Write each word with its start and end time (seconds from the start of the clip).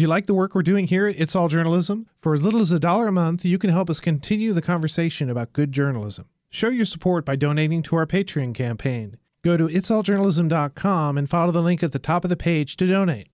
Do 0.00 0.04
you 0.04 0.08
like 0.08 0.24
the 0.24 0.32
work 0.32 0.54
we're 0.54 0.62
doing 0.62 0.86
here 0.86 1.06
at 1.06 1.20
It's 1.20 1.36
All 1.36 1.48
Journalism? 1.48 2.06
For 2.22 2.32
as 2.32 2.42
little 2.42 2.62
as 2.62 2.72
a 2.72 2.80
dollar 2.80 3.08
a 3.08 3.12
month, 3.12 3.44
you 3.44 3.58
can 3.58 3.68
help 3.68 3.90
us 3.90 4.00
continue 4.00 4.54
the 4.54 4.62
conversation 4.62 5.28
about 5.28 5.52
good 5.52 5.72
journalism. 5.72 6.24
Show 6.48 6.70
your 6.70 6.86
support 6.86 7.26
by 7.26 7.36
donating 7.36 7.82
to 7.82 7.96
our 7.96 8.06
Patreon 8.06 8.54
campaign. 8.54 9.18
Go 9.44 9.58
to 9.58 9.66
itsalljournalism.com 9.66 11.18
and 11.18 11.28
follow 11.28 11.52
the 11.52 11.60
link 11.60 11.82
at 11.82 11.92
the 11.92 11.98
top 11.98 12.24
of 12.24 12.30
the 12.30 12.36
page 12.38 12.78
to 12.78 12.86
donate. 12.86 13.28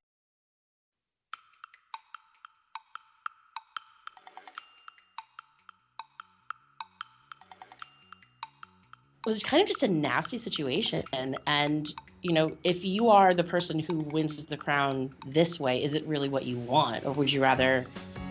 Was 9.26 9.42
kind 9.42 9.60
of 9.60 9.68
just 9.68 9.82
a 9.82 9.88
nasty 9.88 10.38
situation 10.38 11.02
and 11.46 11.92
you 12.22 12.32
know, 12.32 12.56
if 12.64 12.84
you 12.84 13.10
are 13.10 13.34
the 13.34 13.44
person 13.44 13.78
who 13.78 14.00
wins 14.00 14.46
the 14.46 14.56
crown 14.56 15.10
this 15.26 15.60
way, 15.60 15.80
is 15.82 15.94
it 15.94 16.04
really 16.06 16.28
what 16.28 16.44
you 16.44 16.58
want? 16.58 17.04
Or 17.04 17.12
would 17.12 17.32
you 17.32 17.40
rather, 17.40 17.86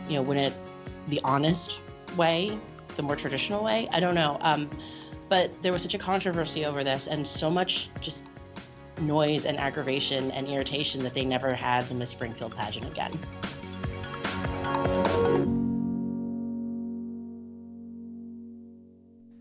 you 0.10 0.16
know, 0.16 0.22
win 0.22 0.38
it 0.38 0.54
the 1.08 1.22
honest 1.24 1.80
way, 2.18 2.60
the 2.96 3.04
more 3.04 3.16
traditional 3.16 3.64
way? 3.64 3.88
I 3.94 4.02
don't 4.02 4.16
know. 4.16 4.38
Um, 4.42 4.70
but 5.30 5.62
there 5.62 5.72
was 5.72 5.82
such 5.82 5.94
a 5.94 5.98
controversy 5.98 6.66
over 6.66 6.84
this 6.84 7.08
and 7.08 7.26
so 7.26 7.50
much 7.50 7.90
just 8.02 8.26
noise 9.00 9.46
and 9.46 9.58
aggravation 9.58 10.30
and 10.32 10.48
irritation 10.48 11.04
that 11.04 11.14
they 11.14 11.24
never 11.24 11.54
had 11.54 11.88
the 11.88 11.96
Miss 11.96 12.10
Springfield 12.10 12.54
pageant 12.54 12.88
again. 12.88 13.18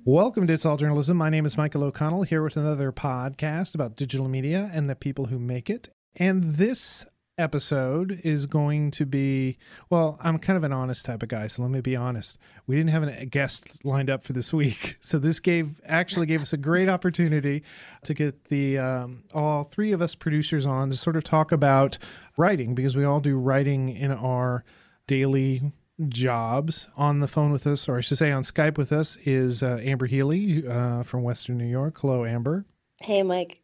Welcome 0.07 0.47
to 0.49 0.53
It's 0.53 0.67
All 0.67 0.77
Journalism. 0.77 1.17
My 1.17 1.31
name 1.31 1.47
is 1.47 1.57
Michael 1.57 1.83
O'Connell 1.83 2.25
here 2.25 2.43
with 2.43 2.59
another 2.59 2.93
podcast 2.93 3.75
about 3.75 3.97
digital 3.97 4.29
media 4.29 4.71
and 4.75 4.91
the 4.91 4.95
people 4.95 5.25
who 5.25 5.39
make 5.39 5.71
it. 5.71 5.89
And 6.15 6.57
this 6.57 7.07
episode 7.39 8.21
is 8.23 8.45
going 8.45 8.91
to 8.91 9.07
be 9.07 9.57
well, 9.89 10.19
I'm 10.21 10.39
kind 10.39 10.59
of 10.59 10.63
an 10.63 10.75
honest 10.75 11.07
type 11.07 11.23
of 11.23 11.31
guy, 11.31 11.47
so 11.47 11.63
let 11.63 11.71
me 11.71 11.81
be 11.81 11.97
honest. 11.97 12.37
We 12.67 12.77
didn't 12.77 12.91
have 12.91 13.03
a 13.05 13.25
guest 13.25 13.83
lined 13.83 14.11
up 14.11 14.23
for 14.23 14.35
this 14.35 14.53
week. 14.53 14.99
So 15.01 15.19
this 15.19 15.41
gave 15.41 15.81
actually 15.87 16.27
gave 16.27 16.43
us 16.43 16.53
a 16.53 16.59
great 16.59 16.91
opportunity 16.91 17.63
to 18.03 18.13
get 18.13 18.45
the 18.51 18.77
um, 18.77 19.25
all 19.33 19.65
three 19.65 19.93
of 19.93 20.03
us 20.03 20.15
producers 20.15 20.67
on 20.67 20.91
to 20.91 20.99
sort 20.99 21.17
of 21.17 21.25
talk 21.25 21.51
about 21.51 21.97
writing 22.37 22.75
because 22.75 22.95
we 22.95 23.05
all 23.05 23.21
do 23.21 23.39
writing 23.39 23.89
in 23.89 24.13
our 24.13 24.65
daily 25.07 25.73
jobs 26.09 26.89
on 26.97 27.21
the 27.21 27.29
phone 27.29 27.53
with 27.53 27.67
us, 27.67 27.89
or 27.89 27.99
I 27.99 28.01
should 28.01 28.19
say 28.19 28.33
on 28.33 28.43
Skype 28.43 28.77
with 28.77 28.93
us, 28.93 29.17
is 29.25 29.63
uh, 29.63 29.79
Amber 29.83 30.07
Healy 30.07 30.67
uh, 30.67 31.03
from 31.03 31.23
Western 31.23 31.59
New 31.59 31.67
York. 31.67 31.99
Hello, 32.01 32.25
Amber. 32.25 32.65
Hey, 33.03 33.23
Mike. 33.23 33.61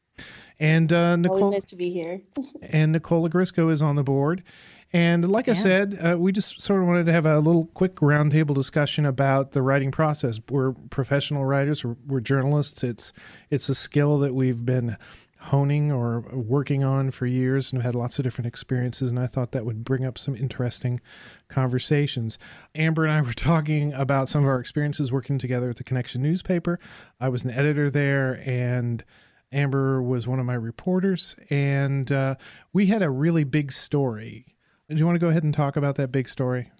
And 0.59 0.92
uh, 0.92 1.17
Nicole. 1.17 1.39
Always 1.39 1.50
nice 1.53 1.64
to 1.67 1.77
be 1.77 1.91
here. 1.91 2.20
and 2.62 2.92
Nicole 2.92 3.28
Ogrysko 3.28 3.72
is 3.72 3.81
on 3.81 3.97
the 3.97 4.03
board. 4.03 4.45
And 4.92 5.31
like 5.31 5.47
yeah. 5.47 5.53
I 5.53 5.56
said, 5.56 5.98
uh, 6.00 6.19
we 6.19 6.33
just 6.33 6.61
sort 6.61 6.83
of 6.83 6.89
wanted 6.89 7.06
to 7.06 7.12
have 7.12 7.25
a 7.25 7.39
little 7.39 7.67
quick 7.67 7.97
roundtable 7.97 8.55
discussion 8.55 9.06
about 9.06 9.53
the 9.53 9.62
writing 9.62 9.92
process. 9.92 10.41
We're 10.48 10.72
professional 10.72 11.44
writers, 11.44 11.84
we're, 11.84 11.97
we're 12.06 12.20
journalists. 12.20 12.83
It's 12.83 13.12
it's 13.50 13.69
a 13.69 13.75
skill 13.75 14.19
that 14.19 14.34
we've 14.34 14.65
been 14.65 14.97
honing 15.44 15.91
or 15.91 16.20
working 16.33 16.84
on 16.84 17.10
for 17.10 17.27
years 17.27 17.72
and 17.72 17.80
have 17.80 17.94
had 17.94 17.98
lots 17.98 18.19
of 18.19 18.24
different 18.24 18.46
experiences. 18.46 19.10
And 19.10 19.19
I 19.19 19.27
thought 19.27 19.52
that 19.52 19.64
would 19.64 19.84
bring 19.84 20.05
up 20.05 20.19
some 20.19 20.36
interesting 20.36 21.00
conversations. 21.48 22.38
Amber 22.74 23.05
and 23.05 23.12
I 23.12 23.22
were 23.22 23.32
talking 23.36 23.92
about 23.94 24.28
some 24.28 24.42
of 24.42 24.48
our 24.48 24.60
experiences 24.60 25.10
working 25.10 25.38
together 25.38 25.70
at 25.70 25.77
the 25.77 25.84
Connection 25.84 26.22
newspaper. 26.22 26.78
I 27.19 27.30
was 27.30 27.44
an 27.44 27.50
editor 27.50 27.91
there, 27.91 28.42
and 28.44 29.02
Amber 29.50 30.02
was 30.02 30.27
one 30.27 30.38
of 30.38 30.47
my 30.47 30.55
reporters. 30.55 31.34
And 31.48 32.12
uh, 32.12 32.34
we 32.72 32.86
had 32.86 33.02
a 33.02 33.10
really 33.10 33.44
big 33.44 33.72
story. 33.72 34.47
Do 34.88 34.97
you 34.97 35.06
want 35.06 35.16
to 35.16 35.20
go 35.20 35.28
ahead 35.28 35.44
and 35.44 35.54
talk 35.54 35.77
about 35.77 35.97
that 35.97 36.12
big 36.12 36.28
story? 36.28 36.70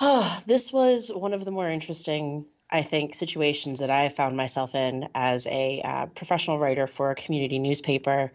Oh, 0.00 0.42
this 0.46 0.72
was 0.72 1.10
one 1.14 1.34
of 1.34 1.44
the 1.44 1.50
more 1.50 1.68
interesting 1.68 2.46
I 2.70 2.82
think, 2.82 3.14
situations 3.14 3.80
that 3.80 3.90
I 3.90 4.08
found 4.08 4.36
myself 4.36 4.74
in 4.74 5.08
as 5.14 5.46
a 5.46 5.80
uh, 5.82 6.06
professional 6.06 6.58
writer 6.58 6.86
for 6.86 7.10
a 7.10 7.14
community 7.14 7.58
newspaper. 7.58 8.32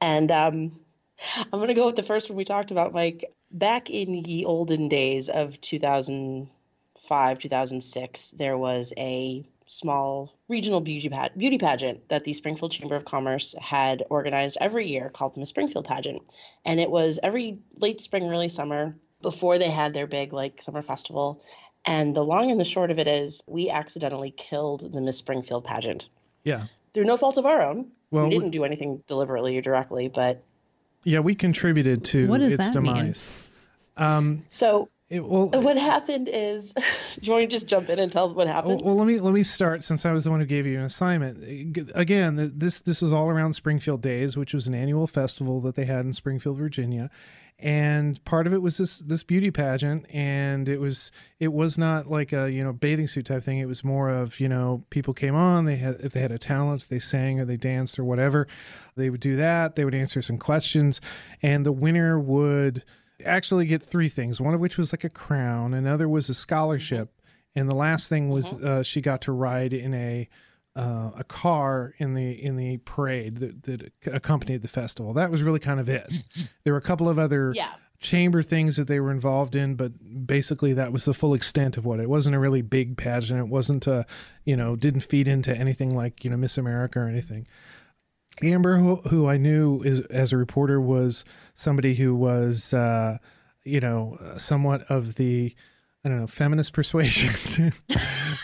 And 0.00 0.30
um, 0.30 0.72
I'm 1.36 1.50
going 1.58 1.68
to 1.68 1.74
go 1.74 1.86
with 1.86 1.96
the 1.96 2.02
first 2.02 2.30
one 2.30 2.36
we 2.36 2.44
talked 2.44 2.70
about, 2.70 2.94
Mike. 2.94 3.32
Back 3.50 3.90
in 3.90 4.22
the 4.22 4.44
olden 4.44 4.88
days 4.88 5.28
of 5.28 5.60
2005, 5.60 7.38
2006, 7.38 8.30
there 8.32 8.58
was 8.58 8.92
a 8.96 9.42
small 9.66 10.34
regional 10.48 10.80
beauty, 10.80 11.08
pa- 11.08 11.28
beauty 11.36 11.58
pageant 11.58 12.08
that 12.08 12.24
the 12.24 12.32
Springfield 12.32 12.72
Chamber 12.72 12.96
of 12.96 13.04
Commerce 13.04 13.54
had 13.60 14.02
organized 14.10 14.58
every 14.60 14.88
year 14.88 15.10
called 15.10 15.34
the 15.34 15.40
Miss 15.40 15.50
Springfield 15.50 15.86
pageant. 15.86 16.22
And 16.64 16.80
it 16.80 16.90
was 16.90 17.18
every 17.22 17.58
late 17.76 18.00
spring, 18.00 18.30
early 18.30 18.48
summer 18.48 18.96
before 19.20 19.58
they 19.58 19.70
had 19.70 19.92
their 19.92 20.06
big 20.06 20.32
like 20.32 20.62
summer 20.62 20.82
festival 20.82 21.42
and 21.88 22.14
the 22.14 22.22
long 22.22 22.50
and 22.50 22.60
the 22.60 22.64
short 22.64 22.90
of 22.90 22.98
it 22.98 23.08
is, 23.08 23.42
we 23.46 23.70
accidentally 23.70 24.30
killed 24.30 24.92
the 24.92 25.00
Miss 25.00 25.16
Springfield 25.16 25.64
pageant. 25.64 26.10
Yeah. 26.44 26.66
Through 26.92 27.04
no 27.04 27.16
fault 27.16 27.38
of 27.38 27.46
our 27.46 27.62
own. 27.62 27.90
Well, 28.10 28.24
we 28.24 28.30
didn't 28.30 28.50
do 28.50 28.64
anything 28.64 29.02
deliberately 29.06 29.56
or 29.56 29.62
directly, 29.62 30.08
but. 30.08 30.44
Yeah, 31.04 31.20
we 31.20 31.34
contributed 31.34 32.04
to 32.06 32.28
what 32.28 32.40
does 32.40 32.52
its 32.52 32.62
that 32.62 32.74
demise. 32.74 33.26
Mean? 33.96 34.06
Um, 34.06 34.44
so 34.50 34.90
it, 35.08 35.24
well, 35.24 35.48
what 35.54 35.78
happened 35.78 36.28
is, 36.30 36.74
do 36.74 36.82
you 37.22 37.32
want 37.32 37.42
to 37.44 37.48
just 37.48 37.68
jump 37.68 37.88
in 37.88 37.98
and 37.98 38.12
tell 38.12 38.28
what 38.34 38.46
happened? 38.46 38.82
Well, 38.82 38.94
well, 38.94 38.96
let 38.96 39.06
me 39.06 39.18
let 39.18 39.32
me 39.32 39.42
start 39.42 39.82
since 39.82 40.04
I 40.04 40.12
was 40.12 40.24
the 40.24 40.30
one 40.30 40.40
who 40.40 40.46
gave 40.46 40.66
you 40.66 40.78
an 40.78 40.84
assignment. 40.84 41.90
Again, 41.94 42.52
this 42.56 42.80
this 42.80 43.00
was 43.00 43.12
all 43.12 43.30
around 43.30 43.54
Springfield 43.54 44.02
Days, 44.02 44.36
which 44.36 44.52
was 44.52 44.68
an 44.68 44.74
annual 44.74 45.06
festival 45.06 45.60
that 45.60 45.74
they 45.74 45.86
had 45.86 46.04
in 46.04 46.12
Springfield, 46.12 46.58
Virginia, 46.58 47.10
and 47.60 48.24
part 48.24 48.46
of 48.46 48.52
it 48.52 48.62
was 48.62 48.78
this 48.78 48.98
this 48.98 49.24
beauty 49.24 49.50
pageant 49.50 50.06
and 50.10 50.68
it 50.68 50.78
was 50.78 51.10
it 51.40 51.52
was 51.52 51.76
not 51.76 52.06
like 52.06 52.32
a 52.32 52.50
you 52.50 52.62
know 52.62 52.72
bathing 52.72 53.08
suit 53.08 53.26
type 53.26 53.42
thing 53.42 53.58
it 53.58 53.66
was 53.66 53.82
more 53.82 54.08
of 54.08 54.38
you 54.38 54.48
know 54.48 54.84
people 54.90 55.12
came 55.12 55.34
on 55.34 55.64
they 55.64 55.76
had 55.76 55.96
if 56.00 56.12
they 56.12 56.20
had 56.20 56.30
a 56.30 56.38
talent 56.38 56.86
they 56.88 57.00
sang 57.00 57.40
or 57.40 57.44
they 57.44 57.56
danced 57.56 57.98
or 57.98 58.04
whatever 58.04 58.46
they 58.96 59.10
would 59.10 59.20
do 59.20 59.34
that 59.34 59.74
they 59.74 59.84
would 59.84 59.94
answer 59.94 60.22
some 60.22 60.38
questions 60.38 61.00
and 61.42 61.66
the 61.66 61.72
winner 61.72 62.18
would 62.18 62.84
actually 63.24 63.66
get 63.66 63.82
three 63.82 64.08
things 64.08 64.40
one 64.40 64.54
of 64.54 64.60
which 64.60 64.78
was 64.78 64.92
like 64.92 65.02
a 65.02 65.10
crown 65.10 65.74
another 65.74 66.08
was 66.08 66.28
a 66.28 66.34
scholarship 66.34 67.10
and 67.56 67.68
the 67.68 67.74
last 67.74 68.08
thing 68.08 68.28
was 68.28 68.46
mm-hmm. 68.46 68.66
uh, 68.66 68.82
she 68.84 69.00
got 69.00 69.20
to 69.22 69.32
ride 69.32 69.72
in 69.72 69.94
a 69.94 70.28
uh, 70.78 71.10
a 71.16 71.24
car 71.24 71.92
in 71.98 72.14
the 72.14 72.30
in 72.30 72.56
the 72.56 72.76
parade 72.78 73.38
that, 73.38 73.64
that 73.64 73.92
accompanied 74.06 74.62
the 74.62 74.68
festival. 74.68 75.12
That 75.12 75.30
was 75.30 75.42
really 75.42 75.58
kind 75.58 75.80
of 75.80 75.88
it. 75.88 76.22
there 76.64 76.72
were 76.72 76.78
a 76.78 76.82
couple 76.82 77.08
of 77.08 77.18
other 77.18 77.52
yeah. 77.52 77.74
chamber 77.98 78.44
things 78.44 78.76
that 78.76 78.86
they 78.86 79.00
were 79.00 79.10
involved 79.10 79.56
in, 79.56 79.74
but 79.74 79.92
basically 80.26 80.72
that 80.74 80.92
was 80.92 81.04
the 81.04 81.12
full 81.12 81.34
extent 81.34 81.76
of 81.76 81.84
what 81.84 81.98
it 81.98 82.08
wasn't 82.08 82.36
a 82.36 82.38
really 82.38 82.62
big 82.62 82.96
pageant. 82.96 83.40
It 83.40 83.48
wasn't 83.48 83.88
a 83.88 84.06
you 84.44 84.56
know 84.56 84.76
didn't 84.76 85.00
feed 85.00 85.26
into 85.26 85.54
anything 85.54 85.94
like 85.94 86.22
you 86.24 86.30
know 86.30 86.36
Miss 86.36 86.56
America 86.56 87.00
or 87.00 87.08
anything. 87.08 87.48
Amber, 88.40 88.76
who, 88.76 88.96
who 88.96 89.26
I 89.26 89.36
knew 89.36 89.82
is 89.82 89.98
as 90.10 90.32
a 90.32 90.36
reporter, 90.36 90.80
was 90.80 91.24
somebody 91.56 91.96
who 91.96 92.14
was 92.14 92.72
uh, 92.72 93.18
you 93.64 93.80
know 93.80 94.16
somewhat 94.36 94.82
of 94.82 95.16
the 95.16 95.56
I 96.04 96.08
don't 96.08 96.20
know, 96.20 96.26
feminist 96.28 96.72
persuasion 96.72 97.30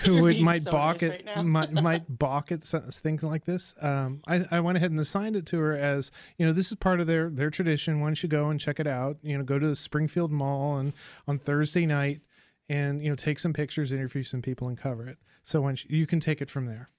who 0.03 0.23
would, 0.23 0.41
might 0.41 0.63
so 0.63 0.73
balk 0.73 1.03
at 1.05 1.25
right 1.25 1.45
might, 1.45 1.73
might 1.83 2.19
balk 2.19 2.51
at 2.51 2.65
things 2.65 3.23
like 3.23 3.45
this. 3.45 3.75
Um, 3.81 4.23
I, 4.27 4.45
I 4.51 4.61
went 4.61 4.77
ahead 4.77 4.91
and 4.91 4.99
assigned 4.99 5.37
it 5.37 5.47
to 5.47 5.59
her 5.59 5.73
as 5.73 6.11
you 6.37 6.45
know 6.45 6.53
this 6.53 6.71
is 6.71 6.75
part 6.77 7.01
of 7.01 7.07
their 7.07 7.31
their 7.31 7.51
tradition. 7.51 8.01
Why 8.01 8.09
don't 8.09 8.23
you 8.23 8.29
go 8.29 8.49
and 8.49 8.59
check 8.59 8.81
it 8.81 8.89
out? 8.89 9.19
You 9.23 9.39
know, 9.39 9.45
go 9.45 9.59
to 9.59 9.69
the 9.69 9.77
Springfield 9.77 10.33
Mall 10.33 10.79
and 10.79 10.93
on 11.29 11.39
Thursday 11.39 11.87
night, 11.87 12.23
and 12.69 13.03
you 13.03 13.09
know 13.09 13.17
take 13.17 13.39
some 13.39 13.53
pictures, 13.53 13.93
interview 13.93 14.25
some 14.25 14.43
people, 14.43 14.67
and 14.67 14.77
cover 14.77 15.07
it. 15.07 15.19
So 15.45 15.61
when 15.61 15.77
you, 15.77 15.99
you 15.99 16.07
can 16.09 16.19
take 16.19 16.43
it 16.43 16.51
from 16.51 16.67
there. 16.67 16.91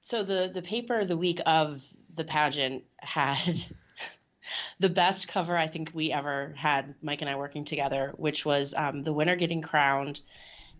so 0.00 0.24
the 0.24 0.50
the 0.52 0.62
paper 0.62 1.04
the 1.04 1.16
week 1.16 1.40
of 1.46 1.84
the 2.16 2.24
pageant 2.24 2.82
had 2.98 3.64
the 4.78 4.88
best 4.88 5.28
cover 5.28 5.56
I 5.56 5.66
think 5.66 5.90
we 5.92 6.12
ever 6.12 6.54
had, 6.56 6.94
Mike 7.02 7.20
and 7.20 7.30
I 7.30 7.36
working 7.36 7.64
together, 7.64 8.12
which 8.16 8.46
was 8.46 8.74
um, 8.74 9.02
the 9.02 9.12
winner 9.12 9.36
getting 9.36 9.62
crowned 9.62 10.20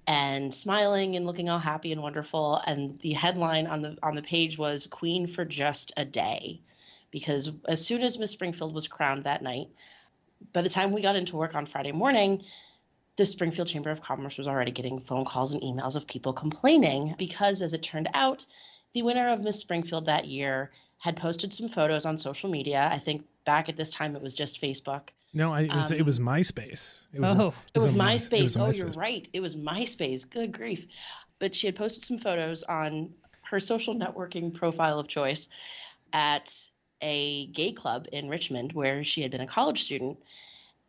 and 0.07 0.55
smiling 0.55 1.17
and 1.17 1.27
looking 1.27 1.51
all 1.51 1.59
happy 1.59 1.93
and 1.93 2.03
wonderful. 2.03 2.61
And 2.67 2.99
the 2.99 3.13
headline 3.13 3.67
on 3.67 3.83
the 3.83 3.99
on 4.03 4.15
the 4.15 4.23
page 4.23 4.59
was 4.59 4.87
"Queen 4.87 5.27
for 5.27 5.45
just 5.45 5.93
a 5.97 6.05
day," 6.05 6.61
because 7.11 7.53
as 7.67 7.85
soon 7.85 8.03
as 8.03 8.19
Miss 8.19 8.31
Springfield 8.31 8.75
was 8.75 8.89
crowned 8.89 9.25
that 9.25 9.43
night, 9.43 9.69
by 10.53 10.63
the 10.63 10.69
time 10.69 10.93
we 10.93 11.03
got 11.03 11.17
into 11.17 11.37
work 11.37 11.55
on 11.55 11.67
Friday 11.67 11.93
morning, 11.93 12.43
the 13.17 13.27
Springfield 13.27 13.69
Chamber 13.69 13.91
of 13.91 14.01
Commerce 14.01 14.39
was 14.39 14.49
already 14.49 14.71
getting 14.71 15.01
phone 15.01 15.25
calls 15.25 15.55
and 15.55 15.63
emails 15.63 15.97
of 15.97 16.07
people 16.07 16.33
complaining 16.33 17.15
because, 17.19 17.63
as 17.63 17.75
it 17.75 17.83
turned 17.83 18.09
out, 18.15 18.47
the 18.95 19.03
winner 19.03 19.29
of 19.29 19.43
Miss 19.43 19.61
Springfield 19.61 20.07
that 20.07 20.27
year 20.27 20.71
had 20.99 21.17
posted 21.17 21.53
some 21.53 21.69
photos 21.69 22.07
on 22.07 22.17
social 22.17 22.51
media. 22.51 22.89
I 22.91 22.99
think 22.99 23.27
back 23.49 23.71
at 23.71 23.77
this 23.77 23.95
time 23.95 24.15
it 24.15 24.21
was 24.21 24.35
just 24.35 24.61
Facebook. 24.61 25.09
No, 25.33 25.55
I, 25.55 25.63
it 25.63 25.75
was 25.75 25.91
um, 25.91 25.97
it 25.97 26.05
was 26.05 26.19
MySpace. 26.19 26.99
It 27.15 27.21
was, 27.21 27.35
oh, 27.35 27.55
it 27.75 27.81
was, 27.81 27.93
it 27.93 27.95
was 27.95 27.95
MySpace. 27.95 28.43
Was 28.43 28.57
oh, 28.59 28.61
MySpace. 28.61 28.77
you're 28.77 28.89
right. 28.89 29.29
It 29.33 29.41
was 29.41 29.57
MySpace. 29.57 30.31
Good 30.31 30.53
grief! 30.53 30.87
But 31.39 31.55
she 31.55 31.67
had 31.67 31.75
posted 31.75 32.03
some 32.03 32.19
photos 32.19 32.63
on 32.65 33.15
her 33.51 33.59
social 33.59 33.95
networking 33.95 34.53
profile 34.53 34.99
of 34.99 35.09
choice 35.09 35.49
at 36.13 36.53
a 37.01 37.47
gay 37.47 37.73
club 37.73 38.07
in 38.13 38.29
Richmond 38.29 38.75
where 38.75 39.03
she 39.03 39.23
had 39.23 39.31
been 39.31 39.41
a 39.41 39.47
college 39.47 39.81
student. 39.81 40.19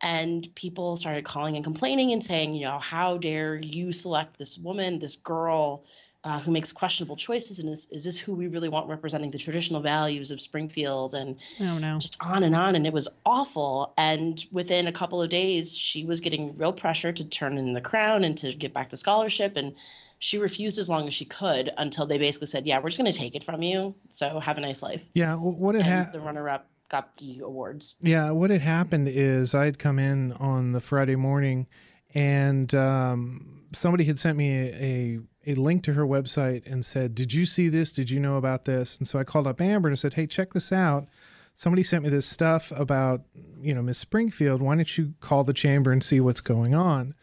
and 0.02 0.54
people 0.54 0.96
started 0.96 1.24
calling 1.24 1.56
and 1.56 1.64
complaining 1.64 2.12
and 2.12 2.22
saying, 2.22 2.52
you 2.54 2.64
know, 2.66 2.78
how 2.78 3.16
dare 3.16 3.56
you 3.56 3.92
select 3.92 4.36
this 4.36 4.58
woman, 4.58 4.98
this 4.98 5.16
girl 5.16 5.84
uh, 6.22 6.38
who 6.40 6.50
makes 6.50 6.72
questionable 6.72 7.16
choices, 7.16 7.60
and 7.60 7.72
is, 7.72 7.88
is 7.90 8.04
this 8.04 8.18
who 8.18 8.34
we 8.34 8.46
really 8.46 8.68
want 8.68 8.88
representing 8.88 9.30
the 9.30 9.38
traditional 9.38 9.80
values 9.80 10.30
of 10.30 10.40
Springfield, 10.40 11.14
and 11.14 11.36
oh, 11.62 11.78
no. 11.78 11.98
just 11.98 12.16
on 12.22 12.42
and 12.42 12.54
on, 12.54 12.74
and 12.74 12.86
it 12.86 12.92
was 12.92 13.08
awful. 13.24 13.94
And 13.96 14.44
within 14.52 14.86
a 14.86 14.92
couple 14.92 15.22
of 15.22 15.30
days, 15.30 15.76
she 15.76 16.04
was 16.04 16.20
getting 16.20 16.54
real 16.56 16.72
pressure 16.72 17.10
to 17.10 17.24
turn 17.24 17.56
in 17.56 17.72
the 17.72 17.80
crown 17.80 18.24
and 18.24 18.36
to 18.38 18.52
give 18.52 18.72
back 18.72 18.90
the 18.90 18.98
scholarship, 18.98 19.56
and 19.56 19.74
she 20.18 20.38
refused 20.38 20.78
as 20.78 20.90
long 20.90 21.06
as 21.06 21.14
she 21.14 21.24
could 21.24 21.70
until 21.78 22.04
they 22.04 22.18
basically 22.18 22.46
said, 22.46 22.66
"Yeah, 22.66 22.80
we're 22.80 22.90
just 22.90 22.98
going 22.98 23.10
to 23.10 23.16
take 23.16 23.34
it 23.34 23.42
from 23.42 23.62
you. 23.62 23.94
So 24.10 24.40
have 24.40 24.58
a 24.58 24.60
nice 24.60 24.82
life." 24.82 25.08
Yeah, 25.14 25.36
what 25.36 25.74
had 25.74 25.84
happened? 25.84 26.14
The 26.14 26.20
runner-up 26.20 26.66
got 26.90 27.16
the 27.16 27.40
awards. 27.40 27.96
Yeah, 28.02 28.30
what 28.32 28.50
had 28.50 28.60
happened 28.60 29.08
is 29.08 29.54
I'd 29.54 29.78
come 29.78 29.98
in 29.98 30.32
on 30.32 30.72
the 30.72 30.80
Friday 30.80 31.16
morning, 31.16 31.66
and 32.14 32.74
um, 32.74 33.64
somebody 33.72 34.04
had 34.04 34.18
sent 34.18 34.36
me 34.36 34.50
a, 34.50 34.74
a, 34.74 35.18
a 35.46 35.54
link 35.54 35.82
to 35.84 35.94
her 35.94 36.06
website 36.06 36.70
and 36.70 36.84
said, 36.84 37.14
"Did 37.14 37.32
you 37.32 37.46
see 37.46 37.68
this? 37.68 37.92
Did 37.92 38.10
you 38.10 38.20
know 38.20 38.36
about 38.36 38.64
this?" 38.64 38.98
And 38.98 39.06
so 39.06 39.18
I 39.18 39.24
called 39.24 39.46
up 39.46 39.60
Amber 39.60 39.88
and 39.88 39.94
I 39.94 39.96
said, 39.96 40.14
"Hey, 40.14 40.26
check 40.26 40.52
this 40.52 40.72
out." 40.72 41.08
Somebody 41.54 41.82
sent 41.82 42.04
me 42.04 42.10
this 42.10 42.26
stuff 42.26 42.72
about, 42.72 43.22
you 43.60 43.74
know, 43.74 43.82
Miss 43.82 43.98
Springfield. 43.98 44.62
Why 44.62 44.76
don't 44.76 44.96
you 44.96 45.14
call 45.20 45.44
the 45.44 45.52
chamber 45.52 45.92
and 45.92 46.02
see 46.02 46.18
what's 46.18 46.40
going 46.40 46.74
on? 46.74 47.14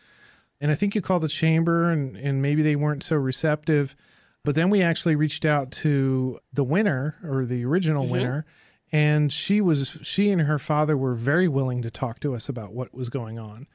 And 0.61 0.69
I 0.71 0.75
think 0.75 0.93
you 0.93 1.01
called 1.01 1.23
the 1.23 1.27
chamber 1.27 1.89
and, 1.89 2.15
and 2.15 2.41
maybe 2.41 2.61
they 2.61 2.75
weren't 2.75 3.03
so 3.03 3.15
receptive. 3.15 3.95
But 4.43 4.53
then 4.55 4.69
we 4.69 4.81
actually 4.81 5.15
reached 5.15 5.43
out 5.43 5.71
to 5.71 6.39
the 6.53 6.63
winner 6.63 7.15
or 7.23 7.45
the 7.45 7.65
original 7.65 8.03
mm-hmm. 8.03 8.11
winner 8.11 8.45
and 8.91 9.31
she 9.31 9.59
was 9.59 9.99
she 10.01 10.31
and 10.31 10.41
her 10.41 10.59
father 10.59 10.97
were 10.97 11.15
very 11.15 11.47
willing 11.47 11.81
to 11.81 11.91
talk 11.91 12.19
to 12.21 12.33
us 12.33 12.47
about 12.47 12.73
what 12.73 12.93
was 12.93 13.09
going 13.09 13.37
on 13.37 13.67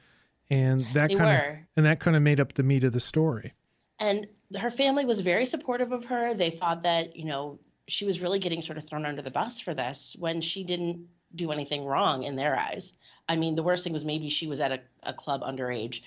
and 0.49 0.79
that 0.93 1.09
kind 1.09 1.21
of 1.21 1.57
and 1.77 1.85
that 1.85 1.99
kind 1.99 2.15
of 2.17 2.23
made 2.23 2.39
up 2.39 2.53
the 2.53 2.63
meat 2.63 2.83
of 2.83 2.93
the 2.93 2.99
story 2.99 3.53
and 4.03 4.27
her 4.59 4.69
family 4.69 5.05
was 5.05 5.19
very 5.19 5.45
supportive 5.45 5.91
of 5.91 6.05
her. 6.05 6.33
They 6.33 6.49
thought 6.49 6.83
that 6.83 7.15
you 7.15 7.25
know 7.25 7.59
she 7.87 8.05
was 8.05 8.21
really 8.21 8.39
getting 8.39 8.61
sort 8.61 8.77
of 8.77 8.87
thrown 8.87 9.05
under 9.05 9.21
the 9.21 9.31
bus 9.31 9.59
for 9.59 9.73
this 9.73 10.15
when 10.19 10.41
she 10.41 10.63
didn't 10.63 11.07
do 11.35 11.51
anything 11.51 11.83
wrong 11.83 12.23
in 12.23 12.35
their 12.35 12.57
eyes. 12.57 12.97
I 13.27 13.35
mean 13.35 13.55
the 13.55 13.63
worst 13.63 13.83
thing 13.83 13.93
was 13.93 14.05
maybe 14.05 14.29
she 14.29 14.47
was 14.47 14.61
at 14.61 14.71
a, 14.71 14.79
a 15.03 15.13
club 15.13 15.41
underage 15.41 16.01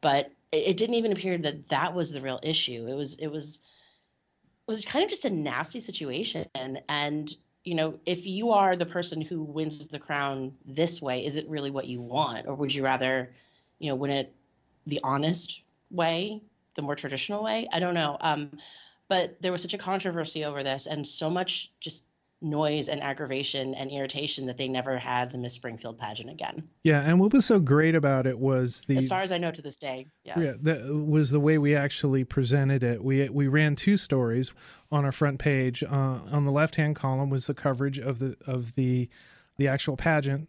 but 0.00 0.32
it, 0.52 0.68
it 0.68 0.76
didn't 0.76 0.96
even 0.96 1.12
appear 1.12 1.38
that 1.38 1.68
that 1.68 1.94
was 1.94 2.12
the 2.12 2.20
real 2.20 2.40
issue. 2.42 2.86
It 2.88 2.94
was 2.94 3.16
it 3.16 3.28
was 3.28 3.56
it 3.56 4.70
was 4.70 4.84
kind 4.84 5.04
of 5.04 5.10
just 5.10 5.24
a 5.24 5.30
nasty 5.30 5.80
situation. 5.80 6.46
And 6.88 7.30
you 7.64 7.74
know, 7.74 7.98
if 8.06 8.26
you 8.26 8.52
are 8.52 8.76
the 8.76 8.86
person 8.86 9.20
who 9.20 9.42
wins 9.42 9.88
the 9.88 9.98
crown 9.98 10.52
this 10.64 11.02
way, 11.02 11.24
is 11.24 11.36
it 11.36 11.48
really 11.48 11.70
what 11.70 11.86
you 11.86 12.00
want? 12.00 12.46
Or 12.46 12.54
would 12.54 12.74
you 12.74 12.82
rather, 12.82 13.32
you 13.78 13.90
know, 13.90 13.96
win 13.96 14.10
it 14.10 14.34
the 14.86 15.00
honest 15.04 15.62
way, 15.90 16.40
the 16.74 16.82
more 16.82 16.96
traditional 16.96 17.42
way? 17.42 17.68
I 17.72 17.80
don't 17.80 17.94
know. 17.94 18.16
Um, 18.20 18.50
but 19.08 19.42
there 19.42 19.52
was 19.52 19.62
such 19.62 19.74
a 19.74 19.78
controversy 19.78 20.44
over 20.44 20.62
this 20.62 20.86
and 20.86 21.06
so 21.06 21.28
much 21.28 21.70
just 21.80 22.06
noise 22.42 22.88
and 22.88 23.02
aggravation 23.02 23.74
and 23.74 23.90
irritation 23.90 24.46
that 24.46 24.56
they 24.56 24.68
never 24.68 24.96
had 24.96 25.30
the 25.30 25.38
Miss 25.38 25.52
Springfield 25.52 25.98
pageant 25.98 26.30
again. 26.30 26.66
Yeah, 26.82 27.02
and 27.02 27.20
what 27.20 27.32
was 27.32 27.44
so 27.44 27.58
great 27.58 27.94
about 27.94 28.26
it 28.26 28.38
was 28.38 28.82
the 28.82 28.96
as 28.96 29.08
far 29.08 29.20
as 29.20 29.32
I 29.32 29.38
know 29.38 29.50
to 29.50 29.60
this 29.60 29.76
day. 29.76 30.06
Yeah, 30.24 30.40
yeah, 30.40 30.52
that 30.62 30.94
was 30.94 31.30
the 31.30 31.40
way 31.40 31.58
we 31.58 31.74
actually 31.76 32.24
presented 32.24 32.82
it. 32.82 33.04
We 33.04 33.28
we 33.28 33.46
ran 33.48 33.76
two 33.76 33.96
stories 33.96 34.52
on 34.90 35.04
our 35.04 35.12
front 35.12 35.38
page. 35.38 35.82
Uh, 35.82 36.20
on 36.30 36.44
the 36.44 36.52
left 36.52 36.76
hand 36.76 36.96
column 36.96 37.30
was 37.30 37.46
the 37.46 37.54
coverage 37.54 37.98
of 37.98 38.18
the 38.18 38.36
of 38.46 38.74
the 38.74 39.08
the 39.58 39.68
actual 39.68 39.96
pageant, 39.96 40.48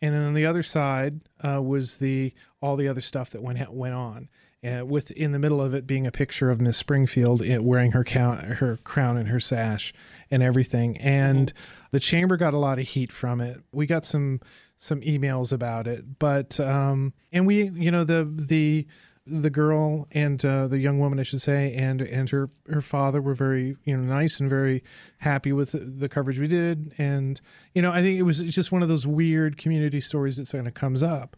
and 0.00 0.14
then 0.14 0.22
on 0.22 0.34
the 0.34 0.46
other 0.46 0.62
side 0.62 1.20
uh, 1.40 1.60
was 1.62 1.98
the 1.98 2.32
all 2.60 2.76
the 2.76 2.88
other 2.88 3.00
stuff 3.00 3.30
that 3.30 3.42
went 3.42 3.72
went 3.72 3.94
on. 3.94 4.28
And 4.62 4.90
with 4.90 5.12
in 5.12 5.32
the 5.32 5.38
middle 5.38 5.60
of 5.60 5.72
it 5.72 5.86
being 5.86 6.06
a 6.06 6.10
picture 6.10 6.50
of 6.50 6.60
Miss 6.60 6.76
Springfield 6.76 7.42
wearing 7.60 7.92
her 7.92 8.02
count, 8.02 8.40
her 8.40 8.76
crown 8.78 9.16
and 9.16 9.28
her 9.28 9.38
sash 9.38 9.94
and 10.30 10.42
everything. 10.42 10.96
And 10.98 11.52
mm-hmm. 11.52 11.86
the 11.92 12.00
chamber 12.00 12.36
got 12.36 12.54
a 12.54 12.58
lot 12.58 12.80
of 12.80 12.88
heat 12.88 13.12
from 13.12 13.40
it. 13.40 13.60
We 13.70 13.86
got 13.86 14.04
some 14.04 14.40
some 14.76 15.00
emails 15.00 15.52
about 15.52 15.86
it, 15.86 16.18
but 16.18 16.58
um, 16.60 17.12
and 17.32 17.46
we, 17.46 17.68
you 17.68 17.90
know, 17.90 18.04
the 18.04 18.28
the 18.30 18.86
the 19.30 19.50
girl 19.50 20.06
and 20.12 20.44
uh, 20.44 20.66
the 20.66 20.78
young 20.78 20.98
woman, 20.98 21.18
I 21.20 21.22
should 21.22 21.42
say, 21.42 21.72
and 21.74 22.00
and 22.00 22.28
her 22.30 22.50
her 22.68 22.80
father 22.80 23.20
were 23.20 23.34
very 23.34 23.76
you 23.84 23.96
know 23.96 24.02
nice 24.02 24.40
and 24.40 24.48
very 24.48 24.82
happy 25.18 25.52
with 25.52 25.72
the, 25.72 25.80
the 25.80 26.08
coverage 26.08 26.38
we 26.38 26.48
did, 26.48 26.92
and 26.98 27.40
you 27.74 27.82
know 27.82 27.92
I 27.92 28.02
think 28.02 28.18
it 28.18 28.22
was 28.22 28.40
just 28.40 28.72
one 28.72 28.82
of 28.82 28.88
those 28.88 29.06
weird 29.06 29.56
community 29.56 30.00
stories 30.00 30.36
that 30.36 30.50
kind 30.50 30.66
of 30.66 30.74
comes 30.74 31.02
up, 31.02 31.36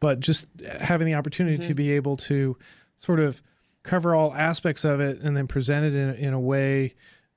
but 0.00 0.20
just 0.20 0.46
having 0.80 1.06
the 1.06 1.14
opportunity 1.14 1.58
mm-hmm. 1.58 1.68
to 1.68 1.74
be 1.74 1.92
able 1.92 2.16
to 2.18 2.56
sort 2.96 3.20
of 3.20 3.42
cover 3.82 4.14
all 4.14 4.34
aspects 4.34 4.84
of 4.84 5.00
it 5.00 5.20
and 5.20 5.36
then 5.36 5.46
present 5.46 5.84
it 5.86 5.94
in 5.94 6.14
in 6.14 6.32
a 6.34 6.40
way 6.40 6.94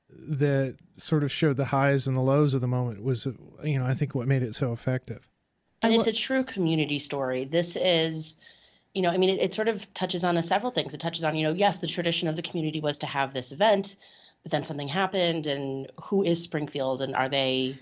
that 0.09 0.77
sort 0.97 1.23
of 1.23 1.31
showed 1.31 1.57
the 1.57 1.65
highs 1.65 2.07
and 2.07 2.15
the 2.15 2.21
lows 2.21 2.53
of 2.53 2.61
the 2.61 2.67
moment 2.67 3.03
was, 3.03 3.27
you 3.63 3.79
know, 3.79 3.85
I 3.85 3.93
think 3.93 4.15
what 4.15 4.27
made 4.27 4.43
it 4.43 4.55
so 4.55 4.71
effective. 4.71 5.27
And 5.81 5.93
it's 5.93 6.07
a 6.07 6.13
true 6.13 6.43
community 6.43 6.99
story. 6.99 7.43
This 7.43 7.75
is, 7.75 8.39
you 8.95 9.01
know, 9.01 9.09
I 9.09 9.17
mean, 9.17 9.29
it, 9.29 9.41
it 9.41 9.53
sort 9.53 9.67
of 9.67 9.93
touches 9.93 10.23
on 10.23 10.41
several 10.41 10.71
things. 10.71 10.93
It 10.93 10.99
touches 10.99 11.23
on, 11.23 11.35
you 11.35 11.45
know, 11.45 11.53
yes, 11.53 11.79
the 11.79 11.87
tradition 11.87 12.29
of 12.29 12.35
the 12.35 12.41
community 12.41 12.79
was 12.79 12.99
to 12.99 13.05
have 13.05 13.33
this 13.33 13.51
event, 13.51 13.97
but 14.41 14.51
then 14.51 14.63
something 14.63 14.87
happened, 14.87 15.47
and 15.47 15.91
who 16.05 16.23
is 16.23 16.41
Springfield, 16.41 17.01
and 17.01 17.13
are 17.13 17.29
they 17.29 17.77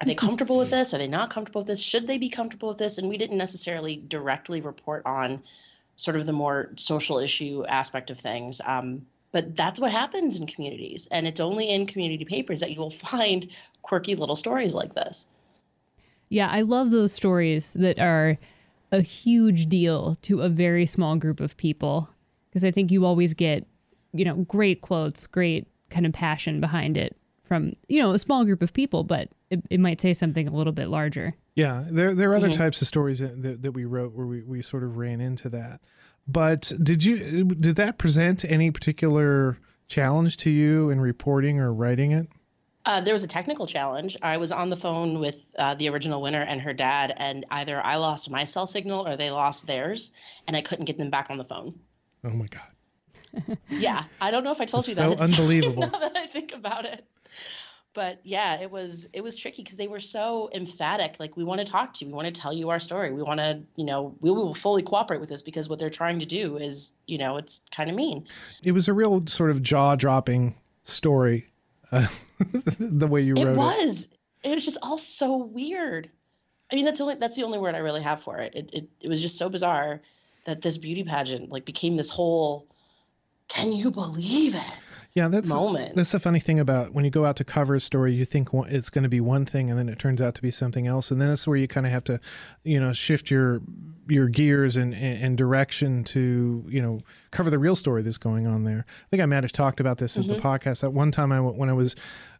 are 0.00 0.06
they 0.06 0.14
comfortable 0.14 0.56
with 0.56 0.70
this? 0.70 0.92
Are 0.92 0.98
they 0.98 1.08
not 1.08 1.30
comfortable 1.30 1.60
with 1.60 1.68
this? 1.68 1.82
Should 1.82 2.06
they 2.06 2.18
be 2.18 2.28
comfortable 2.28 2.68
with 2.68 2.78
this? 2.78 2.98
And 2.98 3.08
we 3.08 3.16
didn't 3.16 3.38
necessarily 3.38 3.96
directly 3.96 4.60
report 4.60 5.02
on 5.06 5.42
sort 5.96 6.16
of 6.16 6.26
the 6.26 6.32
more 6.32 6.70
social 6.76 7.18
issue 7.18 7.64
aspect 7.64 8.10
of 8.10 8.18
things. 8.18 8.60
Um, 8.64 9.06
but 9.30 9.54
that's 9.54 9.80
what 9.80 9.92
happens 9.92 10.36
in 10.36 10.46
communities. 10.46 11.06
And 11.10 11.26
it's 11.28 11.40
only 11.40 11.70
in 11.70 11.86
community 11.86 12.24
papers 12.24 12.60
that 12.60 12.72
you 12.72 12.80
will 12.80 12.90
find 13.10 13.48
quirky 13.82 14.14
little 14.16 14.36
stories 14.36 14.74
like 14.74 14.94
this. 14.94 15.26
Yeah, 16.28 16.48
I 16.50 16.62
love 16.62 16.90
those 16.90 17.12
stories 17.12 17.74
that 17.74 18.00
are 18.00 18.38
a 18.92 19.02
huge 19.02 19.68
deal 19.68 20.16
to 20.22 20.40
a 20.40 20.48
very 20.48 20.86
small 20.86 21.16
group 21.16 21.40
of 21.40 21.56
people 21.56 22.08
because 22.48 22.64
I 22.64 22.70
think 22.70 22.92
you 22.92 23.04
always 23.04 23.34
get, 23.34 23.66
you 24.12 24.24
know, 24.24 24.36
great 24.36 24.80
quotes, 24.80 25.26
great 25.26 25.66
kind 25.90 26.06
of 26.06 26.12
passion 26.12 26.60
behind 26.60 26.96
it 26.96 27.16
from, 27.44 27.74
you 27.88 28.00
know, 28.00 28.12
a 28.12 28.18
small 28.18 28.44
group 28.44 28.62
of 28.62 28.72
people, 28.72 29.02
but 29.04 29.28
it, 29.50 29.60
it 29.70 29.80
might 29.80 30.00
say 30.00 30.12
something 30.12 30.46
a 30.46 30.52
little 30.52 30.72
bit 30.72 30.88
larger. 30.88 31.34
Yeah, 31.56 31.84
there, 31.90 32.14
there 32.14 32.30
are 32.30 32.36
other 32.36 32.48
mm-hmm. 32.48 32.58
types 32.58 32.80
of 32.80 32.88
stories 32.88 33.18
that, 33.18 33.42
that, 33.42 33.62
that 33.62 33.72
we 33.72 33.84
wrote 33.84 34.12
where 34.14 34.26
we, 34.26 34.42
we 34.42 34.62
sort 34.62 34.82
of 34.82 34.96
ran 34.96 35.20
into 35.20 35.48
that. 35.50 35.80
But 36.26 36.72
did 36.82 37.04
you 37.04 37.44
did 37.44 37.76
that 37.76 37.98
present 37.98 38.44
any 38.46 38.70
particular 38.70 39.58
challenge 39.88 40.38
to 40.38 40.50
you 40.50 40.88
in 40.88 41.00
reporting 41.00 41.60
or 41.60 41.72
writing 41.72 42.12
it? 42.12 42.28
Uh, 42.86 43.00
there 43.00 43.14
was 43.14 43.24
a 43.24 43.28
technical 43.28 43.66
challenge. 43.66 44.16
I 44.22 44.36
was 44.36 44.52
on 44.52 44.68
the 44.68 44.76
phone 44.76 45.18
with 45.18 45.54
uh, 45.58 45.74
the 45.74 45.88
original 45.88 46.20
winner 46.20 46.42
and 46.42 46.60
her 46.60 46.74
dad, 46.74 47.14
and 47.16 47.44
either 47.50 47.80
I 47.84 47.96
lost 47.96 48.30
my 48.30 48.44
cell 48.44 48.66
signal 48.66 49.08
or 49.08 49.16
they 49.16 49.30
lost 49.30 49.66
theirs, 49.66 50.12
and 50.46 50.56
I 50.56 50.60
couldn't 50.60 50.84
get 50.84 50.98
them 50.98 51.10
back 51.10 51.30
on 51.30 51.38
the 51.38 51.44
phone. 51.44 51.78
Oh 52.24 52.30
my 52.30 52.46
god! 52.46 53.58
yeah, 53.68 54.04
I 54.20 54.30
don't 54.30 54.44
know 54.44 54.50
if 54.50 54.60
I 54.60 54.66
told 54.66 54.82
it's 54.82 54.90
you 54.90 54.94
that. 54.96 55.18
So 55.18 55.24
unbelievable. 55.40 55.82
now 55.82 55.98
that 55.98 56.16
I 56.16 56.26
think 56.26 56.54
about 56.54 56.84
it 56.84 57.06
but 57.94 58.20
yeah 58.24 58.60
it 58.60 58.70
was 58.70 59.08
it 59.12 59.22
was 59.22 59.36
tricky 59.36 59.62
because 59.62 59.76
they 59.76 59.88
were 59.88 60.00
so 60.00 60.50
emphatic 60.52 61.16
like 61.18 61.36
we 61.36 61.44
want 61.44 61.64
to 61.64 61.70
talk 61.70 61.94
to 61.94 62.04
you 62.04 62.10
we 62.10 62.14
want 62.14 62.32
to 62.32 62.40
tell 62.40 62.52
you 62.52 62.68
our 62.68 62.78
story 62.78 63.12
we 63.12 63.22
want 63.22 63.40
to 63.40 63.62
you 63.76 63.84
know 63.84 64.14
we 64.20 64.30
will 64.30 64.52
fully 64.52 64.82
cooperate 64.82 65.20
with 65.20 65.28
this 65.28 65.40
because 65.40 65.68
what 65.68 65.78
they're 65.78 65.88
trying 65.88 66.18
to 66.18 66.26
do 66.26 66.58
is 66.58 66.92
you 67.06 67.16
know 67.16 67.36
it's 67.36 67.62
kind 67.70 67.88
of 67.88 67.96
mean 67.96 68.26
it 68.62 68.72
was 68.72 68.88
a 68.88 68.92
real 68.92 69.24
sort 69.26 69.50
of 69.50 69.62
jaw-dropping 69.62 70.54
story 70.84 71.46
uh, 71.92 72.08
the 72.78 73.06
way 73.06 73.22
you 73.22 73.34
wrote 73.34 73.48
it. 73.48 73.56
was. 73.56 74.08
It. 74.42 74.50
it 74.50 74.54
was 74.54 74.64
just 74.64 74.78
all 74.82 74.98
so 74.98 75.36
weird. 75.36 76.10
I 76.72 76.76
mean 76.76 76.84
that's 76.84 77.00
only 77.00 77.16
that's 77.16 77.36
the 77.36 77.44
only 77.44 77.58
word 77.58 77.74
i 77.74 77.78
really 77.78 78.02
have 78.02 78.20
for 78.20 78.38
it. 78.38 78.54
It, 78.54 78.70
it, 78.72 78.88
it 79.02 79.08
was 79.08 79.20
just 79.20 79.38
so 79.38 79.48
bizarre 79.48 80.00
that 80.44 80.62
this 80.62 80.78
beauty 80.78 81.04
pageant 81.04 81.50
like 81.50 81.64
became 81.64 81.96
this 81.96 82.08
whole 82.10 82.66
can 83.48 83.72
you 83.72 83.90
believe 83.90 84.54
it 84.54 84.80
yeah, 85.14 85.28
that's 85.28 85.48
moment. 85.48 85.94
That's 85.94 86.10
the 86.10 86.18
funny 86.18 86.40
thing 86.40 86.58
about 86.58 86.92
when 86.92 87.04
you 87.04 87.10
go 87.10 87.24
out 87.24 87.36
to 87.36 87.44
cover 87.44 87.76
a 87.76 87.80
story, 87.80 88.12
you 88.14 88.24
think 88.24 88.48
it's 88.52 88.90
going 88.90 89.04
to 89.04 89.08
be 89.08 89.20
one 89.20 89.46
thing, 89.46 89.70
and 89.70 89.78
then 89.78 89.88
it 89.88 89.98
turns 89.98 90.20
out 90.20 90.34
to 90.34 90.42
be 90.42 90.50
something 90.50 90.88
else, 90.88 91.12
and 91.12 91.20
then 91.20 91.28
that's 91.28 91.46
where 91.46 91.56
you 91.56 91.68
kind 91.68 91.86
of 91.86 91.92
have 91.92 92.02
to, 92.04 92.18
you 92.64 92.80
know, 92.80 92.92
shift 92.92 93.30
your 93.30 93.62
your 94.06 94.28
gears 94.28 94.76
and, 94.76 94.92
and 94.92 95.38
direction 95.38 96.04
to 96.04 96.62
you 96.68 96.82
know 96.82 96.98
cover 97.30 97.48
the 97.48 97.58
real 97.60 97.76
story 97.76 98.02
that's 98.02 98.18
going 98.18 98.48
on 98.48 98.64
there. 98.64 98.84
I 98.88 99.08
think 99.10 99.22
I 99.22 99.26
might 99.26 99.44
have 99.44 99.52
talked 99.52 99.78
about 99.78 99.98
this 99.98 100.16
mm-hmm. 100.16 100.32
the 100.32 100.40
podcast. 100.40 100.82
At 100.82 100.92
one 100.92 101.12
time, 101.12 101.30
I 101.30 101.40
when 101.40 101.70
I 101.70 101.74
was 101.74 101.94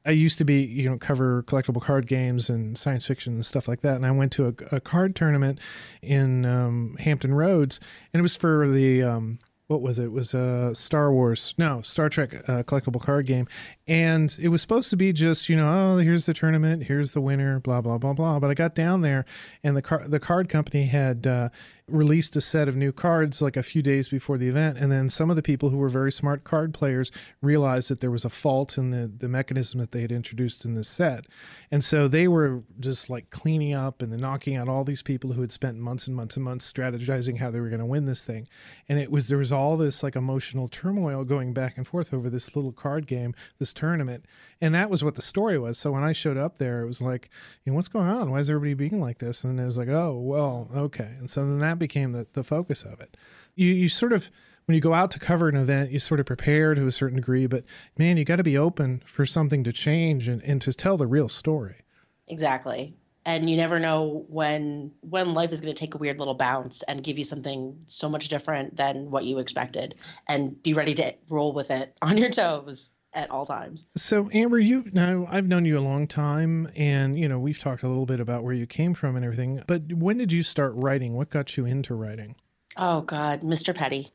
I 0.05 0.11
used 0.11 0.39
to 0.39 0.45
be, 0.45 0.63
you 0.63 0.91
know, 0.91 0.99
cover 0.99 1.45
collectible 1.45 1.81
card 1.81 2.09
games 2.09 2.51
and 2.51 2.77
science 2.77 3.07
fiction 3.07 3.35
and 3.35 3.47
stuff 3.47 3.69
like 3.69 3.83
that. 3.83 3.95
And 3.95 4.05
I 4.05 4.11
went 4.11 4.33
to 4.33 4.49
a, 4.49 4.77
a 4.77 4.81
card 4.81 5.15
tournament 5.15 5.61
in 6.03 6.45
um, 6.45 6.97
Hampton 6.99 7.35
Roads, 7.35 7.79
and 8.13 8.19
it 8.19 8.23
was 8.23 8.37
for 8.37 8.69
the 8.69 9.03
um, 9.05 9.39
what 9.69 9.81
was 9.81 9.99
it? 9.99 10.05
it 10.05 10.13
was 10.13 10.35
a 10.35 10.69
uh, 10.71 10.75
Star 10.75 11.13
Wars, 11.13 11.55
no, 11.57 11.81
Star 11.83 12.09
Trek 12.09 12.35
uh, 12.49 12.63
collectible 12.65 13.01
card 13.01 13.27
game, 13.27 13.47
And 13.87 14.35
it 14.41 14.49
was 14.49 14.63
supposed 14.63 14.89
to 14.91 14.97
be 14.97 15.13
just, 15.13 15.51
you 15.51 15.57
know, 15.57 15.69
oh, 15.69 15.99
here's 15.99 16.25
the 16.25 16.33
tournament, 16.33 16.85
here's 16.85 17.13
the 17.13 17.21
winner, 17.21 17.61
blah 17.61 17.83
blah 17.83 17.99
blah 17.99 18.15
blah. 18.15 18.41
But 18.41 18.51
I 18.51 18.55
got 18.55 18.75
down 18.75 19.03
there, 19.03 19.27
and 19.63 19.77
the 19.77 19.83
car- 19.83 20.09
the 20.09 20.21
card 20.21 20.49
company 20.49 20.87
had 20.87 21.27
uh, 21.27 21.51
released 21.87 22.35
a 22.35 22.41
set 22.41 22.67
of 22.67 22.77
new 22.77 22.93
cards 22.93 23.43
like 23.43 23.59
a 23.59 23.63
few 23.63 23.83
days 23.83 24.09
before 24.09 24.39
the 24.39 24.49
event, 24.49 24.79
and 24.79 24.91
then 24.91 25.11
some 25.11 25.29
of 25.29 25.37
the 25.37 25.43
people 25.43 25.69
who 25.69 25.77
were 25.77 25.91
very 25.91 26.11
smart 26.11 26.45
card 26.45 26.73
players 26.73 27.13
realized 27.43 27.91
that 27.91 28.01
there 28.01 28.11
was 28.11 28.25
a 28.25 28.31
fault 28.31 28.79
in 28.79 28.89
the 28.89 29.07
the 29.07 29.29
mechanism 29.29 29.81
that 29.81 29.93
they 29.93 30.01
had 30.01 30.13
introduced 30.13 30.65
in 30.65 30.75
this 30.75 30.89
set, 30.89 31.27
and 31.71 31.85
so 31.85 32.09
they 32.09 32.27
were 32.27 32.63
just 32.81 33.11
like 33.11 33.29
cleaning 33.29 33.75
up 33.75 34.01
and 34.01 34.19
knocking 34.19 34.57
out 34.57 34.67
all 34.67 34.85
these 34.85 35.03
people 35.03 35.33
who 35.35 35.43
had 35.43 35.53
spent 35.53 35.77
months 35.77 36.07
and 36.07 36.17
months 36.17 36.37
and 36.37 36.45
months 36.45 36.73
strategizing 36.73 37.37
how 37.39 37.51
they 37.51 37.61
were 37.61 37.69
going 37.69 37.81
to 37.81 37.85
win 37.85 38.07
this 38.07 38.25
thing, 38.25 38.49
and 38.89 38.99
it 38.99 39.11
was 39.11 39.29
there 39.29 39.37
was 39.37 39.53
all 39.53 39.77
this 39.77 40.03
like 40.03 40.17
emotional 40.17 40.69
turmoil 40.69 41.23
going 41.23 41.53
back 41.53 41.77
and 41.77 41.87
forth 41.87 42.15
over 42.15 42.31
this 42.31 42.57
little 42.57 42.73
card 42.73 43.07
game, 43.07 43.35
this 43.59 43.74
tournament, 43.75 44.25
and 44.61 44.75
that 44.75 44.91
was 44.91 45.03
what 45.03 45.15
the 45.15 45.23
story 45.23 45.59
was. 45.59 45.79
So 45.79 45.93
when 45.93 46.05
I 46.05 46.13
showed 46.13 46.37
up 46.37 46.59
there, 46.59 46.83
it 46.83 46.87
was 46.87 47.01
like, 47.01 47.29
you 47.65 47.73
know, 47.73 47.77
what's 47.77 47.89
going 47.89 48.09
on? 48.09 48.31
Why 48.31 48.39
is 48.39 48.49
everybody 48.49 48.75
being 48.75 49.01
like 49.01 49.19
this? 49.19 49.45
And 49.45 49.59
it 49.59 49.65
was 49.65 49.79
like, 49.79 49.89
oh 49.89 50.19
well, 50.19 50.69
okay, 50.75 51.15
and 51.19 51.29
so 51.29 51.41
then 51.41 51.59
that 51.59 51.79
became 51.79 52.13
the, 52.13 52.27
the 52.33 52.45
focus 52.45 52.83
of 52.83 53.01
it. 53.01 53.17
You, 53.55 53.69
you 53.69 53.89
sort 53.89 54.13
of, 54.13 54.31
when 54.67 54.75
you 54.75 54.81
go 54.81 54.95
out 54.95 55.11
to 55.11 55.19
cover 55.19 55.49
an 55.49 55.57
event, 55.57 55.91
you 55.91 55.99
sort 55.99 56.21
of 56.21 56.27
prepare 56.27 56.75
to 56.75 56.87
a 56.87 56.93
certain 56.93 57.17
degree, 57.17 57.47
but 57.47 57.65
man, 57.99 58.17
you 58.17 58.25
got 58.25 58.37
to 58.37 58.43
be 58.43 58.57
open 58.57 59.03
for 59.05 59.27
something 59.27 59.63
to 59.65 59.73
change 59.73 60.27
and, 60.27 60.43
and 60.43 60.63
to 60.63 60.73
tell 60.73 60.97
the 60.97 61.07
real 61.07 61.29
story. 61.29 61.83
Exactly. 62.29 62.97
And 63.27 63.49
you 63.49 63.57
never 63.57 63.79
know 63.79 64.27
when 64.29 64.93
when 65.01 65.33
life 65.33 65.51
is 65.51 65.63
going 65.63 65.75
to 65.75 65.81
take 65.81 65.95
a 65.95 65.99
weird 65.99 66.19
little 66.19 66.35
bounce 66.35 66.83
and 66.83 67.03
give 67.03 67.17
you 67.17 67.25
something 67.25 67.79
so 67.87 68.11
much 68.11 68.29
different 68.29 68.77
than 68.77 69.11
what 69.11 69.25
you 69.25 69.39
expected, 69.39 69.95
and 70.29 70.63
be 70.63 70.75
ready 70.75 70.93
to 70.93 71.15
roll 71.31 71.55
with 71.55 71.71
it 71.71 71.97
on 72.03 72.19
your 72.19 72.29
toes 72.29 72.93
at 73.15 73.31
all 73.31 73.47
times. 73.47 73.89
So 73.97 74.29
Amber, 74.33 74.59
you 74.59 74.91
now 74.93 75.27
I've 75.31 75.47
known 75.47 75.65
you 75.65 75.79
a 75.79 75.81
long 75.81 76.07
time 76.07 76.71
and 76.77 77.19
you 77.19 77.29
know, 77.29 77.39
we've 77.39 77.59
talked 77.59 77.83
a 77.83 77.89
little 77.89 78.07
bit 78.07 78.21
about 78.21 78.45
where 78.45 78.55
you 78.55 78.67
came 78.67 78.95
from 78.95 79.17
and 79.17 79.25
everything. 79.25 79.63
But 79.67 79.93
when 79.93 80.19
did 80.19 80.33
you 80.33 80.43
start 80.43 80.73
writing? 80.75 81.15
What 81.15 81.31
got 81.31 81.57
you 81.57 81.65
into 81.67 81.95
writing? 81.95 82.37
Oh 82.77 83.03
god, 83.03 83.41
Mr. 83.41 83.75
Petty. 83.75 84.09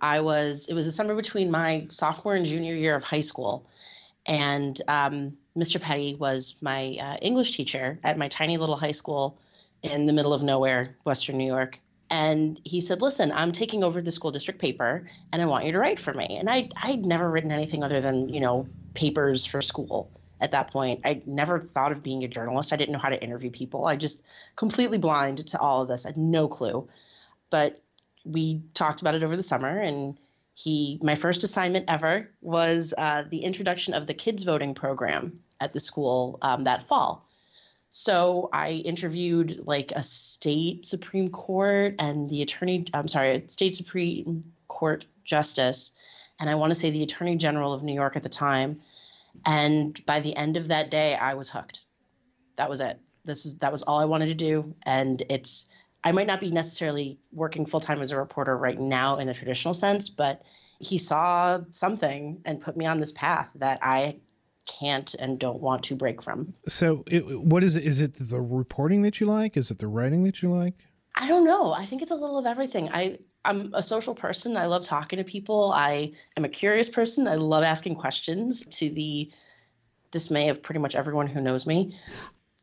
I 0.00 0.20
was 0.20 0.68
it 0.68 0.74
was 0.74 0.86
the 0.86 0.92
summer 0.92 1.14
between 1.14 1.50
my 1.50 1.86
sophomore 1.88 2.34
and 2.34 2.44
junior 2.44 2.74
year 2.74 2.94
of 2.94 3.04
high 3.04 3.20
school. 3.20 3.68
And 4.26 4.78
um, 4.86 5.36
Mr. 5.56 5.80
Petty 5.80 6.16
was 6.18 6.60
my 6.62 6.96
uh, 7.00 7.16
English 7.20 7.56
teacher 7.56 7.98
at 8.04 8.16
my 8.16 8.28
tiny 8.28 8.56
little 8.56 8.76
high 8.76 8.92
school 8.92 9.38
in 9.82 10.06
the 10.06 10.12
middle 10.12 10.32
of 10.32 10.44
nowhere, 10.44 10.96
Western 11.04 11.38
New 11.38 11.46
York 11.46 11.80
and 12.12 12.60
he 12.62 12.82
said, 12.82 13.00
"Listen, 13.00 13.32
I'm 13.32 13.52
taking 13.52 13.82
over 13.82 14.02
the 14.02 14.10
school 14.10 14.30
district 14.30 14.60
paper, 14.60 15.06
and 15.32 15.40
I 15.40 15.46
want 15.46 15.64
you 15.64 15.72
to 15.72 15.78
write 15.78 15.98
for 15.98 16.12
me." 16.12 16.36
And 16.38 16.48
I 16.48 16.68
I'd 16.76 17.06
never 17.06 17.28
written 17.28 17.50
anything 17.50 17.82
other 17.82 18.00
than 18.00 18.28
you 18.28 18.38
know 18.38 18.68
papers 18.94 19.46
for 19.46 19.62
school 19.62 20.10
at 20.38 20.50
that 20.50 20.70
point. 20.70 21.00
I 21.06 21.22
never 21.26 21.58
thought 21.58 21.90
of 21.90 22.02
being 22.02 22.22
a 22.22 22.28
journalist. 22.28 22.72
I 22.72 22.76
didn't 22.76 22.92
know 22.92 22.98
how 22.98 23.08
to 23.08 23.22
interview 23.22 23.50
people. 23.50 23.86
I 23.86 23.96
just 23.96 24.22
completely 24.56 24.98
blind 24.98 25.46
to 25.48 25.58
all 25.58 25.82
of 25.82 25.88
this. 25.88 26.04
I 26.04 26.10
had 26.10 26.18
no 26.18 26.48
clue. 26.48 26.86
But 27.48 27.80
we 28.24 28.62
talked 28.74 29.00
about 29.00 29.14
it 29.14 29.22
over 29.22 29.34
the 29.34 29.42
summer, 29.42 29.80
and 29.80 30.18
he 30.54 31.00
my 31.02 31.14
first 31.14 31.44
assignment 31.44 31.86
ever 31.88 32.30
was 32.42 32.92
uh, 32.96 33.24
the 33.30 33.38
introduction 33.38 33.94
of 33.94 34.06
the 34.06 34.14
kids 34.14 34.42
voting 34.42 34.74
program 34.74 35.40
at 35.60 35.72
the 35.72 35.80
school 35.80 36.38
um, 36.42 36.64
that 36.64 36.82
fall. 36.82 37.26
So 37.94 38.48
I 38.54 38.70
interviewed 38.70 39.66
like 39.66 39.92
a 39.94 40.00
state 40.00 40.86
Supreme 40.86 41.28
Court 41.28 41.96
and 41.98 42.26
the 42.26 42.40
attorney, 42.40 42.86
I'm 42.94 43.06
sorry, 43.06 43.44
state 43.48 43.74
Supreme 43.74 44.44
Court 44.66 45.04
justice, 45.24 45.92
and 46.40 46.48
I 46.48 46.54
want 46.54 46.70
to 46.70 46.74
say 46.74 46.88
the 46.88 47.02
attorney 47.02 47.36
general 47.36 47.74
of 47.74 47.84
New 47.84 47.92
York 47.92 48.16
at 48.16 48.22
the 48.22 48.30
time. 48.30 48.80
And 49.44 50.00
by 50.06 50.20
the 50.20 50.34
end 50.34 50.56
of 50.56 50.68
that 50.68 50.90
day, 50.90 51.14
I 51.16 51.34
was 51.34 51.50
hooked. 51.50 51.84
That 52.56 52.70
was 52.70 52.80
it. 52.80 52.98
This 53.26 53.44
is 53.44 53.58
that 53.58 53.72
was 53.72 53.82
all 53.82 54.00
I 54.00 54.06
wanted 54.06 54.28
to 54.28 54.34
do. 54.34 54.74
And 54.84 55.22
it's 55.28 55.68
I 56.02 56.12
might 56.12 56.26
not 56.26 56.40
be 56.40 56.50
necessarily 56.50 57.18
working 57.30 57.66
full 57.66 57.80
time 57.80 58.00
as 58.00 58.10
a 58.10 58.16
reporter 58.16 58.56
right 58.56 58.78
now 58.78 59.18
in 59.18 59.26
the 59.26 59.34
traditional 59.34 59.74
sense, 59.74 60.08
but 60.08 60.46
he 60.78 60.96
saw 60.96 61.60
something 61.72 62.40
and 62.46 62.58
put 62.58 62.74
me 62.74 62.86
on 62.86 62.96
this 62.96 63.12
path 63.12 63.52
that 63.56 63.80
I 63.82 64.16
can't 64.62 65.14
and 65.14 65.38
don't 65.38 65.60
want 65.60 65.84
to 65.84 65.96
break 65.96 66.22
from. 66.22 66.52
So, 66.68 67.04
it, 67.06 67.40
what 67.40 67.64
is 67.64 67.76
it? 67.76 67.84
Is 67.84 68.00
it 68.00 68.14
the 68.18 68.40
reporting 68.40 69.02
that 69.02 69.20
you 69.20 69.26
like? 69.26 69.56
Is 69.56 69.70
it 69.70 69.78
the 69.78 69.88
writing 69.88 70.24
that 70.24 70.42
you 70.42 70.50
like? 70.50 70.74
I 71.16 71.28
don't 71.28 71.44
know. 71.44 71.72
I 71.72 71.84
think 71.84 72.02
it's 72.02 72.10
a 72.10 72.16
little 72.16 72.38
of 72.38 72.46
everything. 72.46 72.88
I 72.90 73.18
I'm 73.44 73.70
a 73.74 73.82
social 73.82 74.14
person. 74.14 74.56
I 74.56 74.66
love 74.66 74.84
talking 74.84 75.18
to 75.18 75.24
people. 75.24 75.72
I 75.74 76.12
am 76.36 76.44
a 76.44 76.48
curious 76.48 76.88
person. 76.88 77.26
I 77.26 77.34
love 77.34 77.64
asking 77.64 77.96
questions 77.96 78.64
to 78.78 78.90
the 78.90 79.30
dismay 80.10 80.48
of 80.48 80.62
pretty 80.62 80.80
much 80.80 80.94
everyone 80.94 81.26
who 81.26 81.40
knows 81.40 81.66
me. 81.66 81.96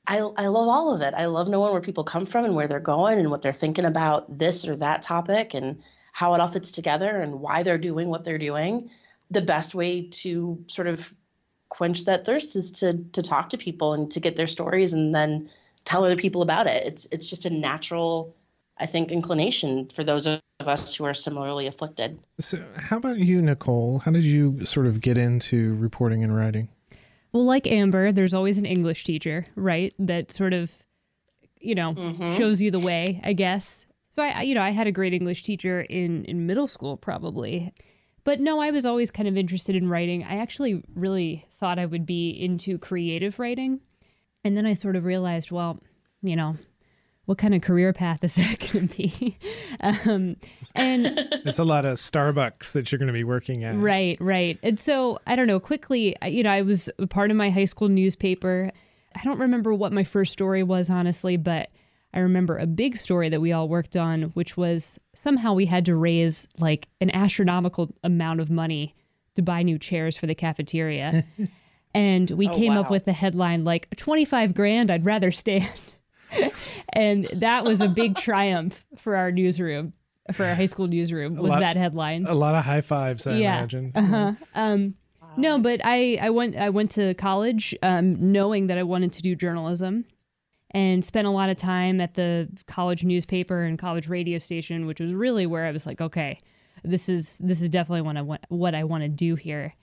I, 0.08 0.20
I 0.20 0.48
love 0.48 0.68
all 0.70 0.96
of 0.96 1.02
it. 1.02 1.14
I 1.16 1.26
love 1.26 1.50
knowing 1.50 1.72
where 1.72 1.82
people 1.82 2.04
come 2.04 2.26
from 2.26 2.46
and 2.46 2.56
where 2.56 2.68
they're 2.68 2.80
going 2.80 3.20
and 3.20 3.30
what 3.30 3.42
they're 3.42 3.52
thinking 3.52 3.86
about 3.86 4.38
this 4.38 4.68
or 4.68 4.76
that 4.78 5.02
topic 5.02 5.54
and 5.54 5.82
how 6.14 6.34
it 6.34 6.40
all 6.40 6.48
fits 6.48 6.72
together 6.72 7.20
and 7.20 7.42
why 7.42 7.62
they're 7.62 7.78
doing 7.78 8.10
what 8.10 8.24
they're 8.24 8.38
doing. 8.38 8.90
The 9.30 9.42
best 9.42 9.76
way 9.76 10.08
to 10.08 10.64
sort 10.68 10.88
of 10.88 11.14
quench 11.70 12.06
that 12.06 12.26
thirst 12.26 12.56
is 12.56 12.72
to 12.72 12.94
to 13.14 13.22
talk 13.22 13.50
to 13.50 13.58
people 13.58 13.94
and 13.94 14.12
to 14.12 14.20
get 14.20 14.36
their 14.36 14.48
stories 14.48 14.94
and 14.94 15.14
then 15.16 15.50
tell 15.86 16.04
other 16.04 16.16
people 16.16 16.42
about 16.42 16.68
it. 16.68 16.86
It's 16.86 17.08
it's 17.12 17.30
just 17.30 17.46
a 17.46 17.50
natural, 17.50 18.36
I 18.78 18.86
think, 18.86 19.12
inclination 19.12 19.88
for 19.88 20.04
those 20.04 20.26
of 20.26 20.40
us 20.66 20.96
who 20.96 21.06
are 21.06 21.14
similarly 21.14 21.68
afflicted. 21.68 22.20
So, 22.40 22.64
how 22.76 22.98
about 22.98 23.18
you, 23.18 23.42
Nicole? 23.42 24.00
How 24.00 24.12
did 24.12 24.26
you 24.26 24.66
sort 24.66 24.88
of 24.88 25.02
get 25.02 25.18
into 25.18 25.76
reporting 25.76 26.24
and 26.24 26.36
writing? 26.36 26.70
Well, 27.32 27.46
like 27.46 27.68
Amber, 27.68 28.12
there's 28.12 28.34
always 28.34 28.58
an 28.58 28.66
English 28.66 29.04
teacher, 29.04 29.46
right? 29.56 29.94
That 30.00 30.32
sort 30.32 30.54
of, 30.54 30.72
you 31.60 31.76
know, 31.76 31.94
mm-hmm. 31.94 32.38
shows 32.38 32.62
you 32.62 32.72
the 32.72 32.80
way, 32.80 33.22
I 33.24 33.34
guess. 33.34 33.86
So 34.10 34.24
I, 34.24 34.42
you 34.42 34.56
know, 34.56 34.62
I 34.62 34.72
had 34.72 34.88
a 34.88 34.92
great 34.92 35.14
English 35.14 35.44
teacher 35.44 35.82
in 35.82 36.26
in 36.26 36.46
middle 36.46 36.68
school, 36.68 36.98
probably. 36.98 37.74
But 38.30 38.40
no, 38.40 38.60
I 38.60 38.70
was 38.70 38.86
always 38.86 39.10
kind 39.10 39.28
of 39.28 39.36
interested 39.36 39.76
in 39.76 39.90
writing. 39.90 40.24
I 40.24 40.38
actually 40.38 40.84
really 40.94 41.48
thought 41.60 41.80
I 41.80 41.88
would 41.88 42.06
be 42.06 42.30
into 42.30 42.78
creative 42.78 43.40
writing. 43.40 43.80
And 44.44 44.56
then 44.56 44.68
I 44.68 44.76
sort 44.76 44.96
of 44.96 45.04
realized, 45.04 45.50
well, 45.50 45.80
you 46.22 46.36
know, 46.36 46.56
what 47.26 47.40
kind 47.40 47.56
of 47.56 47.64
career 47.64 47.92
path 47.92 48.24
is 48.24 48.36
that 48.36 48.60
going 48.60 48.88
to 48.88 48.96
be? 48.96 49.36
um, 49.80 50.36
and 50.76 51.08
it's 51.44 51.58
a 51.58 51.64
lot 51.64 51.86
of 51.86 51.98
Starbucks 51.98 52.74
that 52.74 52.92
you're 52.92 53.00
going 53.00 53.08
to 53.08 53.14
be 53.14 53.24
working 53.24 53.64
at. 53.64 53.76
Right, 53.76 54.16
right. 54.22 54.60
And 54.62 54.80
so 54.80 55.18
I 55.26 55.36
don't 55.36 55.48
know, 55.48 55.60
quickly, 55.60 56.16
you 56.24 56.44
know, 56.44 56.52
I 56.52 56.62
was 56.62 56.88
a 57.00 57.08
part 57.08 57.32
of 57.32 57.38
my 57.38 57.50
high 57.50 57.66
school 57.66 57.90
newspaper. 57.90 58.70
I 59.16 59.24
don't 59.24 59.40
remember 59.40 59.74
what 59.74 59.92
my 59.92 60.04
first 60.04 60.34
story 60.34 60.62
was, 60.62 60.92
honestly, 60.92 61.36
but 61.36 61.72
I 62.14 62.20
remember 62.20 62.58
a 62.58 62.66
big 62.66 62.98
story 62.98 63.30
that 63.30 63.42
we 63.42 63.52
all 63.52 63.70
worked 63.70 63.96
on, 63.96 64.24
which 64.34 64.58
was 64.58 65.00
somehow 65.14 65.54
we 65.54 65.66
had 65.66 65.86
to 65.86 65.96
raise 65.96 66.48
like 66.58 66.88
an 67.02 67.12
astronomical 67.12 67.94
amount 68.04 68.40
of 68.40 68.50
money 68.50 68.96
to 69.36 69.42
buy 69.42 69.62
new 69.62 69.78
chairs 69.78 70.18
for 70.18 70.26
the 70.26 70.36
cafeteria. 70.36 71.24
and 71.94 72.32
we 72.32 72.48
oh, 72.48 72.56
came 72.56 72.74
wow. 72.74 72.82
up 72.82 72.92
with 72.92 73.06
the 73.06 73.14
headline 73.14 73.64
like 73.64 73.96
25 73.96 74.56
grand, 74.56 74.90
I'd 74.90 75.06
rather 75.06 75.32
stand. 75.32 75.70
and 76.94 77.26
that 77.26 77.64
was 77.64 77.82
a 77.82 77.88
big 77.88 78.16
triumph 78.16 78.86
for 78.98 79.16
our 79.16 79.32
newsroom, 79.32 79.94
for 80.34 80.46
our 80.46 80.56
high 80.56 80.66
school 80.66 80.88
newsroom, 80.88 81.36
was 81.36 81.52
lot, 81.52 81.60
that 81.60 81.78
headline. 81.78 82.26
A 82.26 82.34
lot 82.34 82.56
of 82.56 82.66
high 82.66 82.82
fives, 82.82 83.28
I 83.28 83.36
yeah. 83.36 83.60
imagine. 83.60 83.92
Uh-huh. 83.94 84.34
Um, 84.56 84.96
No, 85.38 85.60
but 85.60 85.80
I, 85.84 86.18
I 86.20 86.32
went 86.32 86.56
I 86.56 86.70
went 86.70 86.90
to 86.92 87.14
college 87.14 87.76
um, 87.84 88.32
knowing 88.32 88.68
that 88.68 88.80
I 88.80 88.84
wanted 88.84 89.14
to 89.14 89.22
do 89.22 89.36
journalism 89.36 90.06
and 90.72 91.04
spent 91.04 91.28
a 91.28 91.32
lot 91.32 91.50
of 91.50 91.58
time 91.58 92.00
at 92.00 92.14
the 92.14 92.48
college 92.68 93.04
newspaper 93.04 93.64
and 93.64 93.80
college 93.80 94.08
radio 94.08 94.38
station, 94.38 94.86
which 94.86 95.00
was 95.00 95.14
really 95.14 95.46
where 95.46 95.66
I 95.66 95.72
was 95.72 95.86
like, 95.86 96.02
okay, 96.02 96.40
this 96.84 97.10
is 97.10 97.38
this 97.40 97.62
is 97.62 97.70
definitely 97.70 98.02
what 98.02 98.18
I 98.18 98.22
want 98.22 98.46
what 98.50 98.76
I 98.76 98.84
want 98.84 99.04
to 99.04 99.10
do 99.10 99.36
here. 99.36 99.74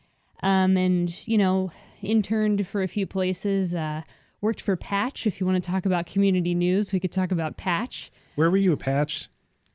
Um, 0.42 0.76
and 0.76 1.26
you 1.26 1.38
know, 1.38 1.72
interned 2.02 2.66
for 2.66 2.82
a 2.82 2.88
few 2.88 3.06
places. 3.06 3.74
Uh, 3.74 4.02
worked 4.40 4.60
for 4.60 4.76
Patch. 4.76 5.26
If 5.26 5.40
you 5.40 5.46
want 5.46 5.62
to 5.62 5.70
talk 5.70 5.86
about 5.86 6.06
community 6.06 6.54
news, 6.54 6.92
we 6.92 7.00
could 7.00 7.12
talk 7.12 7.32
about 7.32 7.56
Patch. 7.56 8.12
Where 8.36 8.50
were 8.50 8.56
you 8.56 8.72
at 8.72 8.78
Patch? 8.78 9.28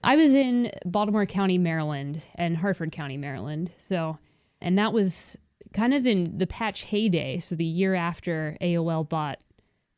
I 0.03 0.15
was 0.15 0.33
in 0.33 0.71
Baltimore 0.85 1.25
County, 1.25 1.57
Maryland, 1.57 2.23
and 2.35 2.57
Harford 2.57 2.91
County, 2.91 3.17
Maryland. 3.17 3.71
So, 3.77 4.17
and 4.61 4.77
that 4.77 4.93
was 4.93 5.37
kind 5.73 5.93
of 5.93 6.07
in 6.07 6.37
the 6.37 6.47
Patch 6.47 6.83
heyday. 6.83 7.39
So 7.39 7.55
the 7.55 7.65
year 7.65 7.93
after 7.95 8.57
AOL 8.61 9.07
bought 9.07 9.39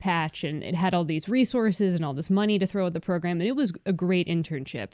patch 0.04 0.44
and 0.44 0.62
it 0.62 0.76
had 0.76 0.94
all 0.94 1.06
these 1.06 1.30
resources 1.30 1.96
and 1.96 2.04
all 2.04 2.14
this 2.14 2.30
money 2.30 2.60
to 2.60 2.68
throw 2.68 2.88
at 2.88 2.94
the 2.94 3.00
program 3.00 3.40
and 3.40 3.48
it 3.48 3.56
was 3.56 3.72
a 3.86 3.94
great 3.94 4.28
internship. 4.28 4.90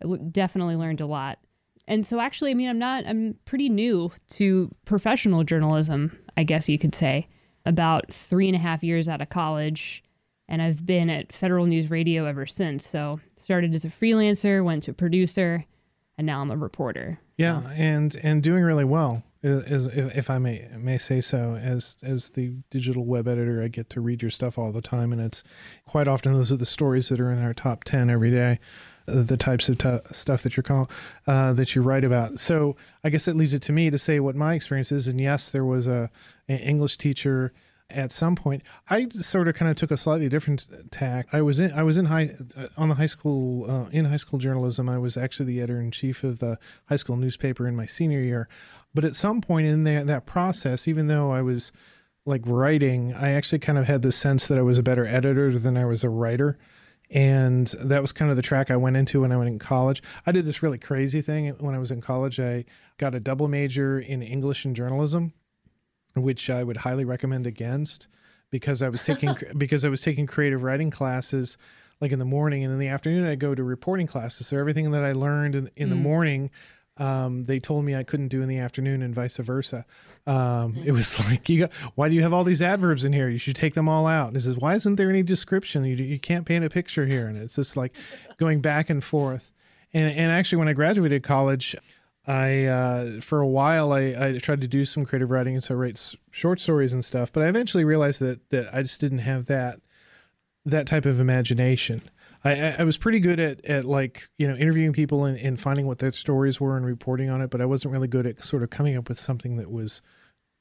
I 0.00 0.16
definitely 0.30 0.76
learned 0.76 1.00
a 1.00 1.06
lot. 1.06 1.40
And 1.88 2.06
so 2.06 2.20
actually 2.20 2.52
i 2.52 2.54
mean 2.54 2.68
i'm 2.68 2.78
not 2.78 3.04
i'm 3.04 3.36
pretty 3.46 3.68
new 3.68 4.12
to 4.34 4.70
professional 4.84 5.42
journalism 5.42 6.16
i 6.36 6.44
guess 6.44 6.68
you 6.68 6.78
could 6.78 6.94
say. 6.94 7.26
About 7.66 8.12
three 8.12 8.46
and 8.46 8.54
a 8.54 8.60
half 8.60 8.84
years 8.84 9.08
out 9.08 9.20
of 9.20 9.28
college 9.28 10.04
and 10.48 10.62
i've 10.62 10.86
been 10.86 11.10
at 11.10 11.32
federal 11.32 11.66
news 11.66 11.90
radio 11.90 12.24
ever 12.26 12.46
since. 12.46 12.86
So 12.88 13.18
started 13.36 13.74
as 13.74 13.84
a 13.84 13.88
freelancer 13.88 14.64
went 14.64 14.84
to 14.84 14.92
a 14.92 14.94
producer 14.94 15.64
and 16.16 16.28
now 16.28 16.40
i'm 16.40 16.52
a 16.52 16.56
reporter. 16.56 17.18
Yeah 17.36 17.68
and 17.72 18.14
and 18.22 18.40
doing 18.40 18.62
really 18.62 18.84
well 18.84 19.24
as 19.44 19.86
if 19.86 20.30
I 20.30 20.38
may 20.38 20.68
may 20.78 20.98
say 20.98 21.20
so, 21.20 21.56
as 21.56 21.98
as 22.02 22.30
the 22.30 22.54
digital 22.70 23.04
web 23.04 23.28
editor, 23.28 23.62
I 23.62 23.68
get 23.68 23.90
to 23.90 24.00
read 24.00 24.22
your 24.22 24.30
stuff 24.30 24.58
all 24.58 24.72
the 24.72 24.82
time, 24.82 25.12
and 25.12 25.20
it's 25.20 25.42
quite 25.86 26.08
often 26.08 26.32
those 26.32 26.50
are 26.50 26.56
the 26.56 26.66
stories 26.66 27.08
that 27.10 27.20
are 27.20 27.30
in 27.30 27.42
our 27.42 27.54
top 27.54 27.84
ten 27.84 28.08
every 28.08 28.30
day, 28.30 28.58
the 29.06 29.36
types 29.36 29.68
of 29.68 29.78
t- 29.78 29.98
stuff 30.12 30.42
that 30.42 30.56
you're 30.56 30.64
call, 30.64 30.90
uh, 31.26 31.52
that 31.52 31.74
you 31.74 31.82
write 31.82 32.04
about. 32.04 32.38
So 32.38 32.76
I 33.04 33.10
guess 33.10 33.26
that 33.26 33.36
leaves 33.36 33.54
it 33.54 33.62
to 33.62 33.72
me 33.72 33.90
to 33.90 33.98
say 33.98 34.18
what 34.18 34.34
my 34.34 34.54
experience 34.54 34.90
is. 34.90 35.06
And 35.06 35.20
yes, 35.20 35.50
there 35.50 35.64
was 35.64 35.86
a 35.86 36.10
English 36.48 36.96
teacher 36.96 37.52
at 37.90 38.10
some 38.10 38.34
point 38.34 38.62
i 38.88 39.06
sort 39.10 39.46
of 39.46 39.54
kind 39.54 39.70
of 39.70 39.76
took 39.76 39.90
a 39.90 39.96
slightly 39.96 40.28
different 40.28 40.66
tack. 40.90 41.26
I 41.32 41.42
was 41.42 41.60
in 41.60 41.72
i 41.72 41.82
was 41.82 41.96
in 41.96 42.06
high 42.06 42.34
uh, 42.56 42.68
on 42.76 42.88
the 42.88 42.94
high 42.94 43.06
school 43.06 43.70
uh, 43.70 43.88
in 43.90 44.06
high 44.06 44.16
school 44.16 44.38
journalism. 44.38 44.88
I 44.88 44.98
was 44.98 45.16
actually 45.16 45.46
the 45.46 45.60
editor 45.60 45.80
in 45.80 45.90
chief 45.90 46.24
of 46.24 46.38
the 46.38 46.58
high 46.86 46.96
school 46.96 47.16
newspaper 47.16 47.68
in 47.68 47.76
my 47.76 47.86
senior 47.86 48.20
year. 48.20 48.48
But 48.94 49.04
at 49.04 49.16
some 49.16 49.40
point 49.40 49.66
in 49.66 49.84
that 49.84 50.06
that 50.06 50.26
process 50.26 50.88
even 50.88 51.08
though 51.08 51.30
i 51.30 51.42
was 51.42 51.72
like 52.26 52.42
writing 52.46 53.12
i 53.14 53.30
actually 53.32 53.58
kind 53.58 53.78
of 53.78 53.86
had 53.86 54.02
the 54.02 54.12
sense 54.12 54.46
that 54.46 54.58
i 54.58 54.62
was 54.62 54.78
a 54.78 54.82
better 54.82 55.06
editor 55.06 55.58
than 55.58 55.76
i 55.76 55.84
was 55.84 56.04
a 56.04 56.10
writer. 56.10 56.58
And 57.10 57.66
that 57.80 58.00
was 58.00 58.12
kind 58.12 58.30
of 58.30 58.36
the 58.36 58.42
track 58.42 58.70
I 58.70 58.76
went 58.76 58.96
into 58.96 59.20
when 59.20 59.30
I 59.30 59.36
went 59.36 59.48
in 59.48 59.58
college. 59.58 60.02
I 60.26 60.32
did 60.32 60.46
this 60.46 60.62
really 60.62 60.78
crazy 60.78 61.20
thing 61.20 61.48
when 61.60 61.74
I 61.74 61.78
was 61.78 61.90
in 61.90 62.00
college. 62.00 62.40
I 62.40 62.64
got 62.96 63.14
a 63.14 63.20
double 63.20 63.46
major 63.46 64.00
in 64.00 64.22
English 64.22 64.64
and 64.64 64.74
journalism 64.74 65.34
which 66.14 66.50
I 66.50 66.62
would 66.62 66.78
highly 66.78 67.04
recommend 67.04 67.46
against 67.46 68.08
because 68.50 68.82
I 68.82 68.88
was 68.88 69.02
taking 69.04 69.34
because 69.58 69.84
I 69.84 69.88
was 69.88 70.00
taking 70.00 70.26
creative 70.26 70.62
writing 70.62 70.90
classes 70.90 71.58
like 72.00 72.12
in 72.12 72.18
the 72.18 72.24
morning 72.24 72.64
and 72.64 72.72
in 72.72 72.78
the 72.78 72.88
afternoon 72.88 73.26
I 73.26 73.34
go 73.34 73.54
to 73.54 73.62
reporting 73.62 74.06
classes. 74.06 74.48
So 74.48 74.58
everything 74.58 74.90
that 74.92 75.04
I 75.04 75.12
learned 75.12 75.54
in, 75.54 75.70
in 75.76 75.86
mm. 75.86 75.90
the 75.90 75.96
morning 75.96 76.50
um, 76.96 77.44
they 77.44 77.58
told 77.58 77.84
me 77.84 77.94
I 77.94 78.04
couldn't 78.04 78.28
do 78.28 78.42
in 78.42 78.48
the 78.48 78.58
afternoon 78.58 79.02
and 79.02 79.14
vice 79.14 79.36
versa. 79.38 79.84
Um, 80.26 80.76
it 80.84 80.92
was 80.92 81.18
like, 81.30 81.48
you 81.48 81.60
got, 81.60 81.72
why 81.94 82.08
do 82.08 82.14
you 82.14 82.22
have 82.22 82.32
all 82.32 82.44
these 82.44 82.62
adverbs 82.62 83.04
in 83.04 83.12
here? 83.12 83.28
You 83.28 83.38
should 83.38 83.56
take 83.56 83.74
them 83.74 83.88
all 83.88 84.06
out. 84.06 84.28
And 84.28 84.36
it 84.36 84.42
says, 84.42 84.56
why 84.56 84.74
isn't 84.74 84.96
there 84.96 85.10
any 85.10 85.22
description? 85.22 85.84
You, 85.84 85.96
you 85.96 86.20
can't 86.20 86.46
paint 86.46 86.64
a 86.64 86.70
picture 86.70 87.06
here. 87.06 87.26
And 87.26 87.36
it's 87.36 87.56
just 87.56 87.76
like 87.76 87.94
going 88.38 88.60
back 88.60 88.90
and 88.90 89.02
forth. 89.02 89.50
And, 89.92 90.10
and 90.10 90.32
actually, 90.32 90.58
when 90.58 90.68
I 90.68 90.72
graduated 90.72 91.22
college, 91.22 91.76
I 92.26 92.64
uh, 92.64 93.20
for 93.20 93.40
a 93.40 93.46
while 93.46 93.92
I, 93.92 94.14
I 94.18 94.38
tried 94.38 94.62
to 94.62 94.68
do 94.68 94.84
some 94.84 95.04
creative 95.04 95.30
writing 95.30 95.54
and 95.54 95.62
so 95.62 95.74
I 95.74 95.78
write 95.78 96.14
short 96.30 96.60
stories 96.60 96.92
and 96.92 97.04
stuff, 97.04 97.32
but 97.32 97.42
I 97.42 97.48
eventually 97.48 97.84
realized 97.84 98.20
that 98.20 98.48
that 98.50 98.74
I 98.74 98.82
just 98.82 99.00
didn't 99.00 99.18
have 99.18 99.46
that 99.46 99.80
that 100.64 100.86
type 100.86 101.04
of 101.04 101.20
imagination. 101.20 102.02
I, 102.42 102.76
I 102.78 102.84
was 102.84 102.98
pretty 102.98 103.20
good 103.20 103.40
at, 103.40 103.64
at 103.64 103.84
like 103.84 104.28
you 104.38 104.48
know 104.48 104.54
interviewing 104.54 104.92
people 104.92 105.24
and, 105.24 105.38
and 105.38 105.60
finding 105.60 105.86
what 105.86 105.98
their 105.98 106.12
stories 106.12 106.60
were 106.60 106.76
and 106.76 106.86
reporting 106.86 107.30
on 107.30 107.40
it, 107.40 107.50
but 107.50 107.60
I 107.60 107.66
wasn't 107.66 107.92
really 107.92 108.08
good 108.08 108.26
at 108.26 108.42
sort 108.42 108.62
of 108.62 108.70
coming 108.70 108.96
up 108.96 109.08
with 109.08 109.18
something 109.18 109.56
that 109.56 109.70
was 109.70 110.00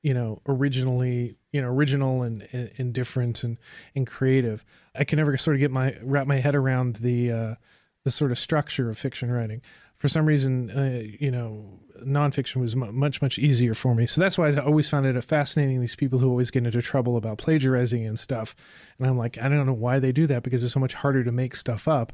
you 0.02 0.14
know 0.14 0.42
originally 0.48 1.38
you 1.52 1.62
know 1.62 1.70
original 1.70 2.24
and, 2.24 2.48
and, 2.52 2.72
and 2.78 2.94
different 2.94 3.44
and 3.44 3.58
and 3.96 4.06
creative. 4.06 4.66
I 4.96 5.06
can 5.06 5.18
never 5.18 5.36
sort 5.38 5.56
of 5.56 5.62
get 5.62 5.72
my 5.72 5.96
wrap 6.02 6.28
my 6.28 6.38
head 6.38 6.56
around 6.56 6.98
the 6.98 7.32
uh, 7.32 7.56
the 8.04 8.12
sort 8.12 8.32
of 8.32 8.40
structure 8.40 8.90
of 8.90 8.98
fiction 8.98 9.32
writing 9.32 9.62
for 10.04 10.10
some 10.10 10.26
reason, 10.26 10.70
uh, 10.70 11.02
you 11.18 11.32
know, 11.32 11.64
nonfiction 12.06 12.58
was 12.58 12.74
m- 12.74 12.94
much 12.94 13.22
much 13.22 13.40
easier 13.40 13.74
for 13.74 13.96
me. 13.96 14.06
So 14.06 14.20
that's 14.20 14.38
why 14.38 14.50
I 14.50 14.58
always 14.58 14.90
found 14.90 15.06
it 15.06 15.24
fascinating. 15.24 15.80
These 15.80 15.96
people 15.96 16.20
who 16.20 16.30
always 16.30 16.52
get 16.52 16.66
into 16.66 16.82
trouble 16.82 17.16
about 17.16 17.38
plagiarizing 17.38 18.06
and 18.06 18.20
stuff, 18.20 18.54
and 18.98 19.08
I'm 19.08 19.18
like, 19.18 19.38
I 19.38 19.48
don't 19.48 19.66
know 19.66 19.72
why 19.72 20.00
they 20.00 20.12
do 20.12 20.28
that 20.28 20.44
because 20.44 20.62
it's 20.62 20.74
so 20.74 20.82
much 20.82 20.94
harder 20.94 21.24
to 21.24 21.32
make 21.32 21.56
stuff 21.56 21.88
up 21.88 22.12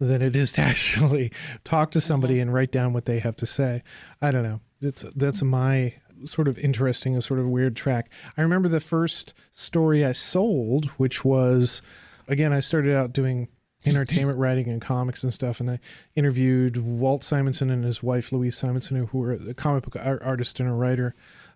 than 0.00 0.20
it 0.20 0.34
is 0.34 0.52
to 0.54 0.60
actually 0.62 1.30
talk 1.62 1.92
to 1.92 2.00
somebody 2.00 2.34
mm-hmm. 2.34 2.42
and 2.42 2.54
write 2.54 2.72
down 2.72 2.92
what 2.92 3.04
they 3.04 3.20
have 3.20 3.36
to 3.36 3.46
say. 3.46 3.84
I 4.20 4.32
don't 4.32 4.42
know. 4.42 4.58
That's 4.80 5.04
that's 5.14 5.40
my 5.40 5.94
sort 6.24 6.48
of 6.48 6.58
interesting 6.58 7.14
and 7.14 7.22
sort 7.22 7.38
of 7.38 7.46
weird 7.46 7.76
track. 7.76 8.10
I 8.36 8.42
remember 8.42 8.68
the 8.68 8.80
first 8.80 9.32
story 9.52 10.04
I 10.04 10.10
sold, 10.10 10.86
which 10.96 11.24
was 11.24 11.82
again 12.26 12.52
I 12.52 12.58
started 12.58 12.96
out 12.96 13.12
doing 13.12 13.46
entertainment 13.88 14.38
writing 14.38 14.68
and 14.68 14.80
comics 14.80 15.22
and 15.22 15.32
stuff. 15.32 15.60
And 15.60 15.70
I 15.70 15.80
interviewed 16.14 16.76
Walt 16.76 17.24
Simonson 17.24 17.70
and 17.70 17.84
his 17.84 18.02
wife 18.02 18.32
Louise 18.32 18.56
Simonson, 18.56 19.06
who 19.06 19.18
were 19.18 19.32
a 19.32 19.54
comic 19.54 19.84
book 19.84 19.96
artist 20.04 20.60
and 20.60 20.68
a 20.68 20.72
writer 20.72 21.14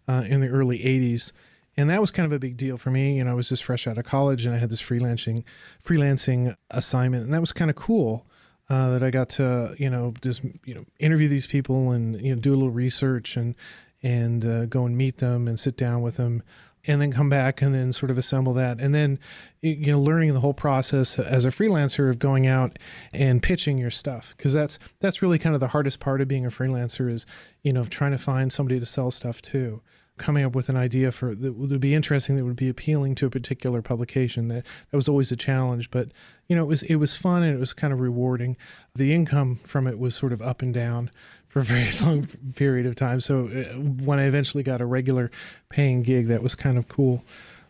uh, 0.09 0.25
in 0.29 0.41
the 0.41 0.49
early 0.49 0.79
'80s. 0.79 1.33
And 1.77 1.89
that 1.89 2.01
was 2.01 2.11
kind 2.11 2.27
of 2.27 2.33
a 2.33 2.39
big 2.39 2.57
deal 2.57 2.77
for 2.77 2.91
me. 2.91 3.17
You 3.17 3.25
know, 3.25 3.31
I 3.31 3.35
was 3.35 3.49
just 3.49 3.65
fresh 3.65 3.87
out 3.87 3.97
of 3.97 4.05
college, 4.05 4.45
and 4.45 4.55
I 4.55 4.59
had 4.59 4.71
this 4.71 4.83
freelancing 4.83 5.45
freelancing 5.85 6.57
assignment, 6.71 7.25
and 7.25 7.35
that 7.35 7.41
was 7.41 7.53
kind 7.53 7.71
of 7.71 7.77
cool. 7.77 8.27
Uh, 8.71 8.93
that 8.93 9.03
I 9.03 9.11
got 9.11 9.29
to, 9.31 9.75
you 9.77 9.91
know, 9.91 10.15
just 10.23 10.43
you 10.65 10.75
know, 10.75 10.87
interview 10.99 11.29
these 11.29 11.47
people 11.47 11.91
and 11.91 12.19
you 12.23 12.35
know, 12.35 12.41
do 12.41 12.53
a 12.53 12.57
little 12.57 12.71
research 12.71 13.37
and 13.37 13.55
and 14.03 14.45
uh, 14.45 14.67
go 14.67 14.87
and 14.87 14.97
meet 14.97 15.19
them 15.19 15.47
and 15.47 15.59
sit 15.59 15.77
down 15.77 16.01
with 16.01 16.17
them 16.17 16.43
and 16.85 17.01
then 17.01 17.13
come 17.13 17.29
back 17.29 17.63
and 17.63 17.75
then 17.75 17.93
sort 17.93 18.11
of 18.11 18.19
assemble 18.19 18.53
that. 18.55 18.81
And 18.81 18.95
then 18.95 19.19
you 19.61 19.93
know 19.93 20.01
learning 20.01 20.35
the 20.35 20.41
whole 20.41 20.55
process 20.55 21.19
as 21.19 21.45
a 21.45 21.51
freelancer 21.51 22.11
of 22.11 22.19
going 22.19 22.47
out 22.47 22.79
and 23.13 23.43
pitching 23.43 23.79
your 23.79 23.91
stuff 23.91 24.35
because 24.37 24.53
that's 24.53 24.79
that's 25.01 25.23
really 25.23 25.39
kind 25.39 25.55
of 25.55 25.61
the 25.61 25.69
hardest 25.69 26.01
part 26.01 26.21
of 26.21 26.29
being 26.29 26.45
a 26.45 26.51
freelancer 26.51 27.11
is 27.11 27.25
you 27.63 27.73
know 27.73 27.85
trying 27.85 28.13
to 28.13 28.19
find 28.19 28.53
somebody 28.53 28.81
to 28.81 28.87
sell 28.87 29.11
stuff 29.11 29.41
to 29.43 29.81
coming 30.19 30.45
up 30.45 30.55
with 30.55 30.69
an 30.69 30.77
idea 30.77 31.11
for 31.11 31.35
that 31.35 31.55
would 31.55 31.81
be 31.81 31.95
interesting 31.95 32.37
that 32.37 32.45
would 32.45 32.57
be 32.57 32.69
appealing 32.69 33.15
to 33.15 33.27
a 33.27 33.31
particular 33.31 33.83
publication. 33.83 34.49
That 34.49 34.65
that 34.91 34.97
was 34.97 35.09
always 35.09 35.33
a 35.33 35.37
challenge 35.37 35.91
but 35.91 36.09
you 36.49 36.57
know 36.57 36.63
it 36.63 36.69
was 36.69 36.83
it 36.83 36.97
was 36.97 37.17
fun 37.17 37.43
and 37.43 37.55
it 37.55 37.61
was 37.61 37.73
kind 37.73 37.93
of 37.93 38.01
rewarding. 38.01 38.57
The 38.95 39.15
income 39.15 39.61
from 39.65 39.87
it 39.87 39.99
was 39.99 40.15
sort 40.15 40.33
of 40.33 40.43
up 40.43 40.63
and 40.63 40.75
down 40.75 41.11
for 41.53 41.61
a 41.61 41.65
very 41.65 41.93
long 42.03 42.27
period 42.55 42.87
of 42.87 42.97
time. 42.97 43.21
So 43.21 43.47
uh, 43.47 43.79
when 43.79 44.19
I 44.19 44.25
eventually 44.25 44.63
got 44.63 44.81
a 44.81 44.87
regular 44.87 45.31
paying 45.69 46.03
gig, 46.03 46.29
that 46.29 46.43
was 46.43 46.55
kind 46.55 46.79
of 46.79 46.89
cool 46.89 47.23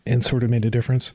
and 0.05 0.23
sort 0.23 0.43
of 0.43 0.49
made 0.49 0.65
a 0.65 0.69
difference. 0.69 1.13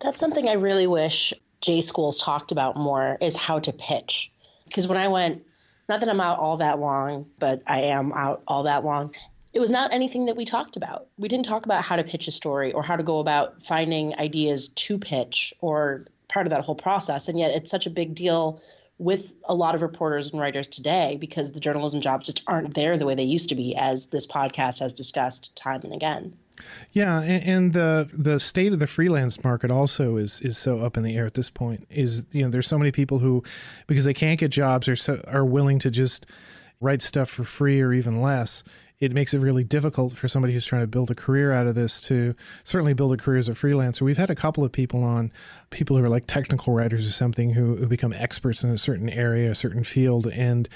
That's 0.00 0.20
something 0.20 0.46
I 0.46 0.54
really 0.54 0.86
wish 0.86 1.32
J 1.62 1.80
schools 1.80 2.22
talked 2.22 2.52
about 2.52 2.76
more 2.76 3.16
is 3.20 3.36
how 3.36 3.58
to 3.60 3.72
pitch. 3.72 4.30
Because 4.66 4.86
when 4.86 4.98
I 4.98 5.08
went, 5.08 5.44
not 5.88 6.00
that 6.00 6.08
I'm 6.08 6.20
out 6.20 6.38
all 6.38 6.58
that 6.58 6.78
long, 6.78 7.26
but 7.38 7.62
I 7.66 7.80
am 7.84 8.12
out 8.12 8.42
all 8.46 8.64
that 8.64 8.84
long. 8.84 9.14
It 9.52 9.60
was 9.60 9.70
not 9.70 9.92
anything 9.92 10.26
that 10.26 10.36
we 10.36 10.44
talked 10.44 10.76
about. 10.76 11.08
We 11.16 11.28
didn't 11.28 11.46
talk 11.46 11.64
about 11.64 11.82
how 11.82 11.96
to 11.96 12.04
pitch 12.04 12.28
a 12.28 12.30
story 12.30 12.72
or 12.72 12.82
how 12.82 12.96
to 12.96 13.02
go 13.02 13.18
about 13.18 13.62
finding 13.62 14.16
ideas 14.18 14.68
to 14.68 14.98
pitch 14.98 15.52
or 15.60 16.06
part 16.28 16.46
of 16.46 16.50
that 16.50 16.62
whole 16.62 16.76
process. 16.76 17.28
And 17.28 17.38
yet 17.38 17.50
it's 17.50 17.70
such 17.70 17.86
a 17.86 17.90
big 17.90 18.14
deal 18.14 18.60
with 19.00 19.34
a 19.44 19.54
lot 19.54 19.74
of 19.74 19.80
reporters 19.80 20.30
and 20.30 20.40
writers 20.40 20.68
today 20.68 21.16
because 21.18 21.52
the 21.52 21.60
journalism 21.60 22.00
jobs 22.00 22.26
just 22.26 22.42
aren't 22.46 22.74
there 22.74 22.98
the 22.98 23.06
way 23.06 23.14
they 23.14 23.24
used 23.24 23.48
to 23.48 23.54
be, 23.54 23.74
as 23.74 24.08
this 24.08 24.26
podcast 24.26 24.78
has 24.78 24.92
discussed 24.92 25.56
time 25.56 25.80
and 25.84 25.94
again. 25.94 26.36
Yeah, 26.92 27.22
and, 27.22 27.42
and, 27.42 27.72
the 27.72 28.10
the 28.12 28.38
state 28.38 28.74
of 28.74 28.78
the 28.78 28.86
freelance 28.86 29.42
market 29.42 29.70
also 29.70 30.18
is 30.18 30.42
is 30.42 30.58
so 30.58 30.80
up 30.80 30.98
in 30.98 31.02
the 31.02 31.16
air 31.16 31.24
at 31.24 31.32
this 31.32 31.48
point. 31.48 31.86
Is 31.88 32.26
you 32.32 32.42
know 32.42 32.50
there's 32.50 32.66
so 32.66 32.78
many 32.78 32.92
people 32.92 33.20
who, 33.20 33.42
because 33.86 34.04
they 34.04 34.12
can't 34.12 34.38
get 34.38 34.50
jobs, 34.50 34.86
are 34.86 34.96
so, 34.96 35.24
are 35.26 35.46
willing 35.46 35.78
to 35.78 35.90
just 35.90 36.26
write 36.78 37.00
stuff 37.00 37.30
for 37.30 37.44
free 37.44 37.80
or 37.80 37.94
even 37.94 38.20
less 38.20 38.62
it 39.00 39.12
makes 39.12 39.32
it 39.32 39.38
really 39.38 39.64
difficult 39.64 40.16
for 40.16 40.28
somebody 40.28 40.52
who's 40.52 40.66
trying 40.66 40.82
to 40.82 40.86
build 40.86 41.10
a 41.10 41.14
career 41.14 41.52
out 41.52 41.66
of 41.66 41.74
this 41.74 42.02
to 42.02 42.34
certainly 42.64 42.92
build 42.92 43.14
a 43.14 43.16
career 43.16 43.38
as 43.38 43.48
a 43.48 43.52
freelancer. 43.52 44.02
We've 44.02 44.18
had 44.18 44.28
a 44.28 44.34
couple 44.34 44.62
of 44.62 44.72
people 44.72 45.02
on, 45.02 45.32
people 45.70 45.96
who 45.96 46.04
are 46.04 46.08
like 46.08 46.26
technical 46.26 46.74
writers 46.74 47.06
or 47.06 47.10
something, 47.10 47.54
who, 47.54 47.76
who 47.76 47.86
become 47.86 48.12
experts 48.12 48.62
in 48.62 48.68
a 48.68 48.76
certain 48.76 49.08
area, 49.08 49.50
a 49.50 49.54
certain 49.54 49.84
field, 49.84 50.26
and 50.26 50.68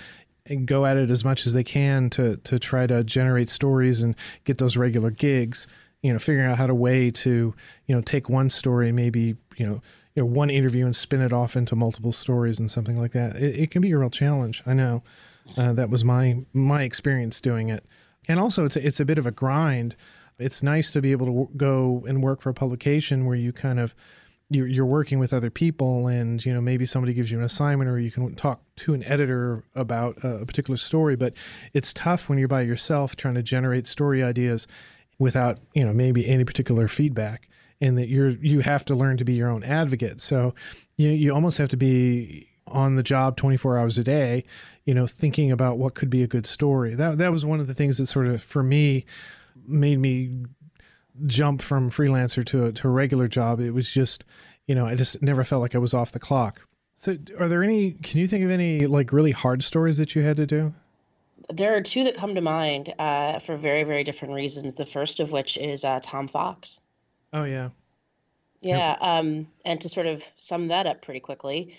and 0.46 0.66
go 0.66 0.84
at 0.84 0.98
it 0.98 1.10
as 1.10 1.24
much 1.24 1.46
as 1.46 1.52
they 1.52 1.64
can 1.64 2.08
to 2.10 2.36
to 2.38 2.58
try 2.58 2.86
to 2.86 3.04
generate 3.04 3.50
stories 3.50 4.02
and 4.02 4.14
get 4.44 4.56
those 4.56 4.76
regular 4.76 5.10
gigs. 5.10 5.66
You 6.00 6.12
know, 6.12 6.18
figuring 6.18 6.50
out 6.50 6.58
how 6.58 6.66
to 6.66 6.74
way 6.74 7.10
to 7.10 7.54
you 7.86 7.94
know 7.94 8.00
take 8.00 8.30
one 8.30 8.48
story, 8.48 8.90
maybe 8.90 9.36
you 9.56 9.66
know 9.66 9.82
you 10.14 10.22
know 10.22 10.26
one 10.26 10.48
interview 10.48 10.86
and 10.86 10.96
spin 10.96 11.20
it 11.20 11.32
off 11.32 11.56
into 11.56 11.76
multiple 11.76 12.12
stories 12.12 12.58
and 12.58 12.70
something 12.70 12.98
like 12.98 13.12
that. 13.12 13.36
It, 13.36 13.58
it 13.58 13.70
can 13.70 13.82
be 13.82 13.92
a 13.92 13.98
real 13.98 14.10
challenge. 14.10 14.62
I 14.64 14.72
know. 14.72 15.02
Uh, 15.58 15.74
that 15.74 15.90
was 15.90 16.04
my 16.04 16.38
my 16.54 16.84
experience 16.84 17.38
doing 17.38 17.68
it 17.68 17.84
and 18.28 18.40
also 18.40 18.64
it's 18.64 18.76
a, 18.76 18.86
it's 18.86 19.00
a 19.00 19.04
bit 19.04 19.18
of 19.18 19.26
a 19.26 19.30
grind. 19.30 19.96
It's 20.38 20.62
nice 20.62 20.90
to 20.92 21.00
be 21.00 21.12
able 21.12 21.26
to 21.26 21.32
w- 21.32 21.48
go 21.56 22.04
and 22.08 22.22
work 22.22 22.40
for 22.40 22.50
a 22.50 22.54
publication 22.54 23.26
where 23.26 23.36
you 23.36 23.52
kind 23.52 23.78
of 23.78 23.94
you're, 24.50 24.66
you're 24.66 24.86
working 24.86 25.18
with 25.18 25.32
other 25.32 25.50
people 25.50 26.06
and 26.06 26.44
you 26.44 26.52
know 26.52 26.60
maybe 26.60 26.86
somebody 26.86 27.14
gives 27.14 27.30
you 27.30 27.38
an 27.38 27.44
assignment 27.44 27.88
or 27.88 27.98
you 27.98 28.10
can 28.10 28.34
talk 28.34 28.60
to 28.76 28.94
an 28.94 29.02
editor 29.04 29.64
about 29.74 30.16
a 30.22 30.44
particular 30.44 30.76
story 30.76 31.16
but 31.16 31.32
it's 31.72 31.92
tough 31.92 32.28
when 32.28 32.38
you're 32.38 32.48
by 32.48 32.60
yourself 32.60 33.16
trying 33.16 33.34
to 33.34 33.42
generate 33.42 33.86
story 33.86 34.22
ideas 34.22 34.66
without 35.18 35.58
you 35.72 35.84
know 35.84 35.92
maybe 35.92 36.28
any 36.28 36.44
particular 36.44 36.88
feedback 36.88 37.48
and 37.80 37.96
that 37.96 38.08
you're 38.08 38.30
you 38.30 38.60
have 38.60 38.84
to 38.84 38.94
learn 38.94 39.16
to 39.16 39.24
be 39.24 39.34
your 39.34 39.48
own 39.48 39.64
advocate 39.64 40.20
so 40.20 40.54
you 40.96 41.08
you 41.08 41.34
almost 41.34 41.58
have 41.58 41.68
to 41.68 41.76
be 41.76 42.48
on 42.66 42.96
the 42.96 43.02
job 43.02 43.36
24 43.36 43.78
hours 43.78 43.98
a 43.98 44.04
day, 44.04 44.44
you 44.84 44.94
know, 44.94 45.06
thinking 45.06 45.50
about 45.50 45.78
what 45.78 45.94
could 45.94 46.10
be 46.10 46.22
a 46.22 46.26
good 46.26 46.46
story. 46.46 46.94
That 46.94 47.18
that 47.18 47.32
was 47.32 47.44
one 47.44 47.60
of 47.60 47.66
the 47.66 47.74
things 47.74 47.98
that 47.98 48.06
sort 48.06 48.26
of 48.26 48.42
for 48.42 48.62
me 48.62 49.04
made 49.66 49.98
me 49.98 50.44
jump 51.26 51.62
from 51.62 51.90
freelancer 51.90 52.44
to 52.46 52.66
a, 52.66 52.72
to 52.72 52.88
a 52.88 52.90
regular 52.90 53.28
job. 53.28 53.60
It 53.60 53.70
was 53.70 53.90
just, 53.90 54.24
you 54.66 54.74
know, 54.74 54.86
I 54.86 54.94
just 54.94 55.22
never 55.22 55.44
felt 55.44 55.62
like 55.62 55.74
I 55.74 55.78
was 55.78 55.94
off 55.94 56.12
the 56.12 56.18
clock. 56.18 56.66
So, 56.96 57.18
are 57.38 57.48
there 57.48 57.62
any? 57.62 57.92
Can 57.92 58.20
you 58.20 58.26
think 58.26 58.44
of 58.44 58.50
any 58.50 58.86
like 58.86 59.12
really 59.12 59.32
hard 59.32 59.62
stories 59.62 59.98
that 59.98 60.14
you 60.14 60.22
had 60.22 60.36
to 60.38 60.46
do? 60.46 60.72
There 61.50 61.76
are 61.76 61.82
two 61.82 62.04
that 62.04 62.16
come 62.16 62.34
to 62.36 62.40
mind 62.40 62.94
uh, 62.98 63.38
for 63.38 63.56
very, 63.56 63.84
very 63.84 64.04
different 64.04 64.34
reasons. 64.34 64.74
The 64.74 64.86
first 64.86 65.20
of 65.20 65.30
which 65.30 65.58
is 65.58 65.84
uh, 65.84 66.00
Tom 66.02 66.28
Fox. 66.28 66.80
Oh 67.32 67.44
yeah. 67.44 67.70
Yeah, 68.62 68.92
yep. 68.92 69.02
um, 69.02 69.48
and 69.66 69.78
to 69.82 69.90
sort 69.90 70.06
of 70.06 70.24
sum 70.36 70.68
that 70.68 70.86
up 70.86 71.02
pretty 71.02 71.20
quickly, 71.20 71.76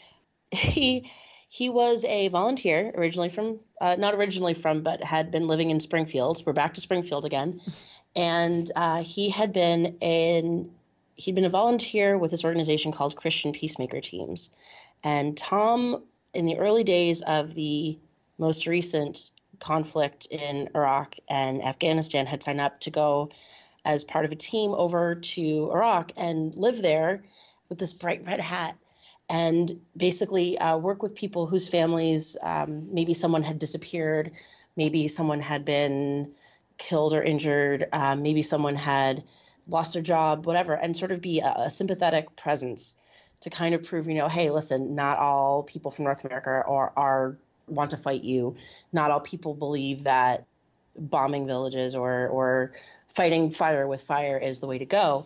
he 0.52 1.12
he 1.50 1.70
was 1.70 2.04
a 2.06 2.28
volunteer 2.28 2.92
originally 2.96 3.30
from 3.30 3.60
uh, 3.80 3.96
not 3.98 4.14
originally 4.14 4.54
from, 4.54 4.82
but 4.82 5.04
had 5.04 5.32
been 5.32 5.48
living 5.48 5.70
in 5.70 5.80
Springfield. 5.80 6.42
We're 6.46 6.54
back 6.54 6.74
to 6.74 6.82
Springfield 6.82 7.26
again, 7.26 7.62
and 8.16 8.70
uh, 8.76 9.04
he 9.04 9.30
had 9.30 9.54
been 9.54 9.98
in 10.02 10.72
he'd 11.16 11.36
been 11.36 11.46
a 11.46 11.50
volunteer 11.50 12.18
with 12.18 12.32
this 12.32 12.44
organization 12.44 12.92
called 12.92 13.16
Christian 13.16 13.54
Peacemaker 13.54 14.02
Teams, 14.02 14.50
and 15.04 15.38
Tom 15.38 16.04
in 16.34 16.46
the 16.46 16.58
early 16.58 16.84
days 16.84 17.22
of 17.22 17.54
the 17.54 17.98
most 18.38 18.68
recent 18.68 19.32
conflict 19.60 20.28
in 20.30 20.70
Iraq 20.76 21.16
and 21.30 21.64
Afghanistan 21.64 22.26
had 22.26 22.44
signed 22.44 22.60
up 22.60 22.82
to 22.82 22.92
go 22.92 23.30
as 23.86 24.04
part 24.04 24.26
of 24.26 24.32
a 24.32 24.36
team 24.36 24.74
over 24.74 25.16
to 25.16 25.70
Iraq 25.72 26.12
and 26.18 26.54
live 26.56 26.82
there 26.82 27.24
with 27.70 27.78
this 27.78 27.94
bright 27.94 28.26
red 28.26 28.42
hat 28.42 28.76
and 29.30 29.82
basically 29.96 30.58
uh, 30.58 30.78
work 30.78 31.02
with 31.02 31.16
people 31.16 31.48
whose 31.48 31.68
families 31.68 32.38
um, 32.42 32.94
maybe 32.94 33.14
someone 33.14 33.44
had 33.44 33.60
disappeared, 33.60 34.32
maybe 34.76 35.08
someone 35.08 35.40
had 35.40 35.66
been 35.66 36.34
killed 36.78 37.14
or 37.14 37.24
injured, 37.24 37.88
uh, 37.92 38.16
maybe 38.16 38.42
someone 38.42 38.76
had 38.76 39.24
lost 39.68 39.94
their 39.94 40.04
job, 40.04 40.46
whatever, 40.46 40.74
and 40.74 40.96
sort 40.96 41.12
of 41.12 41.22
be 41.22 41.40
a, 41.40 41.54
a 41.66 41.70
sympathetic 41.70 42.36
presence 42.36 42.98
to 43.42 43.50
kind 43.50 43.76
of 43.76 43.84
prove, 43.84 44.08
you 44.08 44.16
know, 44.16 44.28
hey, 44.28 44.50
listen, 44.50 44.96
not 44.96 45.18
all 45.18 45.64
people 45.64 45.92
from 45.92 46.06
North 46.06 46.24
America 46.24 46.50
are, 46.50 46.94
are 46.96 47.38
want 47.68 47.92
to 47.92 47.98
fight 47.98 48.24
you. 48.24 48.56
Not 48.94 49.12
all 49.12 49.20
people 49.20 49.54
believe 49.54 50.04
that 50.04 50.46
bombing 50.98 51.46
villages 51.46 51.96
or 51.96 52.28
or 52.28 52.72
fighting 53.10 53.52
fire 53.52 53.88
with 53.88 54.02
fire 54.02 54.38
is 54.38 54.60
the 54.60 54.68
way 54.68 54.78
to 54.78 54.86
go. 54.86 55.26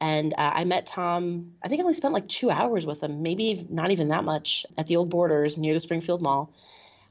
And 0.00 0.34
uh, 0.36 0.52
I 0.54 0.64
met 0.64 0.86
Tom. 0.86 1.52
I 1.62 1.68
think 1.68 1.80
I 1.80 1.84
only 1.84 1.94
spent 1.94 2.14
like 2.14 2.28
two 2.28 2.50
hours 2.50 2.84
with 2.84 3.02
him, 3.02 3.22
maybe 3.22 3.66
not 3.70 3.90
even 3.90 4.08
that 4.08 4.24
much, 4.24 4.66
at 4.76 4.86
the 4.86 4.96
old 4.96 5.10
Borders 5.10 5.56
near 5.56 5.72
the 5.72 5.80
Springfield 5.80 6.20
Mall 6.20 6.52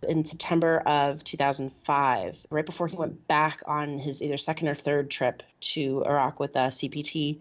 in 0.08 0.26
September 0.26 0.80
of 0.86 1.24
2005, 1.24 2.46
right 2.50 2.66
before 2.66 2.88
he 2.88 2.98
went 2.98 3.28
back 3.28 3.62
on 3.66 3.98
his 3.98 4.22
either 4.22 4.38
second 4.38 4.68
or 4.68 4.74
third 4.74 5.10
trip 5.10 5.44
to 5.62 6.04
Iraq 6.06 6.40
with 6.40 6.56
uh, 6.58 6.68
CPT. 6.68 7.40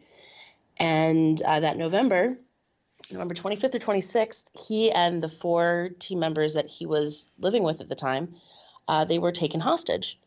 And 0.78 1.42
uh, 1.42 1.60
that 1.60 1.76
November, 1.76 2.38
November 3.10 3.34
25th 3.34 3.74
or 3.74 3.78
26th, 3.78 4.68
he 4.68 4.92
and 4.92 5.22
the 5.22 5.28
four 5.28 5.90
team 5.98 6.20
members 6.20 6.54
that 6.54 6.66
he 6.66 6.86
was 6.86 7.30
living 7.38 7.64
with 7.64 7.80
at 7.80 7.88
the 7.88 7.96
time, 7.96 8.34
uh, 8.88 9.04
they 9.04 9.18
were 9.18 9.32
taken 9.32 9.60
hostage 9.60 10.18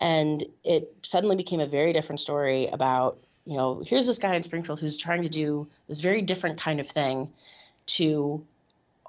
and 0.00 0.44
it 0.64 0.94
suddenly 1.02 1.36
became 1.36 1.60
a 1.60 1.66
very 1.66 1.92
different 1.92 2.20
story 2.20 2.66
about 2.68 3.18
you 3.48 3.56
know 3.56 3.82
here's 3.84 4.06
this 4.06 4.18
guy 4.18 4.34
in 4.34 4.42
springfield 4.42 4.78
who's 4.78 4.96
trying 4.96 5.22
to 5.22 5.28
do 5.28 5.66
this 5.88 6.00
very 6.00 6.22
different 6.22 6.60
kind 6.60 6.80
of 6.80 6.86
thing 6.86 7.30
to 7.86 8.44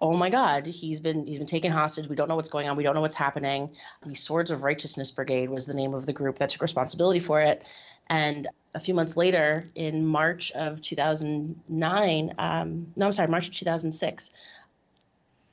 oh 0.02 0.15
my 0.15 0.30
god 0.30 0.65
he's 0.65 1.02
been 1.02 1.25
he's 1.25 1.38
been 1.38 1.47
taken 1.47 1.71
hostage. 1.71 2.08
We 2.08 2.15
don't 2.15 2.30
know 2.30 2.38
what's 2.38 2.49
going 2.49 2.69
on. 2.69 2.78
We 2.78 2.84
don't 2.84 2.95
know 2.95 3.02
what's 3.02 3.15
happening. 3.15 3.71
The 4.04 4.15
swords 4.15 4.49
of 4.49 4.63
righteousness 4.63 5.12
brigade 5.12 5.49
was 5.49 5.67
the 5.67 5.73
name 5.73 5.93
of 5.93 6.06
the 6.06 6.13
group 6.13 6.38
that 6.38 6.49
took 6.49 6.62
responsibility 6.62 7.19
for 7.19 7.41
it. 7.41 7.65
And 8.08 8.47
a 8.73 8.80
few 8.80 8.93
months 8.93 9.17
later 9.17 9.69
in 9.75 10.06
march 10.06 10.52
of 10.54 10.80
2009 10.80 12.34
um, 12.38 12.88
no 12.95 13.06
i'm 13.06 13.12
sorry 13.12 13.28
march 13.28 13.47
of 13.47 13.54
2006 13.54 14.34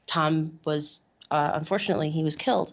tom 0.07 0.59
was 0.65 1.03
uh, 1.31 1.53
unfortunately 1.55 2.11
he 2.11 2.23
was 2.23 2.37
killed. 2.37 2.73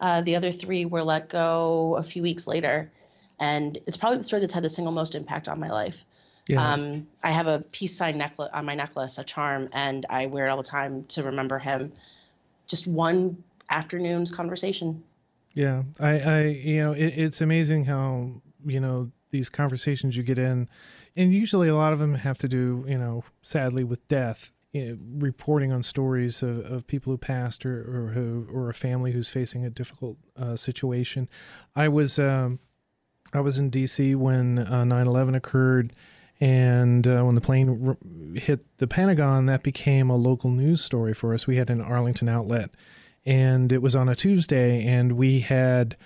Uh, 0.00 0.20
the 0.20 0.36
other 0.36 0.50
three 0.50 0.84
were 0.84 1.02
let 1.02 1.28
go 1.28 1.96
a 1.96 2.02
few 2.02 2.22
weeks 2.22 2.46
later. 2.46 2.90
And 3.44 3.76
it's 3.86 3.98
probably 3.98 4.16
the 4.16 4.24
story 4.24 4.40
that's 4.40 4.54
had 4.54 4.64
the 4.64 4.70
single 4.70 4.90
most 4.90 5.14
impact 5.14 5.48
on 5.48 5.60
my 5.60 5.68
life. 5.68 6.02
Yeah. 6.48 6.66
Um, 6.66 7.06
I 7.22 7.30
have 7.30 7.46
a 7.46 7.62
peace 7.72 7.94
sign 7.94 8.16
necklace 8.16 8.48
on 8.54 8.64
my 8.64 8.72
necklace, 8.72 9.18
a 9.18 9.24
charm, 9.24 9.68
and 9.74 10.06
I 10.08 10.24
wear 10.26 10.46
it 10.46 10.48
all 10.48 10.56
the 10.56 10.62
time 10.62 11.04
to 11.08 11.24
remember 11.24 11.58
him. 11.58 11.92
Just 12.66 12.86
one 12.86 13.44
afternoon's 13.68 14.30
conversation. 14.30 15.04
Yeah, 15.52 15.82
I, 16.00 16.18
I 16.20 16.42
you 16.44 16.82
know, 16.82 16.92
it, 16.92 17.18
it's 17.18 17.42
amazing 17.42 17.84
how 17.84 18.30
you 18.64 18.80
know 18.80 19.10
these 19.30 19.50
conversations 19.50 20.16
you 20.16 20.22
get 20.22 20.38
in, 20.38 20.66
and 21.14 21.30
usually 21.30 21.68
a 21.68 21.76
lot 21.76 21.92
of 21.92 21.98
them 21.98 22.14
have 22.14 22.38
to 22.38 22.48
do, 22.48 22.86
you 22.88 22.96
know, 22.96 23.24
sadly 23.42 23.84
with 23.84 24.08
death 24.08 24.54
you 24.72 24.86
know, 24.86 24.98
reporting 25.18 25.70
on 25.70 25.82
stories 25.82 26.42
of, 26.42 26.60
of 26.64 26.86
people 26.86 27.12
who 27.12 27.18
passed 27.18 27.66
or, 27.66 27.80
or 27.80 28.08
who 28.08 28.48
or 28.50 28.70
a 28.70 28.74
family 28.74 29.12
who's 29.12 29.28
facing 29.28 29.66
a 29.66 29.70
difficult 29.70 30.16
uh, 30.34 30.56
situation. 30.56 31.28
I 31.76 31.88
was 31.88 32.18
um, 32.18 32.58
I 33.34 33.40
was 33.40 33.58
in 33.58 33.70
D.C. 33.70 34.14
when 34.14 34.58
uh, 34.58 34.84
9/11 34.84 35.36
occurred, 35.36 35.92
and 36.40 37.06
uh, 37.06 37.22
when 37.22 37.34
the 37.34 37.40
plane 37.40 37.88
r- 37.88 38.38
hit 38.38 38.64
the 38.78 38.86
Pentagon, 38.86 39.46
that 39.46 39.62
became 39.62 40.08
a 40.10 40.16
local 40.16 40.50
news 40.50 40.82
story 40.82 41.14
for 41.14 41.34
us. 41.34 41.46
We 41.46 41.56
had 41.56 41.70
an 41.70 41.80
Arlington 41.80 42.28
outlet, 42.28 42.70
and 43.26 43.72
it 43.72 43.82
was 43.82 43.96
on 43.96 44.08
a 44.08 44.14
Tuesday, 44.14 44.86
and 44.86 45.12
we 45.12 45.40
had, 45.40 45.96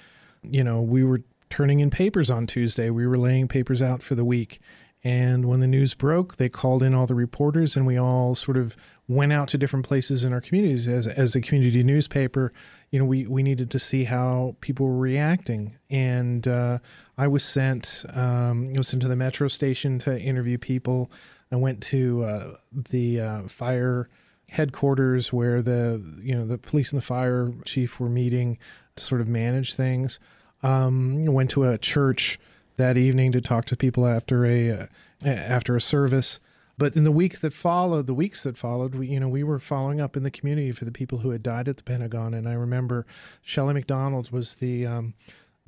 you 0.43 0.65
know, 0.65 0.81
we 0.81 1.05
were 1.05 1.21
turning 1.51 1.81
in 1.81 1.91
papers 1.91 2.31
on 2.31 2.47
Tuesday. 2.47 2.91
We 2.91 3.07
were 3.07 3.19
laying 3.19 3.49
papers 3.49 3.83
out 3.83 4.03
for 4.03 4.15
the 4.15 4.25
week 4.25 4.61
and 5.05 5.47
when 5.47 5.61
the 5.61 5.67
news 5.67 5.95
broke, 5.95 6.37
they 6.37 6.49
called 6.49 6.83
in 6.83 6.93
all 6.93 7.07
the 7.07 7.15
reporters, 7.15 7.77
and 7.77 7.87
we 7.87 7.97
all 7.97 8.35
sort 8.35 8.57
of 8.57 8.77
went 9.07 9.33
out 9.33 9.47
to 9.49 9.59
different 9.59 9.87
places 9.87 10.25
in 10.25 10.33
our 10.33 10.41
communities 10.41 10.89
as 10.89 11.07
as 11.07 11.37
a 11.37 11.41
community 11.41 11.85
newspaper. 11.85 12.53
You 12.91 12.99
know, 12.99 13.05
we 13.05 13.27
we 13.27 13.45
needed 13.45 13.71
to 13.71 13.79
see 13.79 14.05
how 14.05 14.57
people 14.61 14.87
were 14.87 14.99
reacting, 14.99 15.77
and 15.89 16.47
uh, 16.49 16.79
I 17.19 17.27
was 17.27 17.45
sent 17.45 18.05
um, 18.15 18.73
was 18.73 18.89
sent 18.89 19.03
to 19.03 19.09
the 19.09 19.17
metro 19.17 19.49
station 19.49 19.99
to 20.01 20.19
interview 20.19 20.57
people. 20.57 21.11
I 21.51 21.57
went 21.57 21.83
to 21.85 22.23
uh, 22.23 22.57
the 22.73 23.21
uh, 23.21 23.43
fire 23.49 24.09
headquarters 24.51 25.33
where 25.33 25.61
the 25.61 26.03
you 26.23 26.35
know 26.35 26.47
the 26.47 26.59
police 26.59 26.93
and 26.93 27.03
the 27.03 27.05
fire 27.05 27.53
chief 27.65 27.99
were 27.99 28.09
meeting 28.09 28.57
to 28.97 29.05
sort 29.05 29.21
of 29.21 29.27
manage 29.27 29.75
things. 29.75 30.21
Um, 30.63 31.27
went 31.27 31.51
to 31.51 31.65
a 31.65 31.77
church 31.79 32.39
that 32.77 32.97
evening 32.97 33.33
to 33.33 33.41
talk 33.41 33.65
to 33.67 33.77
people 33.77 34.07
after 34.07 34.47
a 34.47 34.71
uh, 34.71 34.87
after 35.25 35.75
a 35.75 35.81
service. 35.81 36.39
But 36.79 36.95
in 36.95 37.03
the 37.03 37.11
week 37.11 37.41
that 37.41 37.53
followed, 37.53 38.07
the 38.07 38.15
weeks 38.15 38.45
that 38.45 38.57
followed, 38.57 38.95
we 38.95 39.09
you 39.09 39.19
know 39.19 39.29
we 39.29 39.43
were 39.43 39.59
following 39.59 40.01
up 40.01 40.17
in 40.17 40.23
the 40.23 40.31
community 40.31 40.71
for 40.71 40.85
the 40.85 40.93
people 40.93 41.19
who 41.19 41.31
had 41.31 41.43
died 41.43 41.67
at 41.67 41.79
the 41.79 41.83
Pentagon. 41.83 42.33
And 42.33 42.49
I 42.49 42.53
remember 42.53 43.07
Shelley 43.43 43.75
McDonald 43.75 44.31
was 44.31 44.55
the 44.57 44.87
um, 44.87 45.15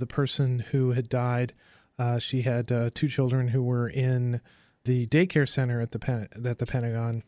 the 0.01 0.07
person 0.07 0.61
who 0.71 0.93
had 0.93 1.09
died. 1.09 1.53
Uh, 1.99 2.19
she 2.19 2.43
had 2.43 2.73
uh, 2.73 2.91
two 2.93 3.09
children 3.09 3.49
who 3.49 3.63
were 3.63 3.89
in 3.89 4.41
the 4.85 5.07
daycare 5.07 5.49
center 5.49 5.81
at 5.81 5.93
the 5.93 5.99
Pen- 5.99 6.29
at 6.45 6.59
the 6.59 6.67
Pentagon, 6.67 7.23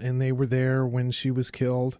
and 0.00 0.20
they 0.20 0.32
were 0.32 0.46
there 0.46 0.84
when 0.84 1.10
she 1.10 1.30
was 1.30 1.50
killed. 1.50 1.98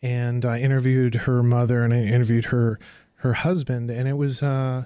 And 0.00 0.44
I 0.44 0.60
interviewed 0.60 1.14
her 1.14 1.42
mother 1.42 1.82
and 1.82 1.92
I 1.92 2.02
interviewed 2.04 2.46
her 2.46 2.78
her 3.16 3.32
husband, 3.32 3.90
and 3.90 4.06
it 4.06 4.12
was, 4.12 4.42
uh, 4.44 4.84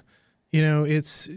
you 0.51 0.61
know, 0.61 0.83
it's 0.83 1.29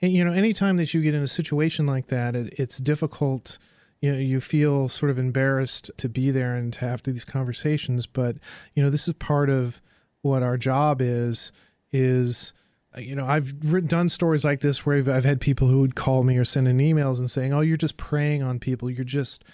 you 0.00 0.24
know, 0.24 0.32
anytime 0.32 0.76
that 0.76 0.94
you 0.94 1.02
get 1.02 1.14
in 1.14 1.22
a 1.22 1.28
situation 1.28 1.86
like 1.86 2.08
that, 2.08 2.36
it, 2.36 2.54
it's 2.58 2.78
difficult. 2.78 3.58
You 4.00 4.12
know, 4.12 4.18
you 4.18 4.40
feel 4.40 4.88
sort 4.88 5.10
of 5.10 5.18
embarrassed 5.18 5.90
to 5.96 6.08
be 6.08 6.30
there 6.30 6.54
and 6.54 6.72
to 6.74 6.80
have 6.80 7.02
these 7.02 7.24
conversations. 7.24 8.06
But 8.06 8.36
you 8.74 8.82
know, 8.82 8.90
this 8.90 9.08
is 9.08 9.14
part 9.14 9.50
of 9.50 9.80
what 10.22 10.42
our 10.42 10.56
job 10.56 11.00
is. 11.00 11.50
Is 11.92 12.52
uh, 12.96 13.00
you 13.00 13.14
know, 13.14 13.26
I've 13.26 13.86
done 13.86 14.08
stories 14.08 14.44
like 14.44 14.60
this 14.60 14.86
where 14.86 14.98
I've, 14.98 15.08
I've 15.08 15.24
had 15.24 15.40
people 15.40 15.68
who 15.68 15.80
would 15.80 15.94
call 15.94 16.24
me 16.24 16.36
or 16.36 16.44
send 16.44 16.68
in 16.68 16.78
emails 16.78 17.18
and 17.18 17.30
saying, 17.30 17.52
"Oh, 17.52 17.60
you're 17.60 17.76
just 17.76 17.96
preying 17.96 18.42
on 18.42 18.58
people. 18.58 18.90
You're 18.90 19.04
just, 19.04 19.44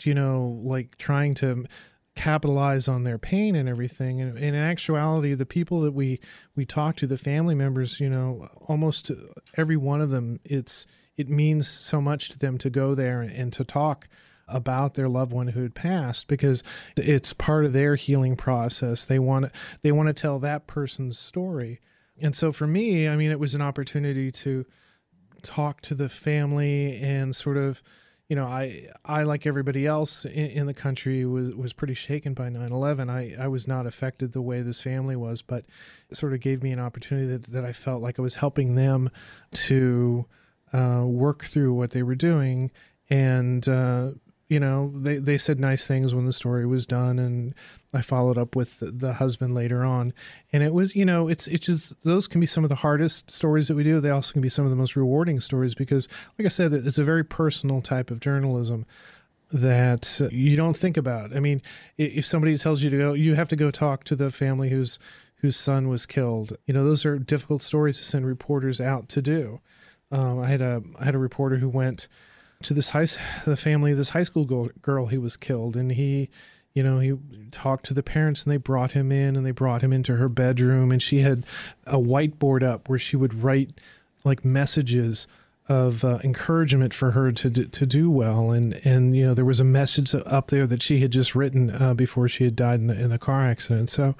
you 0.00 0.14
know, 0.14 0.60
like 0.62 0.96
trying 0.98 1.34
to." 1.34 1.64
capitalize 2.14 2.88
on 2.88 3.04
their 3.04 3.16
pain 3.16 3.56
and 3.56 3.70
everything 3.70 4.20
and, 4.20 4.36
in 4.36 4.54
actuality 4.54 5.32
the 5.32 5.46
people 5.46 5.80
that 5.80 5.92
we 5.92 6.20
we 6.54 6.66
talk 6.66 6.94
to 6.94 7.06
the 7.06 7.16
family 7.16 7.54
members 7.54 8.00
you 8.00 8.10
know 8.10 8.50
almost 8.66 9.10
every 9.56 9.78
one 9.78 10.02
of 10.02 10.10
them 10.10 10.38
it's 10.44 10.86
it 11.16 11.30
means 11.30 11.66
so 11.66 12.02
much 12.02 12.28
to 12.28 12.38
them 12.38 12.58
to 12.58 12.68
go 12.68 12.94
there 12.94 13.22
and 13.22 13.50
to 13.54 13.64
talk 13.64 14.08
about 14.48 14.94
their 14.94 15.08
loved 15.08 15.32
one 15.32 15.48
who 15.48 15.62
had 15.62 15.74
passed 15.74 16.28
because 16.28 16.62
it's 16.96 17.32
part 17.32 17.64
of 17.64 17.72
their 17.72 17.96
healing 17.96 18.36
process. 18.36 19.04
They 19.04 19.18
want 19.18 19.46
to 19.46 19.52
they 19.82 19.92
want 19.92 20.08
to 20.08 20.12
tell 20.12 20.38
that 20.40 20.66
person's 20.66 21.18
story. 21.18 21.80
And 22.20 22.36
so 22.36 22.52
for 22.52 22.66
me 22.66 23.08
i 23.08 23.16
mean 23.16 23.30
it 23.30 23.40
was 23.40 23.54
an 23.54 23.62
opportunity 23.62 24.30
to 24.30 24.64
talk 25.42 25.80
to 25.82 25.94
the 25.94 26.08
family 26.08 27.00
and 27.00 27.34
sort 27.34 27.56
of 27.56 27.82
you 28.32 28.36
know, 28.36 28.46
I 28.46 28.88
I 29.04 29.24
like 29.24 29.46
everybody 29.46 29.86
else 29.86 30.24
in, 30.24 30.46
in, 30.46 30.66
the 30.66 30.72
country 30.72 31.26
was 31.26 31.54
was 31.54 31.74
pretty 31.74 31.92
shaken 31.92 32.32
by 32.32 32.48
9/11. 32.48 33.10
I 33.10 33.36
I 33.38 33.46
was 33.48 33.68
not 33.68 33.86
affected 33.86 34.32
the 34.32 34.40
way 34.40 34.62
this 34.62 34.80
family 34.80 35.16
was, 35.16 35.42
but 35.42 35.66
it 36.08 36.16
sort 36.16 36.32
of 36.32 36.40
gave 36.40 36.62
me 36.62 36.72
an 36.72 36.78
opportunity 36.78 37.26
that 37.26 37.52
that 37.52 37.66
I 37.66 37.72
felt 37.72 38.00
like 38.00 38.18
I 38.18 38.22
was 38.22 38.36
helping 38.36 38.74
them 38.74 39.10
to 39.52 40.24
uh, 40.72 41.04
work 41.04 41.44
through 41.44 41.74
what 41.74 41.90
they 41.90 42.02
were 42.02 42.14
doing, 42.14 42.70
and 43.10 43.68
uh, 43.68 44.12
you 44.52 44.60
know, 44.60 44.92
they, 44.94 45.16
they 45.16 45.38
said 45.38 45.58
nice 45.58 45.86
things 45.86 46.14
when 46.14 46.26
the 46.26 46.32
story 46.32 46.66
was 46.66 46.84
done. 46.84 47.18
And 47.18 47.54
I 47.94 48.02
followed 48.02 48.36
up 48.36 48.54
with 48.54 48.80
the, 48.80 48.90
the 48.90 49.14
husband 49.14 49.54
later 49.54 49.82
on. 49.82 50.12
And 50.52 50.62
it 50.62 50.74
was, 50.74 50.94
you 50.94 51.06
know, 51.06 51.26
it's, 51.26 51.46
it's 51.46 51.64
just, 51.64 52.04
those 52.04 52.28
can 52.28 52.38
be 52.38 52.46
some 52.46 52.62
of 52.62 52.68
the 52.68 52.76
hardest 52.76 53.30
stories 53.30 53.68
that 53.68 53.76
we 53.76 53.82
do. 53.82 53.98
They 53.98 54.10
also 54.10 54.34
can 54.34 54.42
be 54.42 54.50
some 54.50 54.66
of 54.66 54.70
the 54.70 54.76
most 54.76 54.94
rewarding 54.94 55.40
stories 55.40 55.74
because, 55.74 56.06
like 56.38 56.44
I 56.44 56.50
said, 56.50 56.74
it's 56.74 56.98
a 56.98 57.02
very 57.04 57.24
personal 57.24 57.80
type 57.80 58.10
of 58.10 58.20
journalism 58.20 58.84
that 59.54 60.20
you 60.30 60.54
don't 60.54 60.76
think 60.76 60.98
about. 60.98 61.34
I 61.34 61.40
mean, 61.40 61.62
if 61.96 62.26
somebody 62.26 62.58
tells 62.58 62.82
you 62.82 62.90
to 62.90 62.98
go, 62.98 63.12
you 63.14 63.34
have 63.34 63.48
to 63.48 63.56
go 63.56 63.70
talk 63.70 64.04
to 64.04 64.16
the 64.16 64.30
family 64.30 64.68
whose 64.68 64.98
whose 65.36 65.56
son 65.56 65.88
was 65.88 66.04
killed. 66.04 66.56
You 66.66 66.74
know, 66.74 66.84
those 66.84 67.06
are 67.06 67.18
difficult 67.18 67.62
stories 67.62 67.98
to 67.98 68.04
send 68.04 68.26
reporters 68.26 68.82
out 68.82 69.08
to 69.08 69.22
do. 69.22 69.60
Um, 70.10 70.40
I 70.40 70.48
had 70.48 70.60
a 70.60 70.82
I 70.98 71.06
had 71.06 71.14
a 71.14 71.18
reporter 71.18 71.56
who 71.56 71.70
went 71.70 72.06
to 72.64 72.74
this 72.74 72.90
high 72.90 73.06
the 73.44 73.56
family 73.56 73.94
this 73.94 74.10
high 74.10 74.22
school 74.22 74.44
girl, 74.44 74.68
girl 74.80 75.06
was 75.06 75.36
killed, 75.36 75.76
and 75.76 75.92
he, 75.92 76.30
you 76.74 76.82
know, 76.82 76.98
he 76.98 77.16
talked 77.50 77.84
to 77.86 77.94
the 77.94 78.02
parents, 78.02 78.44
and 78.44 78.52
they 78.52 78.56
brought 78.56 78.92
him 78.92 79.12
in, 79.12 79.36
and 79.36 79.44
they 79.44 79.50
brought 79.50 79.82
him 79.82 79.92
into 79.92 80.16
her 80.16 80.28
bedroom, 80.28 80.90
and 80.90 81.02
she 81.02 81.20
had 81.20 81.44
a 81.86 81.96
whiteboard 81.98 82.62
up 82.62 82.88
where 82.88 82.98
she 82.98 83.16
would 83.16 83.42
write 83.42 83.70
like 84.24 84.44
messages 84.44 85.26
of 85.68 86.04
uh, 86.04 86.18
encouragement 86.24 86.92
for 86.92 87.12
her 87.12 87.32
to 87.32 87.50
do, 87.50 87.64
to 87.64 87.86
do 87.86 88.10
well, 88.10 88.50
and 88.50 88.80
and 88.84 89.16
you 89.16 89.26
know 89.26 89.34
there 89.34 89.44
was 89.44 89.60
a 89.60 89.64
message 89.64 90.14
up 90.14 90.48
there 90.48 90.66
that 90.66 90.82
she 90.82 91.00
had 91.00 91.10
just 91.10 91.34
written 91.34 91.70
uh, 91.70 91.94
before 91.94 92.28
she 92.28 92.44
had 92.44 92.56
died 92.56 92.80
in 92.80 92.88
the, 92.88 93.00
in 93.00 93.10
the 93.10 93.18
car 93.18 93.46
accident. 93.46 93.88
So, 93.88 94.14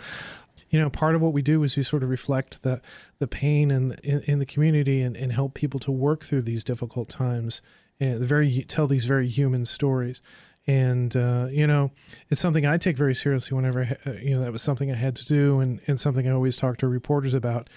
you 0.71 0.79
know, 0.79 0.89
part 0.89 1.15
of 1.15 1.21
what 1.21 1.33
we 1.33 1.43
do 1.43 1.63
is 1.65 1.77
we 1.77 1.83
sort 1.83 2.03
of 2.03 2.11
reflect 2.11 2.63
the 2.63 2.81
the 3.19 3.27
pain 3.27 3.71
in 3.71 3.93
in, 4.03 4.21
in 4.23 4.39
the 4.39 4.47
community 4.47 5.03
and, 5.03 5.17
and 5.17 5.33
help 5.33 5.55
people 5.55 5.81
to 5.81 5.91
work 5.91 6.25
through 6.25 6.43
these 6.43 6.65
difficult 6.65 7.09
times 7.09 7.61
and 8.03 8.21
very 8.21 8.65
tell 8.65 8.87
these 8.87 9.05
very 9.05 9.29
human 9.29 9.65
stories. 9.65 10.21
And 10.67 11.15
uh, 11.17 11.49
you 11.51 11.67
know, 11.67 11.91
it's 12.31 12.41
something 12.41 12.67
I 12.67 12.79
take 12.79 12.97
very 12.97 13.15
seriously. 13.15 13.55
Whenever 13.55 13.97
uh, 14.07 14.13
you 14.13 14.31
know 14.31 14.43
that 14.43 14.53
was 14.53 14.63
something 14.63 14.91
I 14.91 14.97
had 14.97 15.17
to 15.17 15.25
do, 15.25 15.61
and 15.61 15.81
and 15.87 15.99
something 15.99 16.29
I 16.29 16.33
always 16.33 16.57
talk 16.57 16.79
to 16.79 16.89
reporters 16.89 17.35
about 17.35 17.69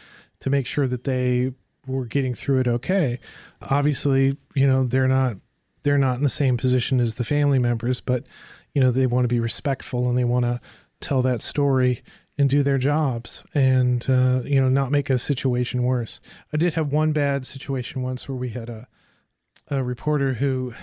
to 0.42 0.50
make 0.50 0.68
sure 0.68 0.88
that 0.88 1.04
they 1.04 1.54
were 1.88 2.06
getting 2.06 2.34
through 2.34 2.60
it 2.60 2.68
okay. 2.68 3.20
Obviously, 3.62 4.38
you 4.54 4.68
know, 4.68 4.86
they're 4.86 5.08
not 5.08 5.38
they're 5.84 5.98
not 5.98 6.18
in 6.18 6.24
the 6.24 6.30
same 6.30 6.58
position 6.58 7.00
as 7.00 7.16
the 7.16 7.24
family 7.24 7.60
members, 7.60 8.02
but 8.02 8.24
you 8.74 8.82
know, 8.82 8.92
they 8.92 9.08
want 9.08 9.24
to 9.24 9.30
be 9.30 9.40
respectful 9.40 10.10
and 10.10 10.18
they 10.18 10.24
want 10.24 10.46
to 10.46 10.60
tell 11.00 11.22
that 11.22 11.42
story 11.42 12.04
and 12.38 12.50
do 12.50 12.64
their 12.64 12.78
jobs 12.78 13.44
and 13.54 14.10
uh, 14.10 14.42
you 14.44 14.60
know 14.60 14.70
not 14.70 14.92
make 14.92 15.10
a 15.10 15.18
situation 15.18 15.84
worse. 15.84 16.20
I 16.54 16.58
did 16.58 16.74
have 16.74 16.92
one 16.92 17.14
bad 17.14 17.48
situation 17.48 18.04
once 18.04 18.28
where 18.28 18.36
we 18.36 18.50
had 18.50 18.70
a 18.70 18.88
a 19.68 19.84
reporter 19.84 20.36
who 20.36 20.74